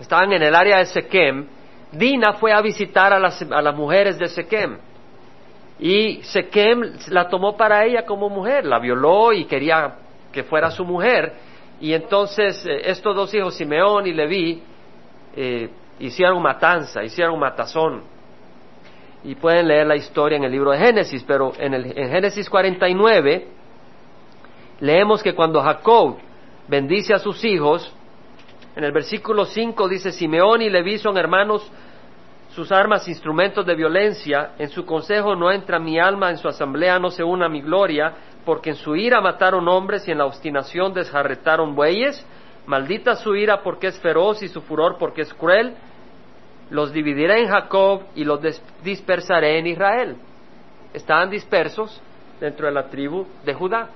estaban 0.00 0.32
en 0.32 0.42
el 0.42 0.54
área 0.54 0.78
de 0.78 0.86
Sequem, 0.86 1.46
Dina 1.92 2.34
fue 2.34 2.52
a 2.52 2.60
visitar 2.60 3.12
a 3.12 3.18
las, 3.18 3.40
a 3.42 3.62
las 3.62 3.76
mujeres 3.76 4.18
de 4.18 4.26
Sequem 4.26 4.78
y 5.78 6.22
Sequem 6.22 6.92
la 7.08 7.28
tomó 7.28 7.56
para 7.56 7.84
ella 7.84 8.04
como 8.04 8.28
mujer, 8.28 8.64
la 8.64 8.78
violó 8.78 9.32
y 9.32 9.44
quería 9.44 9.96
que 10.32 10.42
fuera 10.42 10.70
su 10.70 10.84
mujer. 10.84 11.32
Y 11.80 11.92
entonces 11.92 12.64
eh, 12.66 12.82
estos 12.84 13.14
dos 13.14 13.34
hijos, 13.34 13.56
Simeón 13.56 14.06
y 14.06 14.12
Leví, 14.12 14.62
eh, 15.36 15.70
hicieron 15.98 16.40
matanza, 16.42 17.02
hicieron 17.02 17.38
matazón. 17.38 18.02
Y 19.24 19.34
pueden 19.36 19.68
leer 19.68 19.86
la 19.86 19.96
historia 19.96 20.36
en 20.36 20.44
el 20.44 20.52
libro 20.52 20.70
de 20.70 20.78
Génesis, 20.78 21.24
pero 21.26 21.52
en, 21.58 21.74
el, 21.74 21.98
en 21.98 22.10
Génesis 22.10 22.48
49 22.48 23.48
leemos 24.80 25.22
que 25.22 25.34
cuando 25.34 25.62
Jacob 25.62 26.16
bendice 26.68 27.14
a 27.14 27.18
sus 27.18 27.44
hijos, 27.44 27.92
en 28.76 28.84
el 28.84 28.92
versículo 28.92 29.44
5 29.44 29.88
dice, 29.88 30.12
Simeón 30.12 30.62
y 30.62 30.70
Leví 30.70 30.98
son 30.98 31.16
hermanos 31.16 31.70
sus 32.50 32.70
armas 32.70 33.08
instrumentos 33.08 33.66
de 33.66 33.74
violencia, 33.74 34.52
en 34.58 34.68
su 34.68 34.86
consejo 34.86 35.34
no 35.34 35.50
entra 35.50 35.80
mi 35.80 35.98
alma, 35.98 36.30
en 36.30 36.38
su 36.38 36.48
asamblea 36.48 37.00
no 37.00 37.10
se 37.10 37.24
une 37.24 37.44
a 37.44 37.48
mi 37.48 37.60
gloria, 37.60 38.14
porque 38.44 38.70
en 38.70 38.76
su 38.76 38.94
ira 38.94 39.20
mataron 39.20 39.66
hombres 39.68 40.06
y 40.06 40.12
en 40.12 40.18
la 40.18 40.26
obstinación 40.26 40.94
desjarretaron 40.94 41.74
bueyes, 41.74 42.24
maldita 42.66 43.16
su 43.16 43.34
ira 43.34 43.62
porque 43.62 43.88
es 43.88 43.98
feroz 43.98 44.42
y 44.42 44.48
su 44.48 44.60
furor 44.62 44.96
porque 44.98 45.22
es 45.22 45.34
cruel, 45.34 45.74
los 46.70 46.92
dividiré 46.92 47.40
en 47.40 47.48
Jacob 47.48 48.02
y 48.14 48.24
los 48.24 48.40
dispersaré 48.82 49.58
en 49.58 49.66
Israel. 49.66 50.16
Estaban 50.92 51.30
dispersos 51.30 52.00
dentro 52.40 52.66
de 52.66 52.72
la 52.72 52.88
tribu 52.88 53.26
de 53.44 53.54
Judá. 53.54 53.88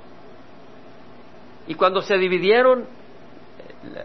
Y 1.69 1.75
cuando 1.75 2.01
se 2.01 2.17
dividieron 2.17 2.87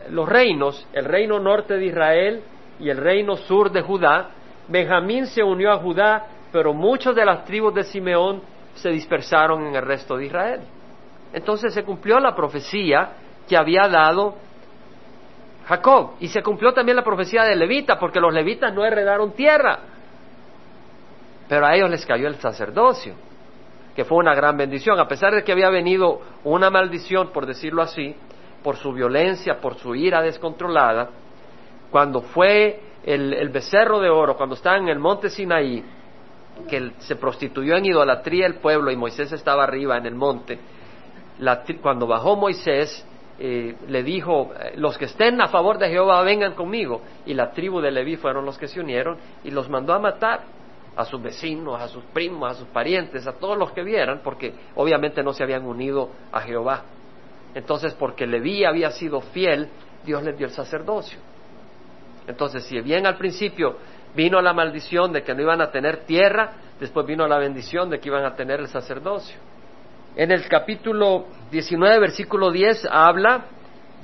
los 0.09 0.29
reinos, 0.29 0.85
el 0.93 1.05
reino 1.05 1.39
norte 1.39 1.75
de 1.75 1.85
Israel 1.85 2.43
y 2.79 2.89
el 2.89 2.97
reino 2.97 3.37
sur 3.37 3.71
de 3.71 3.81
Judá, 3.81 4.29
Benjamín 4.67 5.27
se 5.27 5.43
unió 5.43 5.71
a 5.71 5.77
Judá, 5.77 6.25
pero 6.51 6.73
muchos 6.73 7.15
de 7.15 7.25
las 7.25 7.45
tribus 7.45 7.73
de 7.73 7.83
Simeón 7.83 8.41
se 8.75 8.89
dispersaron 8.89 9.65
en 9.65 9.75
el 9.75 9.81
resto 9.81 10.17
de 10.17 10.25
Israel. 10.25 10.61
Entonces 11.31 11.73
se 11.73 11.83
cumplió 11.83 12.19
la 12.19 12.35
profecía 12.35 13.13
que 13.47 13.57
había 13.57 13.87
dado 13.87 14.35
Jacob 15.65 16.15
y 16.19 16.27
se 16.27 16.43
cumplió 16.43 16.73
también 16.73 16.97
la 16.97 17.03
profecía 17.03 17.43
de 17.43 17.55
Levita, 17.55 17.97
porque 17.97 18.19
los 18.19 18.33
levitas 18.33 18.73
no 18.73 18.85
heredaron 18.85 19.31
tierra, 19.31 19.79
pero 21.47 21.65
a 21.65 21.75
ellos 21.75 21.89
les 21.89 22.05
cayó 22.05 22.27
el 22.27 22.35
sacerdocio, 22.35 23.15
que 23.95 24.05
fue 24.05 24.17
una 24.17 24.33
gran 24.33 24.57
bendición, 24.57 24.99
a 24.99 25.07
pesar 25.07 25.33
de 25.33 25.43
que 25.43 25.51
había 25.51 25.69
venido 25.69 26.19
una 26.43 26.69
maldición, 26.69 27.29
por 27.31 27.45
decirlo 27.45 27.81
así, 27.81 28.15
por 28.63 28.77
su 28.77 28.91
violencia, 28.93 29.59
por 29.59 29.75
su 29.75 29.93
ira 29.93 30.21
descontrolada, 30.21 31.09
cuando 31.91 32.21
fue 32.21 32.79
el, 33.03 33.49
becerro 33.49 33.99
de 33.99 34.09
oro, 34.09 34.35
cuando 34.35 34.55
estaba 34.55 34.77
en 34.77 34.87
el 34.87 34.99
monte 34.99 35.29
Sinaí, 35.29 35.83
que 36.69 36.91
se 36.99 37.15
prostituyó 37.15 37.75
en 37.75 37.85
idolatría 37.85 38.45
el 38.45 38.55
pueblo 38.55 38.91
y 38.91 38.95
Moisés 38.95 39.31
estaba 39.31 39.63
arriba 39.63 39.97
en 39.97 40.05
el 40.05 40.15
monte, 40.15 40.59
cuando 41.81 42.07
bajó 42.07 42.35
Moisés, 42.35 43.05
eh, 43.39 43.75
le 43.87 44.03
dijo, 44.03 44.51
eh, 44.59 44.73
los 44.77 44.97
que 44.97 45.05
estén 45.05 45.41
a 45.41 45.47
favor 45.47 45.77
de 45.79 45.89
Jehová 45.89 46.21
vengan 46.21 46.53
conmigo. 46.53 47.01
Y 47.25 47.33
la 47.33 47.51
tribu 47.51 47.81
de 47.81 47.91
Leví 47.91 48.15
fueron 48.15 48.45
los 48.45 48.57
que 48.57 48.67
se 48.67 48.79
unieron 48.79 49.17
y 49.43 49.51
los 49.51 49.69
mandó 49.69 49.93
a 49.93 49.99
matar 49.99 50.41
a 50.95 51.05
sus 51.05 51.21
vecinos, 51.21 51.81
a 51.81 51.87
sus 51.87 52.03
primos, 52.05 52.51
a 52.51 52.53
sus 52.53 52.67
parientes, 52.67 53.25
a 53.25 53.33
todos 53.33 53.57
los 53.57 53.71
que 53.71 53.83
vieran, 53.83 54.21
porque 54.23 54.53
obviamente 54.75 55.23
no 55.23 55.33
se 55.33 55.43
habían 55.43 55.65
unido 55.65 56.09
a 56.31 56.41
Jehová. 56.41 56.83
Entonces, 57.55 57.93
porque 57.93 58.27
Leví 58.27 58.65
había 58.65 58.91
sido 58.91 59.21
fiel, 59.21 59.69
Dios 60.05 60.23
les 60.23 60.37
dio 60.37 60.47
el 60.47 60.53
sacerdocio. 60.53 61.19
Entonces, 62.27 62.63
si 62.65 62.79
bien 62.81 63.05
al 63.05 63.17
principio 63.17 63.77
vino 64.15 64.41
la 64.41 64.53
maldición 64.53 65.11
de 65.11 65.23
que 65.23 65.33
no 65.33 65.41
iban 65.41 65.61
a 65.61 65.71
tener 65.71 66.05
tierra, 66.05 66.53
después 66.79 67.05
vino 67.05 67.27
la 67.27 67.37
bendición 67.37 67.89
de 67.89 67.99
que 67.99 68.09
iban 68.09 68.25
a 68.25 68.35
tener 68.35 68.59
el 68.59 68.67
sacerdocio. 68.67 69.37
En 70.15 70.31
el 70.31 70.47
capítulo 70.47 71.25
19, 71.51 71.99
versículo 71.99 72.51
10, 72.51 72.87
habla 72.91 73.45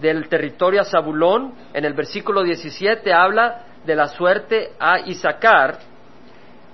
del 0.01 0.27
territorio 0.27 0.81
a 0.81 0.85
Zabulón. 0.85 1.53
En 1.73 1.85
el 1.85 1.93
versículo 1.93 2.43
17 2.43 3.13
habla 3.13 3.65
de 3.85 3.95
la 3.95 4.07
suerte 4.07 4.71
a 4.79 4.99
Isaacar. 5.01 5.77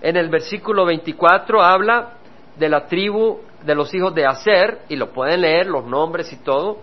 En 0.06 0.18
el 0.18 0.30
versículo 0.30 0.86
24 0.86 1.64
habla 1.64 2.10
de 2.58 2.70
la 2.70 2.86
tribu 2.86 3.40
de 3.64 3.74
los 3.74 3.92
hijos 3.92 4.14
de 4.14 4.24
Aser, 4.24 4.82
y 4.88 4.98
lo 4.98 5.12
pueden 5.12 5.42
leer, 5.42 5.66
los 5.66 5.84
nombres 5.84 6.32
y 6.32 6.44
todo. 6.44 6.78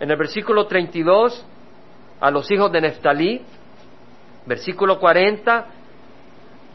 En 0.00 0.10
el 0.10 0.16
versículo 0.16 0.66
32 0.66 1.44
a 2.18 2.30
los 2.30 2.50
hijos 2.50 2.72
de 2.72 2.80
Neftalí, 2.80 3.42
versículo 4.46 4.98
40 4.98 5.66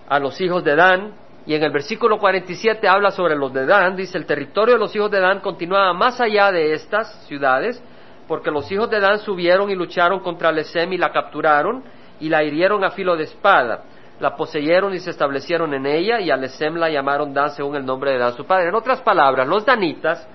a 0.07 0.19
los 0.19 0.39
hijos 0.39 0.63
de 0.63 0.75
Dan, 0.75 1.13
y 1.47 1.55
en 1.55 1.63
el 1.63 1.71
versículo 1.71 2.19
47 2.19 2.87
habla 2.87 3.09
sobre 3.09 3.35
los 3.35 3.51
de 3.51 3.65
Dan, 3.65 3.95
dice, 3.95 4.19
el 4.19 4.27
territorio 4.27 4.75
de 4.75 4.79
los 4.79 4.95
hijos 4.95 5.09
de 5.09 5.21
Dan 5.21 5.39
continuaba 5.39 5.91
más 5.93 6.21
allá 6.21 6.51
de 6.51 6.73
estas 6.73 7.25
ciudades, 7.25 7.81
porque 8.27 8.51
los 8.51 8.71
hijos 8.71 8.91
de 8.91 8.99
Dan 8.99 9.17
subieron 9.17 9.71
y 9.71 9.75
lucharon 9.75 10.19
contra 10.19 10.51
Lesem 10.51 10.93
y 10.93 10.99
la 10.99 11.11
capturaron 11.11 11.83
y 12.19 12.29
la 12.29 12.43
hirieron 12.43 12.83
a 12.83 12.91
filo 12.91 13.17
de 13.17 13.23
espada. 13.23 13.85
La 14.22 14.36
poseyeron 14.36 14.93
y 14.93 14.99
se 14.99 15.09
establecieron 15.09 15.74
en 15.74 15.86
ella, 15.86 16.19
y 16.19 16.30
a 16.30 16.38
Lesem 16.38 16.76
la 16.76 16.89
llamaron 16.89 17.34
Dan 17.34 17.49
según 17.51 17.76
el 17.76 17.86
nombre 17.86 18.11
de 18.11 18.19
Dan 18.19 18.34
su 18.34 18.45
padre. 18.45 18.69
En 18.69 18.76
otras 18.76 19.01
palabras, 19.01 19.47
los 19.47 19.65
danitas 19.65 20.28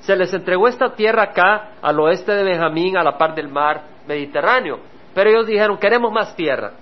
se 0.00 0.16
les 0.16 0.32
entregó 0.32 0.68
esta 0.68 0.94
tierra 0.94 1.24
acá, 1.24 1.72
al 1.82 1.98
oeste 2.00 2.32
de 2.32 2.44
Benjamín, 2.44 2.96
a 2.96 3.02
la 3.02 3.18
par 3.18 3.34
del 3.34 3.48
mar 3.48 3.82
Mediterráneo. 4.06 4.80
Pero 5.14 5.30
ellos 5.30 5.46
dijeron, 5.46 5.76
queremos 5.78 6.12
más 6.12 6.34
tierra. 6.34 6.72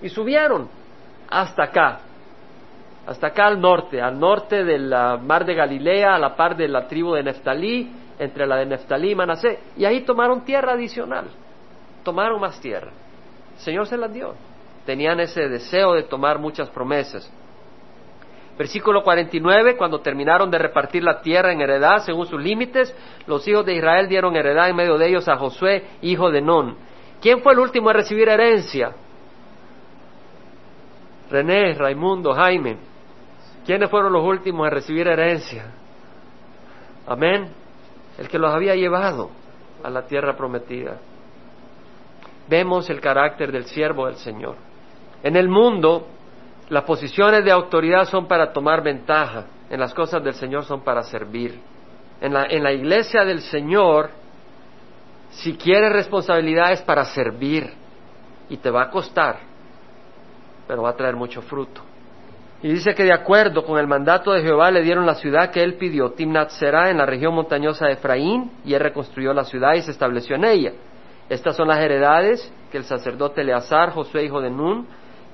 Y 0.00 0.08
subieron 0.08 0.68
hasta 1.28 1.64
acá, 1.64 2.00
hasta 3.06 3.28
acá 3.28 3.46
al 3.46 3.60
norte, 3.60 4.00
al 4.00 4.18
norte 4.18 4.64
del 4.64 4.90
mar 5.22 5.44
de 5.44 5.54
Galilea, 5.54 6.14
a 6.14 6.18
la 6.18 6.36
par 6.36 6.56
de 6.56 6.68
la 6.68 6.86
tribu 6.86 7.14
de 7.14 7.22
Neftalí, 7.22 7.90
entre 8.18 8.46
la 8.46 8.56
de 8.56 8.66
Neftalí 8.66 9.10
y 9.10 9.14
Manasé. 9.14 9.58
Y 9.76 9.84
ahí 9.84 10.02
tomaron 10.02 10.44
tierra 10.44 10.72
adicional, 10.72 11.26
tomaron 12.04 12.40
más 12.40 12.60
tierra. 12.60 12.90
El 13.56 13.60
Señor 13.60 13.86
se 13.86 13.96
las 13.96 14.12
dio. 14.12 14.34
Tenían 14.88 15.20
ese 15.20 15.50
deseo 15.50 15.92
de 15.92 16.04
tomar 16.04 16.38
muchas 16.38 16.70
promesas. 16.70 17.30
Versículo 18.56 19.02
49, 19.02 19.76
cuando 19.76 20.00
terminaron 20.00 20.50
de 20.50 20.56
repartir 20.56 21.02
la 21.02 21.20
tierra 21.20 21.52
en 21.52 21.60
heredad 21.60 21.98
según 22.06 22.24
sus 22.24 22.40
límites, 22.40 22.96
los 23.26 23.46
hijos 23.46 23.66
de 23.66 23.74
Israel 23.74 24.08
dieron 24.08 24.34
heredad 24.34 24.70
en 24.70 24.76
medio 24.76 24.96
de 24.96 25.08
ellos 25.08 25.28
a 25.28 25.36
Josué, 25.36 25.84
hijo 26.00 26.30
de 26.30 26.40
Nun. 26.40 26.74
¿Quién 27.20 27.42
fue 27.42 27.52
el 27.52 27.58
último 27.58 27.90
a 27.90 27.92
recibir 27.92 28.30
herencia? 28.30 28.92
René, 31.30 31.74
Raimundo, 31.74 32.32
Jaime. 32.32 32.78
¿Quiénes 33.66 33.90
fueron 33.90 34.10
los 34.10 34.24
últimos 34.24 34.66
a 34.66 34.70
recibir 34.70 35.06
herencia? 35.06 35.66
Amén. 37.06 37.50
El 38.16 38.26
que 38.26 38.38
los 38.38 38.54
había 38.54 38.74
llevado 38.74 39.28
a 39.84 39.90
la 39.90 40.06
tierra 40.06 40.34
prometida. 40.34 40.96
Vemos 42.48 42.88
el 42.88 43.02
carácter 43.02 43.52
del 43.52 43.66
siervo 43.66 44.06
del 44.06 44.16
Señor. 44.16 44.67
En 45.22 45.36
el 45.36 45.48
mundo, 45.48 46.06
las 46.68 46.84
posiciones 46.84 47.44
de 47.44 47.50
autoridad 47.50 48.04
son 48.04 48.26
para 48.26 48.52
tomar 48.52 48.82
ventaja, 48.82 49.46
en 49.70 49.80
las 49.80 49.92
cosas 49.94 50.22
del 50.22 50.34
Señor 50.34 50.64
son 50.64 50.82
para 50.82 51.02
servir. 51.02 51.60
En 52.20 52.32
la, 52.32 52.44
en 52.44 52.62
la 52.62 52.72
iglesia 52.72 53.24
del 53.24 53.40
Señor, 53.40 54.10
si 55.30 55.56
quieres 55.56 55.92
responsabilidad 55.92 56.72
es 56.72 56.82
para 56.82 57.04
servir 57.04 57.70
y 58.48 58.56
te 58.56 58.70
va 58.70 58.84
a 58.84 58.90
costar, 58.90 59.40
pero 60.66 60.82
va 60.82 60.90
a 60.90 60.96
traer 60.96 61.16
mucho 61.16 61.42
fruto. 61.42 61.82
Y 62.60 62.68
dice 62.68 62.92
que 62.94 63.04
de 63.04 63.12
acuerdo 63.12 63.64
con 63.64 63.78
el 63.78 63.86
mandato 63.86 64.32
de 64.32 64.42
Jehová 64.42 64.70
le 64.70 64.82
dieron 64.82 65.06
la 65.06 65.14
ciudad 65.14 65.50
que 65.50 65.62
él 65.62 65.74
pidió, 65.74 66.10
Timnat 66.10 66.50
Será, 66.50 66.90
en 66.90 66.98
la 66.98 67.06
región 67.06 67.34
montañosa 67.34 67.86
de 67.86 67.92
Efraín, 67.92 68.50
y 68.64 68.74
él 68.74 68.80
reconstruyó 68.80 69.32
la 69.32 69.44
ciudad 69.44 69.74
y 69.74 69.82
se 69.82 69.92
estableció 69.92 70.34
en 70.34 70.44
ella. 70.44 70.72
Estas 71.28 71.54
son 71.54 71.68
las 71.68 71.78
heredades 71.78 72.52
que 72.72 72.78
el 72.78 72.84
sacerdote 72.84 73.42
Eleazar, 73.42 73.90
Josué, 73.90 74.24
hijo 74.24 74.40
de 74.40 74.50
Nun, 74.50 74.88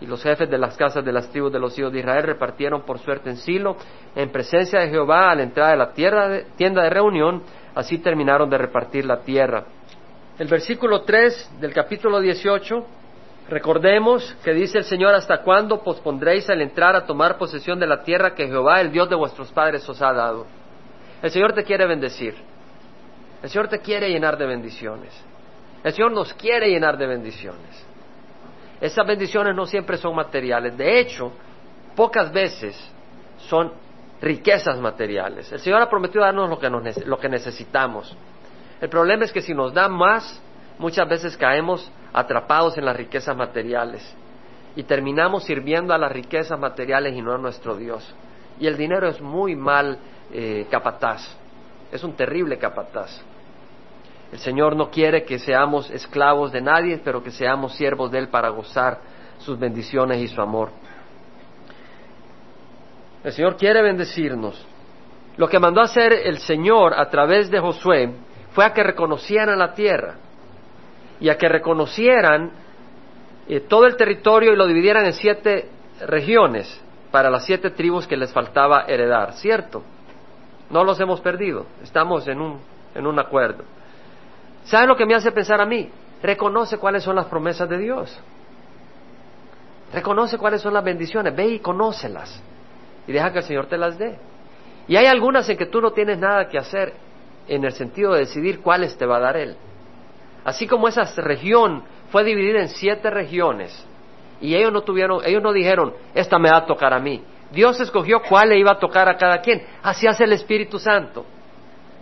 y 0.05 0.07
los 0.07 0.23
jefes 0.23 0.51
de 0.51 0.59
las 0.59 0.77
casas 0.77 1.03
de 1.03 1.13
las 1.13 1.31
tribus 1.31 1.51
de 1.51 1.59
los 1.59 1.79
hijos 1.79 1.91
de 1.91 2.01
Israel 2.01 2.25
repartieron 2.25 2.83
por 2.83 2.99
suerte 2.99 3.31
en 3.31 3.37
Silo, 3.39 3.77
en 4.15 4.31
presencia 4.31 4.81
de 4.81 4.91
Jehová, 4.91 5.31
a 5.31 5.35
la 5.35 5.45
entrada 5.45 5.71
de 5.71 5.77
la 5.79 6.45
tienda 6.57 6.83
de 6.83 6.91
reunión, 6.91 7.43
así 7.75 7.99
terminaron 7.99 8.51
de 8.51 8.59
repartir 8.59 9.07
la 9.07 9.21
tierra. 9.21 9.65
El 10.39 10.49
versículo 10.49 11.03
3 11.03 11.59
del 11.59 11.73
capítulo 11.73 12.21
18, 12.21 12.85
recordemos 13.49 14.37
que 14.45 14.53
dice 14.53 14.77
el 14.79 14.85
Señor, 14.85 15.15
¿hasta 15.15 15.41
cuándo 15.41 15.83
pospondréis 15.83 16.51
al 16.51 16.61
entrar 16.61 16.95
a 16.97 17.07
tomar 17.07 17.39
posesión 17.39 17.81
de 17.81 17.87
la 17.87 18.03
tierra 18.03 18.35
que 18.35 18.47
Jehová, 18.47 18.83
el 18.83 18.93
Dios 18.93 19.09
de 19.09 19.17
vuestros 19.17 19.51
padres, 19.53 19.89
os 19.89 20.03
ha 20.03 20.13
dado? 20.13 20.45
El 21.23 21.31
Señor 21.31 21.55
te 21.55 21.65
quiere 21.65 21.87
bendecir. 21.87 22.35
El 23.43 23.49
Señor 23.49 23.69
te 23.69 23.79
quiere 23.79 24.11
llenar 24.11 24.37
de 24.37 24.45
bendiciones. 24.45 25.15
El 25.83 25.93
Señor 25.95 26.13
nos 26.13 26.35
quiere 26.35 26.69
llenar 26.69 26.99
de 26.99 27.07
bendiciones. 27.07 27.94
Esas 28.85 29.07
bendiciones 29.07 29.57
no 29.57 29.65
siempre 29.65 29.97
son 29.97 30.15
materiales. 30.15 30.77
De 30.77 31.01
hecho, 31.01 31.33
pocas 31.97 32.31
veces 32.31 32.79
son 33.49 33.73
riquezas 34.21 34.79
materiales. 34.79 35.51
El 35.51 35.61
Señor 35.61 35.81
ha 35.81 35.89
prometido 35.89 36.23
darnos 36.23 36.51
lo 36.51 36.59
que, 36.59 36.69
lo 37.07 37.19
que 37.19 37.31
necesitamos. 37.31 38.15
El 38.83 38.91
problema 38.91 39.25
es 39.25 39.33
que 39.33 39.41
si 39.41 39.55
nos 39.55 39.73
da 39.73 39.89
más, 39.89 40.39
muchas 40.79 41.09
veces 41.09 41.35
caemos 41.35 41.91
atrapados 42.13 42.77
en 42.77 42.85
las 42.85 42.95
riquezas 42.95 43.35
materiales 43.35 44.15
y 44.77 44.83
terminamos 44.83 45.45
sirviendo 45.45 45.95
a 45.95 45.99
las 45.99 46.13
riquezas 46.13 46.61
materiales 46.61 47.15
y 47.15 47.23
no 47.23 47.33
a 47.33 47.39
nuestro 47.39 47.77
Dios. 47.77 48.15
Y 48.61 48.67
el 48.67 48.77
dinero 48.77 49.09
es 49.09 49.19
muy 49.19 49.57
mal 49.57 49.97
eh, 50.31 50.67
capataz, 50.71 51.23
es 51.91 52.05
un 52.05 52.13
terrible 52.13 52.59
capataz. 52.59 53.19
El 54.35 54.41
Señor 54.41 54.75
no 54.75 54.91
quiere 54.91 55.23
que 55.23 55.39
seamos 55.39 55.89
esclavos 55.93 56.51
de 56.51 56.61
nadie, 56.61 57.01
pero 57.05 57.23
que 57.23 57.31
seamos 57.31 57.77
siervos 57.77 58.11
de 58.11 58.19
Él 58.19 58.29
para 58.31 58.49
gozar 58.49 58.99
sus 59.39 59.57
bendiciones 59.57 60.21
y 60.21 60.27
su 60.27 60.43
amor. 60.43 60.71
El 63.23 63.31
Señor 63.31 63.57
quiere 63.57 63.81
bendecirnos. 63.81 64.67
Lo 65.37 65.49
que 65.49 65.61
mandó 65.61 65.81
a 65.81 65.85
hacer 65.85 66.13
el 66.13 66.39
Señor 66.39 66.95
a 66.95 67.09
través 67.11 67.49
de 67.49 67.61
Josué 67.61 68.13
fue 68.51 68.65
a 68.65 68.73
que 68.73 68.83
reconocieran 68.83 69.57
la 69.57 69.73
tierra 69.73 70.17
y 71.21 71.29
a 71.29 71.39
que 71.39 71.49
reconocieran 71.49 72.51
eh, 73.47 73.61
todo 73.61 73.87
el 73.87 73.97
territorio 73.97 74.53
y 74.53 74.57
lo 74.57 74.67
dividieran 74.67 75.05
en 75.05 75.13
siete 75.13 75.69
regiones 76.09 76.83
para 77.13 77.31
las 77.31 77.45
siete 77.47 77.71
tribus 77.71 78.09
que 78.09 78.17
les 78.17 78.33
faltaba 78.33 78.87
heredar, 78.89 79.35
¿cierto? 79.35 79.85
No 80.71 80.83
los 80.83 80.99
hemos 80.99 81.21
perdido, 81.21 81.67
estamos 81.85 82.27
en 82.27 82.41
un, 82.41 82.59
en 82.97 83.07
un 83.07 83.21
acuerdo. 83.21 83.63
¿Sabe 84.65 84.87
lo 84.87 84.97
que 84.97 85.07
me 85.07 85.15
hace 85.15 85.31
pensar 85.33 85.61
a 85.61 85.67
mí? 85.67 85.91
Reconoce 86.23 86.79
cuáles 86.79 87.03
son 87.03 87.17
las 87.17 87.27
promesas 87.27 87.69
de 87.69 87.79
Dios. 87.79 88.19
Reconoce 89.93 90.39
cuáles 90.39 90.63
son 90.63 90.75
las 90.75 90.85
bendiciones. 90.85 91.35
Ve 91.35 91.47
y 91.47 91.59
conócelas. 91.59 92.43
Y 93.07 93.13
deja 93.13 93.33
que 93.33 93.39
el 93.39 93.45
Señor 93.45 93.67
te 93.67 93.77
las 93.77 93.99
dé. 93.99 94.19
Y 94.89 94.97
hay 94.97 95.07
algunas 95.07 95.49
en 95.49 95.57
que 95.57 95.67
tú 95.67 95.81
no 95.81 95.93
tienes 95.93 96.19
nada 96.19 96.49
que 96.49 96.59
hacer 96.59 96.95
en 97.47 97.65
el 97.65 97.73
sentido 97.73 98.13
de 98.13 98.21
decidir 98.21 98.61
cuáles 98.61 98.97
te 98.97 99.07
va 99.07 99.17
a 99.17 99.21
dar 99.21 99.37
Él. 99.37 99.57
Así 100.45 100.67
como 100.67 100.89
esa 100.89 101.05
región 101.23 101.85
fue 102.11 102.25
dividida 102.25 102.61
en 102.61 102.69
siete 102.69 103.11
regiones 103.11 103.87
y 104.41 104.55
ellos 104.55 104.73
no 104.73 104.83
tuvieron, 104.83 105.21
ellos 105.25 105.43
no 105.43 105.53
dijeron, 105.53 105.95
esta 106.15 106.39
me 106.39 106.51
va 106.51 106.59
a 106.59 106.67
tocar 106.67 106.93
a 106.93 106.99
mí. 106.99 107.23
Dios 107.51 107.81
escogió 107.81 108.21
cuál 108.29 108.51
le 108.51 108.59
iba 108.59 108.73
a 108.73 108.79
tocar 108.79 109.09
a 109.09 109.17
cada 109.17 109.41
quien. 109.41 109.63
Así 109.83 110.07
hace 110.07 110.25
el 110.25 110.33
Espíritu 110.33 110.79
Santo. 110.79 111.25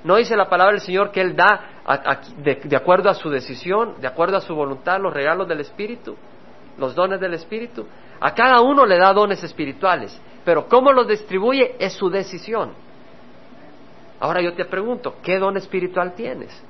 No 0.03 0.17
dice 0.17 0.37
la 0.37 0.49
palabra 0.49 0.73
del 0.73 0.81
Señor 0.81 1.13
que 1.13 1.21
Él 1.21 1.37
da 1.37 1.72
de, 1.85 2.77
acuerdo 2.77 3.11
a 3.11 3.15
su 3.15 3.29
decisión, 3.29 4.01
de 4.01 4.07
acuerdo 4.07 4.37
a 4.37 4.41
su 4.41 4.55
voluntad, 4.55 5.01
los 5.01 5.13
regalos 5.13 5.49
del 5.49 5.61
Espíritu, 5.61 6.17
los 6.79 6.95
dones 6.95 7.21
del 7.21 7.35
Espíritu. 7.35 7.87
A 8.21 8.35
cada 8.35 8.61
uno 8.61 8.87
le 8.87 8.99
da 8.99 9.13
dones 9.13 9.43
espirituales, 9.43 10.21
pero 10.45 10.69
cómo 10.69 10.93
los 10.93 11.09
distribuye 11.09 11.77
es 11.79 11.95
su 11.95 12.09
decisión. 12.09 12.73
Ahora 14.21 14.41
yo 14.41 14.55
te 14.55 14.65
pregunto, 14.65 15.17
¿qué 15.23 15.39
don 15.39 15.57
espiritual 15.57 16.15
tienes? 16.15 16.63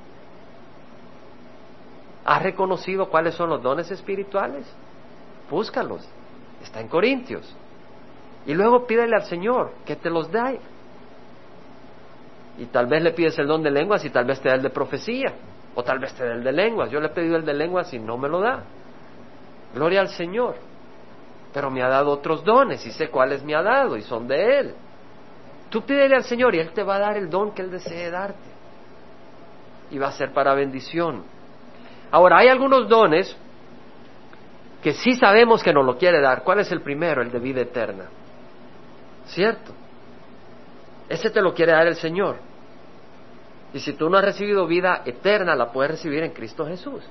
¿Has 2.25 2.41
reconocido 2.41 3.09
cuáles 3.09 3.35
son 3.35 3.49
los 3.49 3.61
dones 3.61 3.91
espirituales? 3.91 4.65
Búscalos. 5.49 6.07
Está 6.63 6.79
en 6.79 6.87
Corintios. 6.87 7.55
Y 8.47 8.53
luego 8.55 8.87
pídele 8.87 9.15
al 9.15 9.25
Señor 9.25 9.71
que 9.85 9.95
te 9.95 10.09
los 10.09 10.31
dé 10.31 10.59
y 12.57 12.65
tal 12.65 12.85
vez 12.85 13.01
le 13.01 13.11
pides 13.11 13.37
el 13.39 13.47
don 13.47 13.63
de 13.63 13.71
lenguas 13.71 14.05
y 14.05 14.09
tal 14.09 14.25
vez 14.25 14.39
te 14.39 14.49
da 14.49 14.55
el 14.55 14.61
de 14.61 14.69
profecía, 14.69 15.33
o 15.75 15.83
tal 15.83 15.99
vez 15.99 16.13
te 16.13 16.25
da 16.25 16.33
el 16.33 16.43
de 16.43 16.51
lenguas. 16.51 16.89
Yo 16.91 16.99
le 16.99 17.07
he 17.07 17.09
pedido 17.09 17.35
el 17.35 17.45
de 17.45 17.53
lenguas 17.53 17.93
y 17.93 17.99
no 17.99 18.17
me 18.17 18.29
lo 18.29 18.39
da. 18.39 18.63
Gloria 19.73 20.01
al 20.01 20.09
Señor. 20.09 20.55
Pero 21.53 21.69
me 21.69 21.83
ha 21.83 21.87
dado 21.87 22.11
otros 22.11 22.43
dones 22.43 22.85
y 22.85 22.91
sé 22.91 23.09
cuáles 23.09 23.43
me 23.43 23.55
ha 23.55 23.61
dado 23.61 23.97
y 23.97 24.01
son 24.01 24.27
de 24.27 24.59
Él. 24.59 24.73
Tú 25.69 25.81
pídele 25.81 26.15
al 26.15 26.23
Señor 26.23 26.53
y 26.55 26.59
Él 26.59 26.71
te 26.71 26.83
va 26.83 26.95
a 26.95 26.99
dar 26.99 27.17
el 27.17 27.29
don 27.29 27.51
que 27.51 27.63
Él 27.63 27.71
desee 27.71 28.09
darte. 28.09 28.53
Y 29.89 29.97
va 29.97 30.07
a 30.07 30.11
ser 30.11 30.31
para 30.31 30.53
bendición. 30.53 31.23
Ahora, 32.11 32.37
hay 32.39 32.47
algunos 32.47 32.87
dones 32.87 33.35
que 34.81 34.93
sí 34.93 35.15
sabemos 35.15 35.63
que 35.63 35.73
nos 35.73 35.85
lo 35.85 35.97
quiere 35.97 36.21
dar. 36.21 36.43
¿Cuál 36.43 36.59
es 36.59 36.71
el 36.71 36.81
primero? 36.81 37.21
El 37.21 37.31
de 37.31 37.39
vida 37.39 37.61
eterna. 37.61 38.05
¿Cierto? 39.25 39.73
Ese 41.09 41.29
te 41.29 41.41
lo 41.41 41.53
quiere 41.53 41.73
dar 41.73 41.87
el 41.87 41.95
Señor. 41.95 42.37
Y 43.73 43.79
si 43.79 43.93
tú 43.93 44.09
no 44.09 44.17
has 44.17 44.25
recibido 44.25 44.67
vida 44.67 45.01
eterna, 45.05 45.55
la 45.55 45.71
puedes 45.71 45.91
recibir 45.91 46.23
en 46.23 46.31
Cristo 46.31 46.65
Jesús. 46.65 47.03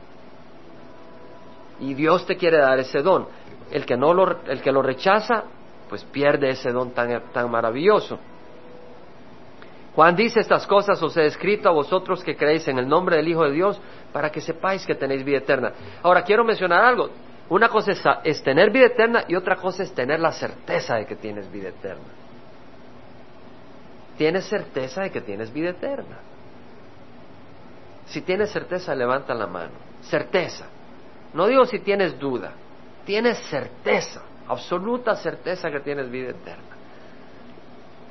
Y 1.80 1.94
Dios 1.94 2.24
te 2.24 2.36
quiere 2.36 2.58
dar 2.58 2.78
ese 2.78 3.02
don. 3.02 3.26
El 3.70 3.84
que, 3.84 3.96
no 3.96 4.14
lo, 4.14 4.42
el 4.44 4.62
que 4.62 4.70
lo 4.70 4.82
rechaza, 4.82 5.44
pues 5.88 6.04
pierde 6.04 6.50
ese 6.50 6.70
don 6.70 6.92
tan, 6.92 7.32
tan 7.32 7.50
maravilloso. 7.50 8.18
Juan 9.94 10.16
dice 10.16 10.40
estas 10.40 10.66
cosas 10.66 11.02
os 11.02 11.16
he 11.16 11.26
escrito 11.26 11.68
a 11.68 11.72
vosotros 11.72 12.22
que 12.24 12.36
creéis 12.36 12.66
en 12.68 12.78
el 12.78 12.88
nombre 12.88 13.16
del 13.16 13.28
Hijo 13.28 13.44
de 13.44 13.52
Dios 13.52 13.78
para 14.10 14.30
que 14.30 14.40
sepáis 14.40 14.86
que 14.86 14.94
tenéis 14.94 15.24
vida 15.24 15.38
eterna. 15.38 15.72
Ahora 16.02 16.22
quiero 16.22 16.44
mencionar 16.44 16.82
algo. 16.84 17.10
Una 17.50 17.68
cosa 17.68 17.92
es 18.24 18.42
tener 18.42 18.70
vida 18.70 18.86
eterna 18.86 19.24
y 19.28 19.34
otra 19.34 19.56
cosa 19.56 19.82
es 19.82 19.92
tener 19.92 20.20
la 20.20 20.32
certeza 20.32 20.96
de 20.96 21.04
que 21.04 21.16
tienes 21.16 21.50
vida 21.50 21.68
eterna 21.68 22.21
tienes 24.22 24.44
certeza 24.44 25.02
de 25.02 25.10
que 25.10 25.20
tienes 25.20 25.52
vida 25.52 25.70
eterna. 25.70 26.16
Si 28.06 28.20
tienes 28.20 28.52
certeza, 28.52 28.94
levanta 28.94 29.34
la 29.34 29.48
mano. 29.48 29.72
Certeza. 30.02 30.66
No 31.34 31.48
digo 31.48 31.64
si 31.64 31.80
tienes 31.80 32.16
duda, 32.20 32.52
tienes 33.04 33.36
certeza 33.50 34.22
absoluta 34.46 35.16
certeza 35.16 35.72
que 35.72 35.80
tienes 35.80 36.08
vida 36.08 36.30
eterna. 36.30 36.76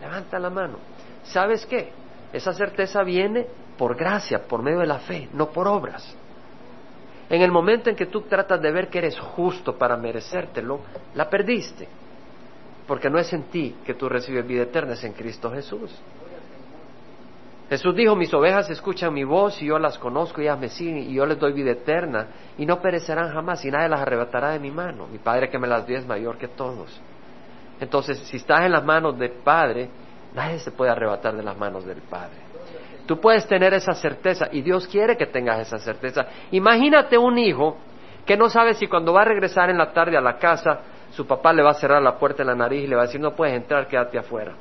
Levanta 0.01 0.37
la 0.37 0.49
mano. 0.49 0.79
¿Sabes 1.23 1.65
qué? 1.65 1.93
Esa 2.33 2.51
certeza 2.51 3.03
viene 3.03 3.47
por 3.77 3.95
gracia, 3.95 4.45
por 4.45 4.61
medio 4.61 4.79
de 4.79 4.87
la 4.87 4.99
fe, 4.99 5.29
no 5.31 5.49
por 5.51 5.65
obras. 5.69 6.13
En 7.29 7.41
el 7.41 7.53
momento 7.53 7.89
en 7.89 7.95
que 7.95 8.07
tú 8.07 8.23
tratas 8.23 8.61
de 8.61 8.69
ver 8.69 8.89
que 8.89 8.97
eres 8.97 9.17
justo 9.17 9.77
para 9.77 9.95
merecértelo, 9.95 10.81
la 11.15 11.29
perdiste. 11.29 11.87
Porque 12.91 13.09
no 13.09 13.19
es 13.19 13.31
en 13.31 13.43
ti 13.43 13.73
que 13.85 13.93
tú 13.93 14.09
recibes 14.09 14.45
vida 14.45 14.63
eterna, 14.63 14.95
es 14.95 15.03
en 15.05 15.13
Cristo 15.13 15.49
Jesús. 15.49 15.97
Jesús 17.69 17.95
dijo, 17.95 18.17
mis 18.17 18.33
ovejas 18.33 18.69
escuchan 18.69 19.13
mi 19.13 19.23
voz 19.23 19.61
y 19.61 19.67
yo 19.67 19.79
las 19.79 19.97
conozco 19.97 20.41
y 20.41 20.43
ellas 20.43 20.59
me 20.59 20.67
siguen 20.67 20.97
y 20.97 21.13
yo 21.13 21.25
les 21.25 21.39
doy 21.39 21.53
vida 21.53 21.71
eterna 21.71 22.27
y 22.57 22.65
no 22.65 22.81
perecerán 22.81 23.31
jamás 23.31 23.63
y 23.63 23.71
nadie 23.71 23.87
las 23.87 24.01
arrebatará 24.01 24.49
de 24.49 24.59
mi 24.59 24.71
mano. 24.71 25.07
Mi 25.07 25.19
Padre 25.19 25.49
que 25.49 25.57
me 25.57 25.69
las 25.69 25.87
dio 25.87 25.97
es 25.97 26.05
mayor 26.05 26.37
que 26.37 26.49
todos. 26.49 26.99
Entonces, 27.79 28.19
si 28.27 28.35
estás 28.35 28.65
en 28.65 28.73
las 28.73 28.83
manos 28.83 29.17
del 29.17 29.35
Padre, 29.41 29.89
nadie 30.35 30.59
se 30.59 30.71
puede 30.71 30.91
arrebatar 30.91 31.33
de 31.33 31.43
las 31.43 31.57
manos 31.57 31.85
del 31.85 32.01
Padre. 32.01 32.39
Tú 33.05 33.21
puedes 33.21 33.47
tener 33.47 33.73
esa 33.73 33.93
certeza 33.93 34.49
y 34.51 34.61
Dios 34.63 34.85
quiere 34.85 35.15
que 35.15 35.27
tengas 35.27 35.61
esa 35.61 35.77
certeza. 35.77 36.27
Imagínate 36.51 37.17
un 37.17 37.37
hijo 37.37 37.77
que 38.25 38.35
no 38.35 38.49
sabe 38.49 38.73
si 38.73 38.87
cuando 38.87 39.13
va 39.13 39.21
a 39.21 39.25
regresar 39.25 39.69
en 39.69 39.77
la 39.77 39.93
tarde 39.93 40.17
a 40.17 40.21
la 40.21 40.37
casa, 40.37 40.81
su 41.11 41.27
papá 41.27 41.53
le 41.53 41.61
va 41.61 41.71
a 41.71 41.75
cerrar 41.75 42.01
la 42.01 42.17
puerta 42.17 42.43
en 42.43 42.47
la 42.47 42.55
nariz 42.55 42.83
y 42.83 42.87
le 42.87 42.95
va 42.95 43.03
a 43.03 43.05
decir, 43.05 43.21
no 43.21 43.35
puedes 43.35 43.55
entrar, 43.55 43.87
quédate 43.87 44.17
afuera 44.17 44.53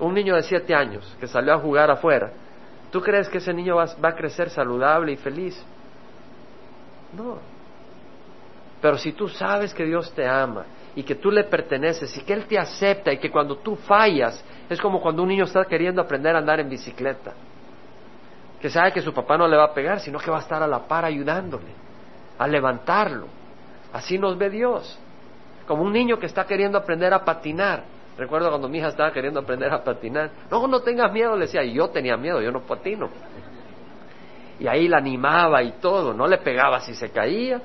un 0.00 0.14
niño 0.14 0.34
de 0.34 0.42
siete 0.42 0.74
años 0.74 1.16
que 1.20 1.26
salió 1.26 1.54
a 1.54 1.58
jugar 1.58 1.90
afuera, 1.90 2.32
¿tú 2.90 3.00
crees 3.00 3.28
que 3.28 3.38
ese 3.38 3.52
niño 3.52 3.76
va, 3.76 3.84
a 3.84 4.14
crecer 4.14 4.50
saludable 4.50 5.12
y 5.12 5.16
feliz? 5.16 5.62
No. 7.16 7.38
Pero 8.80 8.98
si 8.98 9.12
tú 9.12 9.28
sabes 9.28 9.72
que 9.72 9.84
Dios 9.84 10.12
te 10.12 10.26
ama 10.26 10.64
y 10.94 11.02
que 11.02 11.14
tú 11.14 11.30
le 11.30 11.44
perteneces 11.44 12.16
y 12.16 12.22
que 12.22 12.32
Él 12.32 12.46
te 12.46 12.58
acepta 12.58 13.12
y 13.12 13.18
que 13.18 13.30
cuando 13.30 13.56
tú 13.58 13.76
fallas 13.76 14.44
es 14.68 14.80
como 14.80 15.00
cuando 15.00 15.22
un 15.22 15.28
niño 15.28 15.44
está 15.44 15.64
queriendo 15.64 16.02
aprender 16.02 16.34
a 16.34 16.38
andar 16.38 16.60
en 16.60 16.68
bicicleta, 16.68 17.32
que 18.60 18.70
sabe 18.70 18.92
que 18.92 19.00
su 19.00 19.12
papá 19.12 19.38
no 19.38 19.46
le 19.46 19.56
va 19.56 19.64
a 19.64 19.74
pegar, 19.74 20.00
sino 20.00 20.18
que 20.18 20.30
va 20.30 20.38
a 20.38 20.40
estar 20.40 20.62
a 20.62 20.66
la 20.66 20.80
par 20.80 21.04
ayudándole, 21.04 21.72
a 22.38 22.46
levantarlo. 22.46 23.26
Así 23.94 24.18
nos 24.18 24.36
ve 24.36 24.50
Dios, 24.50 24.98
como 25.68 25.84
un 25.84 25.92
niño 25.92 26.18
que 26.18 26.26
está 26.26 26.44
queriendo 26.44 26.76
aprender 26.76 27.14
a 27.14 27.24
patinar. 27.24 27.84
Recuerdo 28.18 28.48
cuando 28.48 28.68
mi 28.68 28.78
hija 28.78 28.88
estaba 28.88 29.12
queriendo 29.12 29.38
aprender 29.38 29.72
a 29.72 29.84
patinar. 29.84 30.32
No, 30.50 30.66
no 30.66 30.80
tengas 30.80 31.12
miedo, 31.12 31.36
le 31.36 31.46
decía. 31.46 31.62
Y 31.62 31.74
yo 31.74 31.88
tenía 31.90 32.16
miedo, 32.16 32.42
yo 32.42 32.50
no 32.50 32.62
patino. 32.62 33.08
Y 34.58 34.66
ahí 34.66 34.88
la 34.88 34.98
animaba 34.98 35.62
y 35.62 35.74
todo, 35.80 36.12
no 36.12 36.26
le 36.26 36.38
pegaba 36.38 36.80
si 36.80 36.92
se 36.96 37.10
caía. 37.10 37.62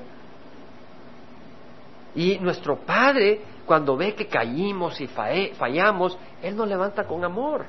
Y 2.14 2.38
nuestro 2.38 2.76
Padre, 2.76 3.40
cuando 3.66 3.96
ve 3.96 4.14
que 4.14 4.26
caímos 4.28 5.00
y 5.00 5.08
fallamos, 5.08 6.16
Él 6.42 6.56
nos 6.56 6.68
levanta 6.68 7.04
con 7.08 7.24
amor. 7.24 7.66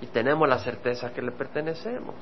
Y 0.00 0.06
tenemos 0.06 0.48
la 0.48 0.58
certeza 0.58 1.12
que 1.12 1.22
le 1.22 1.30
pertenecemos. 1.30 2.16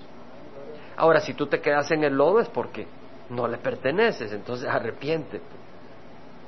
Ahora, 0.99 1.21
si 1.21 1.33
tú 1.33 1.47
te 1.47 1.63
quedas 1.63 1.91
en 1.93 2.05
el 2.05 2.15
lodo 2.15 2.41
es 2.41 2.49
porque 2.51 2.87
no 3.31 3.47
le 3.49 3.59
perteneces, 3.59 4.33
entonces 4.33 4.69
arrepiéntete. 4.69 5.61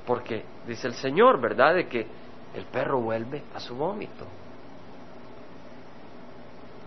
Porque 0.07 0.45
dice 0.67 0.89
el 0.89 0.95
Señor, 0.95 1.41
¿verdad? 1.41 1.75
De 1.75 1.87
que 1.87 2.07
el 2.55 2.65
perro 2.67 3.01
vuelve 3.01 3.43
a 3.55 3.61
su 3.61 3.75
vómito. 3.75 4.27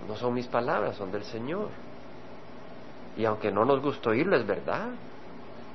No 0.07 0.15
son 0.15 0.33
mis 0.33 0.47
palabras, 0.47 0.97
son 0.97 1.11
del 1.11 1.23
Señor. 1.23 1.69
Y 3.17 3.25
aunque 3.25 3.51
no 3.51 3.63
nos 3.65 3.81
guste 3.81 4.09
oírlo, 4.09 4.35
es 4.35 4.45
verdad. 4.45 4.89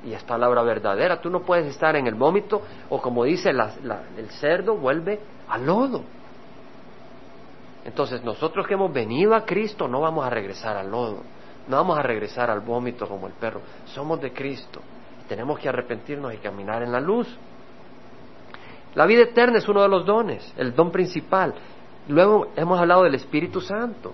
Y 0.04 0.12
es 0.12 0.22
palabra 0.24 0.62
verdadera. 0.62 1.20
Tú 1.20 1.30
no 1.30 1.40
puedes 1.40 1.66
estar 1.66 1.96
en 1.96 2.06
el 2.06 2.14
vómito 2.14 2.62
o 2.90 3.00
como 3.00 3.24
dice 3.24 3.50
el 3.50 4.30
cerdo, 4.30 4.76
vuelve 4.76 5.18
al 5.48 5.66
lodo. 5.66 6.04
Entonces 7.84 8.22
nosotros 8.22 8.66
que 8.66 8.74
hemos 8.74 8.92
venido 8.92 9.34
a 9.34 9.44
Cristo 9.44 9.88
no 9.88 10.00
vamos 10.00 10.26
a 10.26 10.30
regresar 10.30 10.76
al 10.76 10.90
lodo. 10.90 11.22
No 11.70 11.76
vamos 11.76 11.96
a 11.96 12.02
regresar 12.02 12.50
al 12.50 12.60
vómito 12.60 13.06
como 13.06 13.28
el 13.28 13.32
perro. 13.34 13.60
Somos 13.86 14.20
de 14.20 14.32
Cristo. 14.32 14.80
Tenemos 15.28 15.56
que 15.60 15.68
arrepentirnos 15.68 16.34
y 16.34 16.38
caminar 16.38 16.82
en 16.82 16.90
la 16.90 16.98
luz. 16.98 17.28
La 18.96 19.06
vida 19.06 19.22
eterna 19.22 19.58
es 19.58 19.68
uno 19.68 19.82
de 19.82 19.88
los 19.88 20.04
dones, 20.04 20.52
el 20.56 20.74
don 20.74 20.90
principal. 20.90 21.54
Luego 22.08 22.48
hemos 22.56 22.80
hablado 22.80 23.04
del 23.04 23.14
Espíritu 23.14 23.60
Santo, 23.60 24.12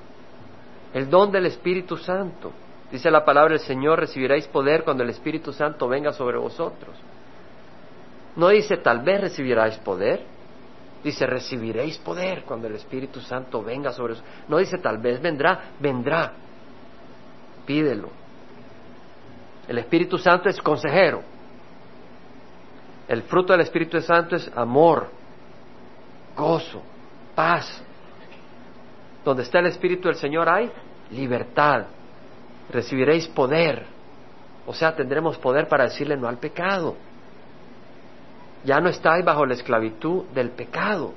el 0.93 1.09
don 1.09 1.33
del 1.33 1.47
Espíritu 1.47 1.97
Santo. 1.97 2.53
Dice 2.93 3.11
la 3.11 3.25
palabra 3.25 3.53
del 3.53 3.61
Señor, 3.61 4.01
recibiréis 4.01 4.47
poder 4.49 4.85
cuando 4.85 5.03
el 5.03 5.09
Espíritu 5.09 5.51
Santo 5.51 5.89
venga 5.89 6.13
sobre 6.13 6.37
vosotros. 6.37 6.95
No 8.37 8.49
dice 8.49 8.77
tal 8.77 9.01
vez 9.01 9.19
recibiráis 9.19 9.79
poder, 9.79 10.27
dice 11.03 11.27
recibiréis 11.27 11.97
poder 11.97 12.43
cuando 12.43 12.67
el 12.67 12.75
Espíritu 12.75 13.19
Santo 13.23 13.63
venga 13.63 13.93
sobre 13.93 14.13
vosotros. 14.13 14.45
No 14.47 14.59
dice 14.59 14.77
tal 14.77 14.99
vez 14.99 15.23
vendrá, 15.23 15.71
vendrá. 15.81 16.35
Pídelo. 17.67 18.09
El 19.69 19.79
Espíritu 19.79 20.17
Santo 20.17 20.49
es 20.49 20.61
consejero. 20.61 21.23
El 23.09 23.23
fruto 23.23 23.53
del 23.53 23.63
Espíritu 23.63 24.01
Santo 24.01 24.37
es 24.37 24.51
amor, 24.57 25.09
gozo, 26.37 26.83
paz. 27.35 27.83
Donde 29.25 29.43
está 29.43 29.59
el 29.59 29.67
Espíritu 29.67 30.09
del 30.09 30.17
Señor 30.17 30.49
hay 30.49 30.71
libertad. 31.11 31.87
Recibiréis 32.71 33.27
poder. 33.29 33.87
O 34.67 34.75
sea, 34.75 34.95
tendremos 34.95 35.39
poder 35.39 35.69
para 35.69 35.85
decirle 35.85 36.17
no 36.17 36.29
al 36.29 36.39
pecado. 36.39 36.97
Ya 38.65 38.81
no 38.81 38.89
estáis 38.89 39.25
bajo 39.25 39.47
la 39.47 39.55
esclavitud 39.55 40.25
del 40.35 40.51
pecado. 40.51 41.15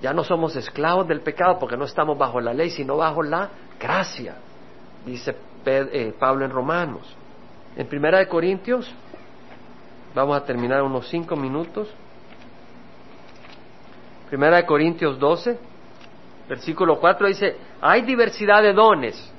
Ya 0.00 0.12
no 0.12 0.24
somos 0.24 0.56
esclavos 0.56 1.06
del 1.06 1.20
pecado 1.20 1.58
porque 1.58 1.76
no 1.76 1.84
estamos 1.84 2.16
bajo 2.16 2.40
la 2.40 2.54
ley, 2.54 2.70
sino 2.70 2.96
bajo 2.96 3.22
la 3.22 3.50
gracia, 3.78 4.36
dice 5.04 5.36
eh, 5.66 6.14
Pablo 6.18 6.44
en 6.44 6.50
Romanos. 6.50 7.16
En 7.76 7.86
Primera 7.86 8.18
de 8.18 8.28
Corintios 8.28 8.92
Vamos 10.14 10.36
a 10.36 10.44
terminar 10.44 10.82
unos 10.82 11.08
cinco 11.08 11.34
minutos. 11.34 11.92
Primera 14.28 14.58
de 14.58 14.66
Corintios 14.66 15.18
12, 15.18 15.58
versículo 16.48 17.00
4 17.00 17.26
dice, 17.26 17.56
hay 17.80 18.02
diversidad 18.02 18.62
de 18.62 18.72
dones. 18.72 19.32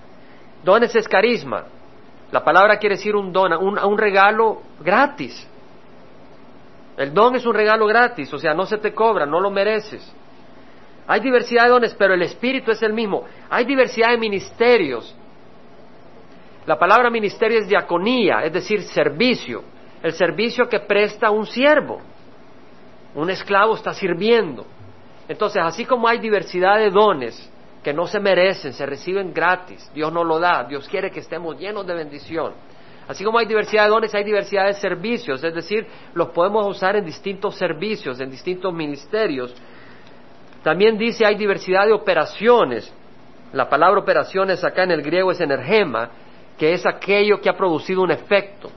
Dones 0.63 0.93
es 0.95 1.07
carisma. 1.07 1.63
La 2.31 2.43
palabra 2.43 2.77
quiere 2.77 2.95
decir 2.97 3.15
un 3.15 3.31
don, 3.31 3.53
un, 3.53 3.79
un 3.79 3.97
regalo 3.97 4.61
gratis. 4.81 5.47
El 6.97 7.13
don 7.13 7.35
es 7.35 7.45
un 7.45 7.53
regalo 7.53 7.87
gratis, 7.87 8.33
o 8.33 8.39
sea, 8.39 8.53
no 8.53 8.65
se 8.65 8.77
te 8.77 8.93
cobra, 8.93 9.25
no 9.25 9.39
lo 9.39 9.51
mereces. 9.51 10.13
Hay 11.07 11.21
diversidad 11.21 11.63
de 11.63 11.69
dones, 11.69 11.95
pero 11.97 12.13
el 12.13 12.21
espíritu 12.21 12.71
es 12.71 12.81
el 12.81 12.93
mismo. 12.93 13.23
Hay 13.49 13.63
diversidad 13.63 14.09
de 14.09 14.17
ministerios. 14.17 15.15
La 16.65 16.77
palabra 16.77 17.09
ministerio 17.09 17.59
es 17.59 17.67
diaconía, 17.67 18.43
es 18.43 18.53
decir, 18.53 18.81
servicio 18.81 19.63
el 20.05 20.13
servicio 20.13 20.69
que 20.69 20.81
presta 20.81 21.31
un 21.31 21.47
siervo. 21.47 21.99
Un 23.15 23.31
esclavo 23.31 23.73
está 23.73 23.91
sirviendo. 23.91 24.63
Entonces, 25.27 25.63
así 25.63 25.83
como 25.83 26.07
hay 26.07 26.19
diversidad 26.19 26.77
de 26.77 26.91
dones 26.91 27.51
que 27.81 27.91
no 27.91 28.05
se 28.05 28.19
merecen, 28.19 28.73
se 28.73 28.85
reciben 28.85 29.33
gratis, 29.33 29.89
Dios 29.95 30.13
no 30.13 30.23
lo 30.23 30.39
da, 30.39 30.63
Dios 30.63 30.87
quiere 30.87 31.09
que 31.09 31.21
estemos 31.21 31.57
llenos 31.57 31.87
de 31.87 31.95
bendición. 31.95 32.53
Así 33.07 33.23
como 33.23 33.39
hay 33.39 33.47
diversidad 33.47 33.85
de 33.85 33.89
dones, 33.89 34.13
hay 34.13 34.23
diversidad 34.23 34.67
de 34.67 34.73
servicios, 34.75 35.43
es 35.43 35.55
decir, 35.55 35.87
los 36.13 36.29
podemos 36.29 36.67
usar 36.67 36.95
en 36.95 37.05
distintos 37.05 37.55
servicios, 37.55 38.19
en 38.19 38.29
distintos 38.29 38.71
ministerios. 38.71 39.55
También 40.61 40.99
dice 40.99 41.25
hay 41.25 41.35
diversidad 41.35 41.87
de 41.87 41.93
operaciones. 41.93 42.93
La 43.53 43.67
palabra 43.67 44.01
operaciones 44.01 44.63
acá 44.63 44.83
en 44.83 44.91
el 44.91 45.01
griego 45.01 45.31
es 45.31 45.41
energema, 45.41 46.11
que 46.57 46.73
es 46.73 46.85
aquello 46.85 47.41
que 47.41 47.49
ha 47.49 47.57
producido 47.57 48.01
un 48.01 48.11
efecto. 48.11 48.69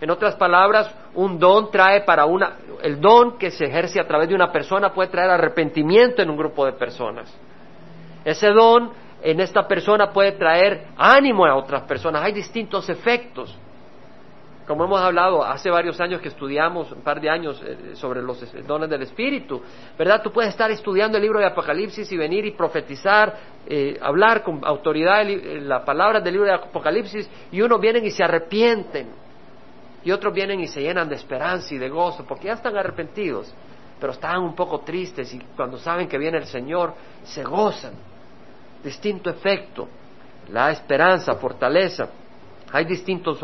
En 0.00 0.10
otras 0.10 0.34
palabras, 0.36 0.94
un 1.14 1.38
don 1.38 1.70
trae 1.70 2.02
para 2.02 2.24
una, 2.24 2.56
el 2.82 3.00
don 3.00 3.36
que 3.38 3.50
se 3.50 3.66
ejerce 3.66 4.00
a 4.00 4.06
través 4.06 4.28
de 4.28 4.34
una 4.34 4.50
persona 4.50 4.92
puede 4.92 5.10
traer 5.10 5.30
arrepentimiento 5.30 6.22
en 6.22 6.30
un 6.30 6.36
grupo 6.36 6.64
de 6.64 6.72
personas. 6.72 7.32
Ese 8.24 8.48
don 8.48 8.90
en 9.22 9.40
esta 9.40 9.68
persona 9.68 10.10
puede 10.10 10.32
traer 10.32 10.86
ánimo 10.96 11.44
a 11.44 11.54
otras 11.54 11.82
personas. 11.82 12.22
Hay 12.22 12.32
distintos 12.32 12.88
efectos. 12.88 13.56
Como 14.70 14.84
hemos 14.84 15.00
hablado 15.00 15.44
hace 15.44 15.68
varios 15.68 16.00
años 16.00 16.20
que 16.20 16.28
estudiamos, 16.28 16.92
un 16.92 17.02
par 17.02 17.20
de 17.20 17.28
años, 17.28 17.60
eh, 17.66 17.96
sobre 17.96 18.22
los 18.22 18.40
dones 18.64 18.88
del 18.88 19.02
Espíritu, 19.02 19.60
¿verdad? 19.98 20.22
Tú 20.22 20.30
puedes 20.30 20.50
estar 20.50 20.70
estudiando 20.70 21.16
el 21.18 21.24
libro 21.24 21.40
de 21.40 21.46
Apocalipsis 21.46 22.12
y 22.12 22.16
venir 22.16 22.46
y 22.46 22.52
profetizar, 22.52 23.36
eh, 23.66 23.98
hablar 24.00 24.44
con 24.44 24.64
autoridad 24.64 25.24
la 25.26 25.84
palabra 25.84 26.20
del 26.20 26.34
libro 26.34 26.46
de 26.46 26.54
Apocalipsis 26.54 27.28
y 27.50 27.60
uno 27.60 27.80
vienen 27.80 28.04
y 28.04 28.12
se 28.12 28.22
arrepienten 28.22 29.08
y 30.04 30.12
otros 30.12 30.32
vienen 30.32 30.60
y 30.60 30.68
se 30.68 30.80
llenan 30.80 31.08
de 31.08 31.16
esperanza 31.16 31.74
y 31.74 31.78
de 31.78 31.88
gozo 31.88 32.24
porque 32.24 32.44
ya 32.46 32.52
están 32.52 32.76
arrepentidos, 32.76 33.52
pero 33.98 34.12
están 34.12 34.40
un 34.40 34.54
poco 34.54 34.82
tristes 34.82 35.34
y 35.34 35.40
cuando 35.56 35.78
saben 35.78 36.06
que 36.06 36.16
viene 36.16 36.38
el 36.38 36.46
Señor 36.46 36.94
se 37.24 37.42
gozan. 37.42 37.94
Distinto 38.84 39.30
efecto, 39.30 39.88
la 40.52 40.70
esperanza, 40.70 41.34
fortaleza. 41.34 42.08
Hay 42.72 42.84
distintos 42.84 43.42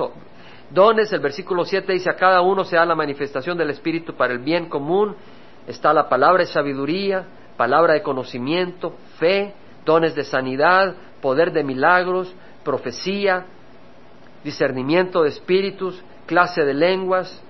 Dones, 0.70 1.12
el 1.12 1.20
versículo 1.20 1.64
7 1.64 1.92
dice, 1.92 2.10
a 2.10 2.16
cada 2.16 2.40
uno 2.40 2.64
se 2.64 2.76
da 2.76 2.84
la 2.84 2.94
manifestación 2.94 3.56
del 3.56 3.70
Espíritu 3.70 4.14
para 4.14 4.32
el 4.32 4.40
bien 4.40 4.68
común. 4.68 5.14
Está 5.66 5.92
la 5.92 6.08
palabra 6.08 6.42
de 6.42 6.50
sabiduría, 6.50 7.24
palabra 7.56 7.94
de 7.94 8.02
conocimiento, 8.02 8.94
fe, 9.18 9.54
dones 9.84 10.14
de 10.14 10.24
sanidad, 10.24 10.94
poder 11.20 11.52
de 11.52 11.62
milagros, 11.62 12.34
profecía, 12.64 13.46
discernimiento 14.42 15.22
de 15.22 15.30
espíritus, 15.30 16.02
clase 16.26 16.64
de 16.64 16.74
lenguas, 16.74 17.42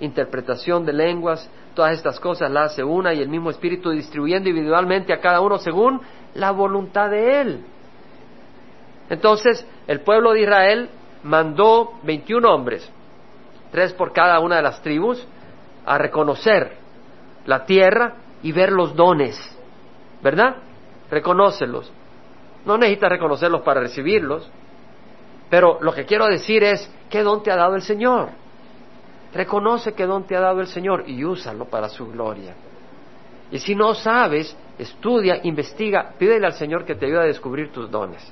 interpretación 0.00 0.84
de 0.84 0.92
lenguas, 0.92 1.50
todas 1.74 1.92
estas 1.92 2.20
cosas 2.20 2.50
las 2.50 2.72
hace 2.72 2.84
una 2.84 3.14
y 3.14 3.20
el 3.20 3.28
mismo 3.28 3.50
espíritu 3.50 3.90
distribuyendo 3.90 4.48
individualmente 4.48 5.12
a 5.12 5.20
cada 5.20 5.40
uno 5.40 5.58
según 5.58 6.00
la 6.34 6.50
voluntad 6.50 7.10
de 7.10 7.40
él. 7.40 7.64
Entonces, 9.10 9.66
el 9.86 10.00
pueblo 10.00 10.32
de 10.32 10.42
Israel 10.42 10.90
mandó 11.22 11.94
21 12.02 12.48
hombres, 12.48 12.90
tres 13.70 13.92
por 13.92 14.12
cada 14.12 14.40
una 14.40 14.56
de 14.56 14.62
las 14.62 14.80
tribus, 14.82 15.26
a 15.84 15.98
reconocer 15.98 16.76
la 17.46 17.64
tierra 17.64 18.14
y 18.42 18.52
ver 18.52 18.72
los 18.72 18.94
dones, 18.94 19.38
¿verdad? 20.22 20.56
Reconócelos. 21.10 21.90
No 22.64 22.76
necesitas 22.76 23.10
reconocerlos 23.10 23.62
para 23.62 23.80
recibirlos, 23.80 24.50
pero 25.48 25.78
lo 25.80 25.92
que 25.92 26.04
quiero 26.04 26.26
decir 26.26 26.62
es, 26.62 26.90
¿qué 27.08 27.22
don 27.22 27.42
te 27.42 27.50
ha 27.50 27.56
dado 27.56 27.74
el 27.74 27.82
Señor? 27.82 28.30
Reconoce 29.32 29.94
qué 29.94 30.06
don 30.06 30.24
te 30.24 30.36
ha 30.36 30.40
dado 30.40 30.60
el 30.60 30.66
Señor 30.66 31.04
y 31.08 31.24
úsalo 31.24 31.66
para 31.66 31.88
su 31.88 32.10
gloria. 32.10 32.54
Y 33.50 33.58
si 33.58 33.74
no 33.74 33.94
sabes, 33.94 34.54
estudia, 34.78 35.40
investiga, 35.42 36.12
pídele 36.18 36.46
al 36.46 36.52
Señor 36.52 36.84
que 36.84 36.94
te 36.94 37.06
ayude 37.06 37.20
a 37.20 37.26
descubrir 37.26 37.72
tus 37.72 37.90
dones. 37.90 38.22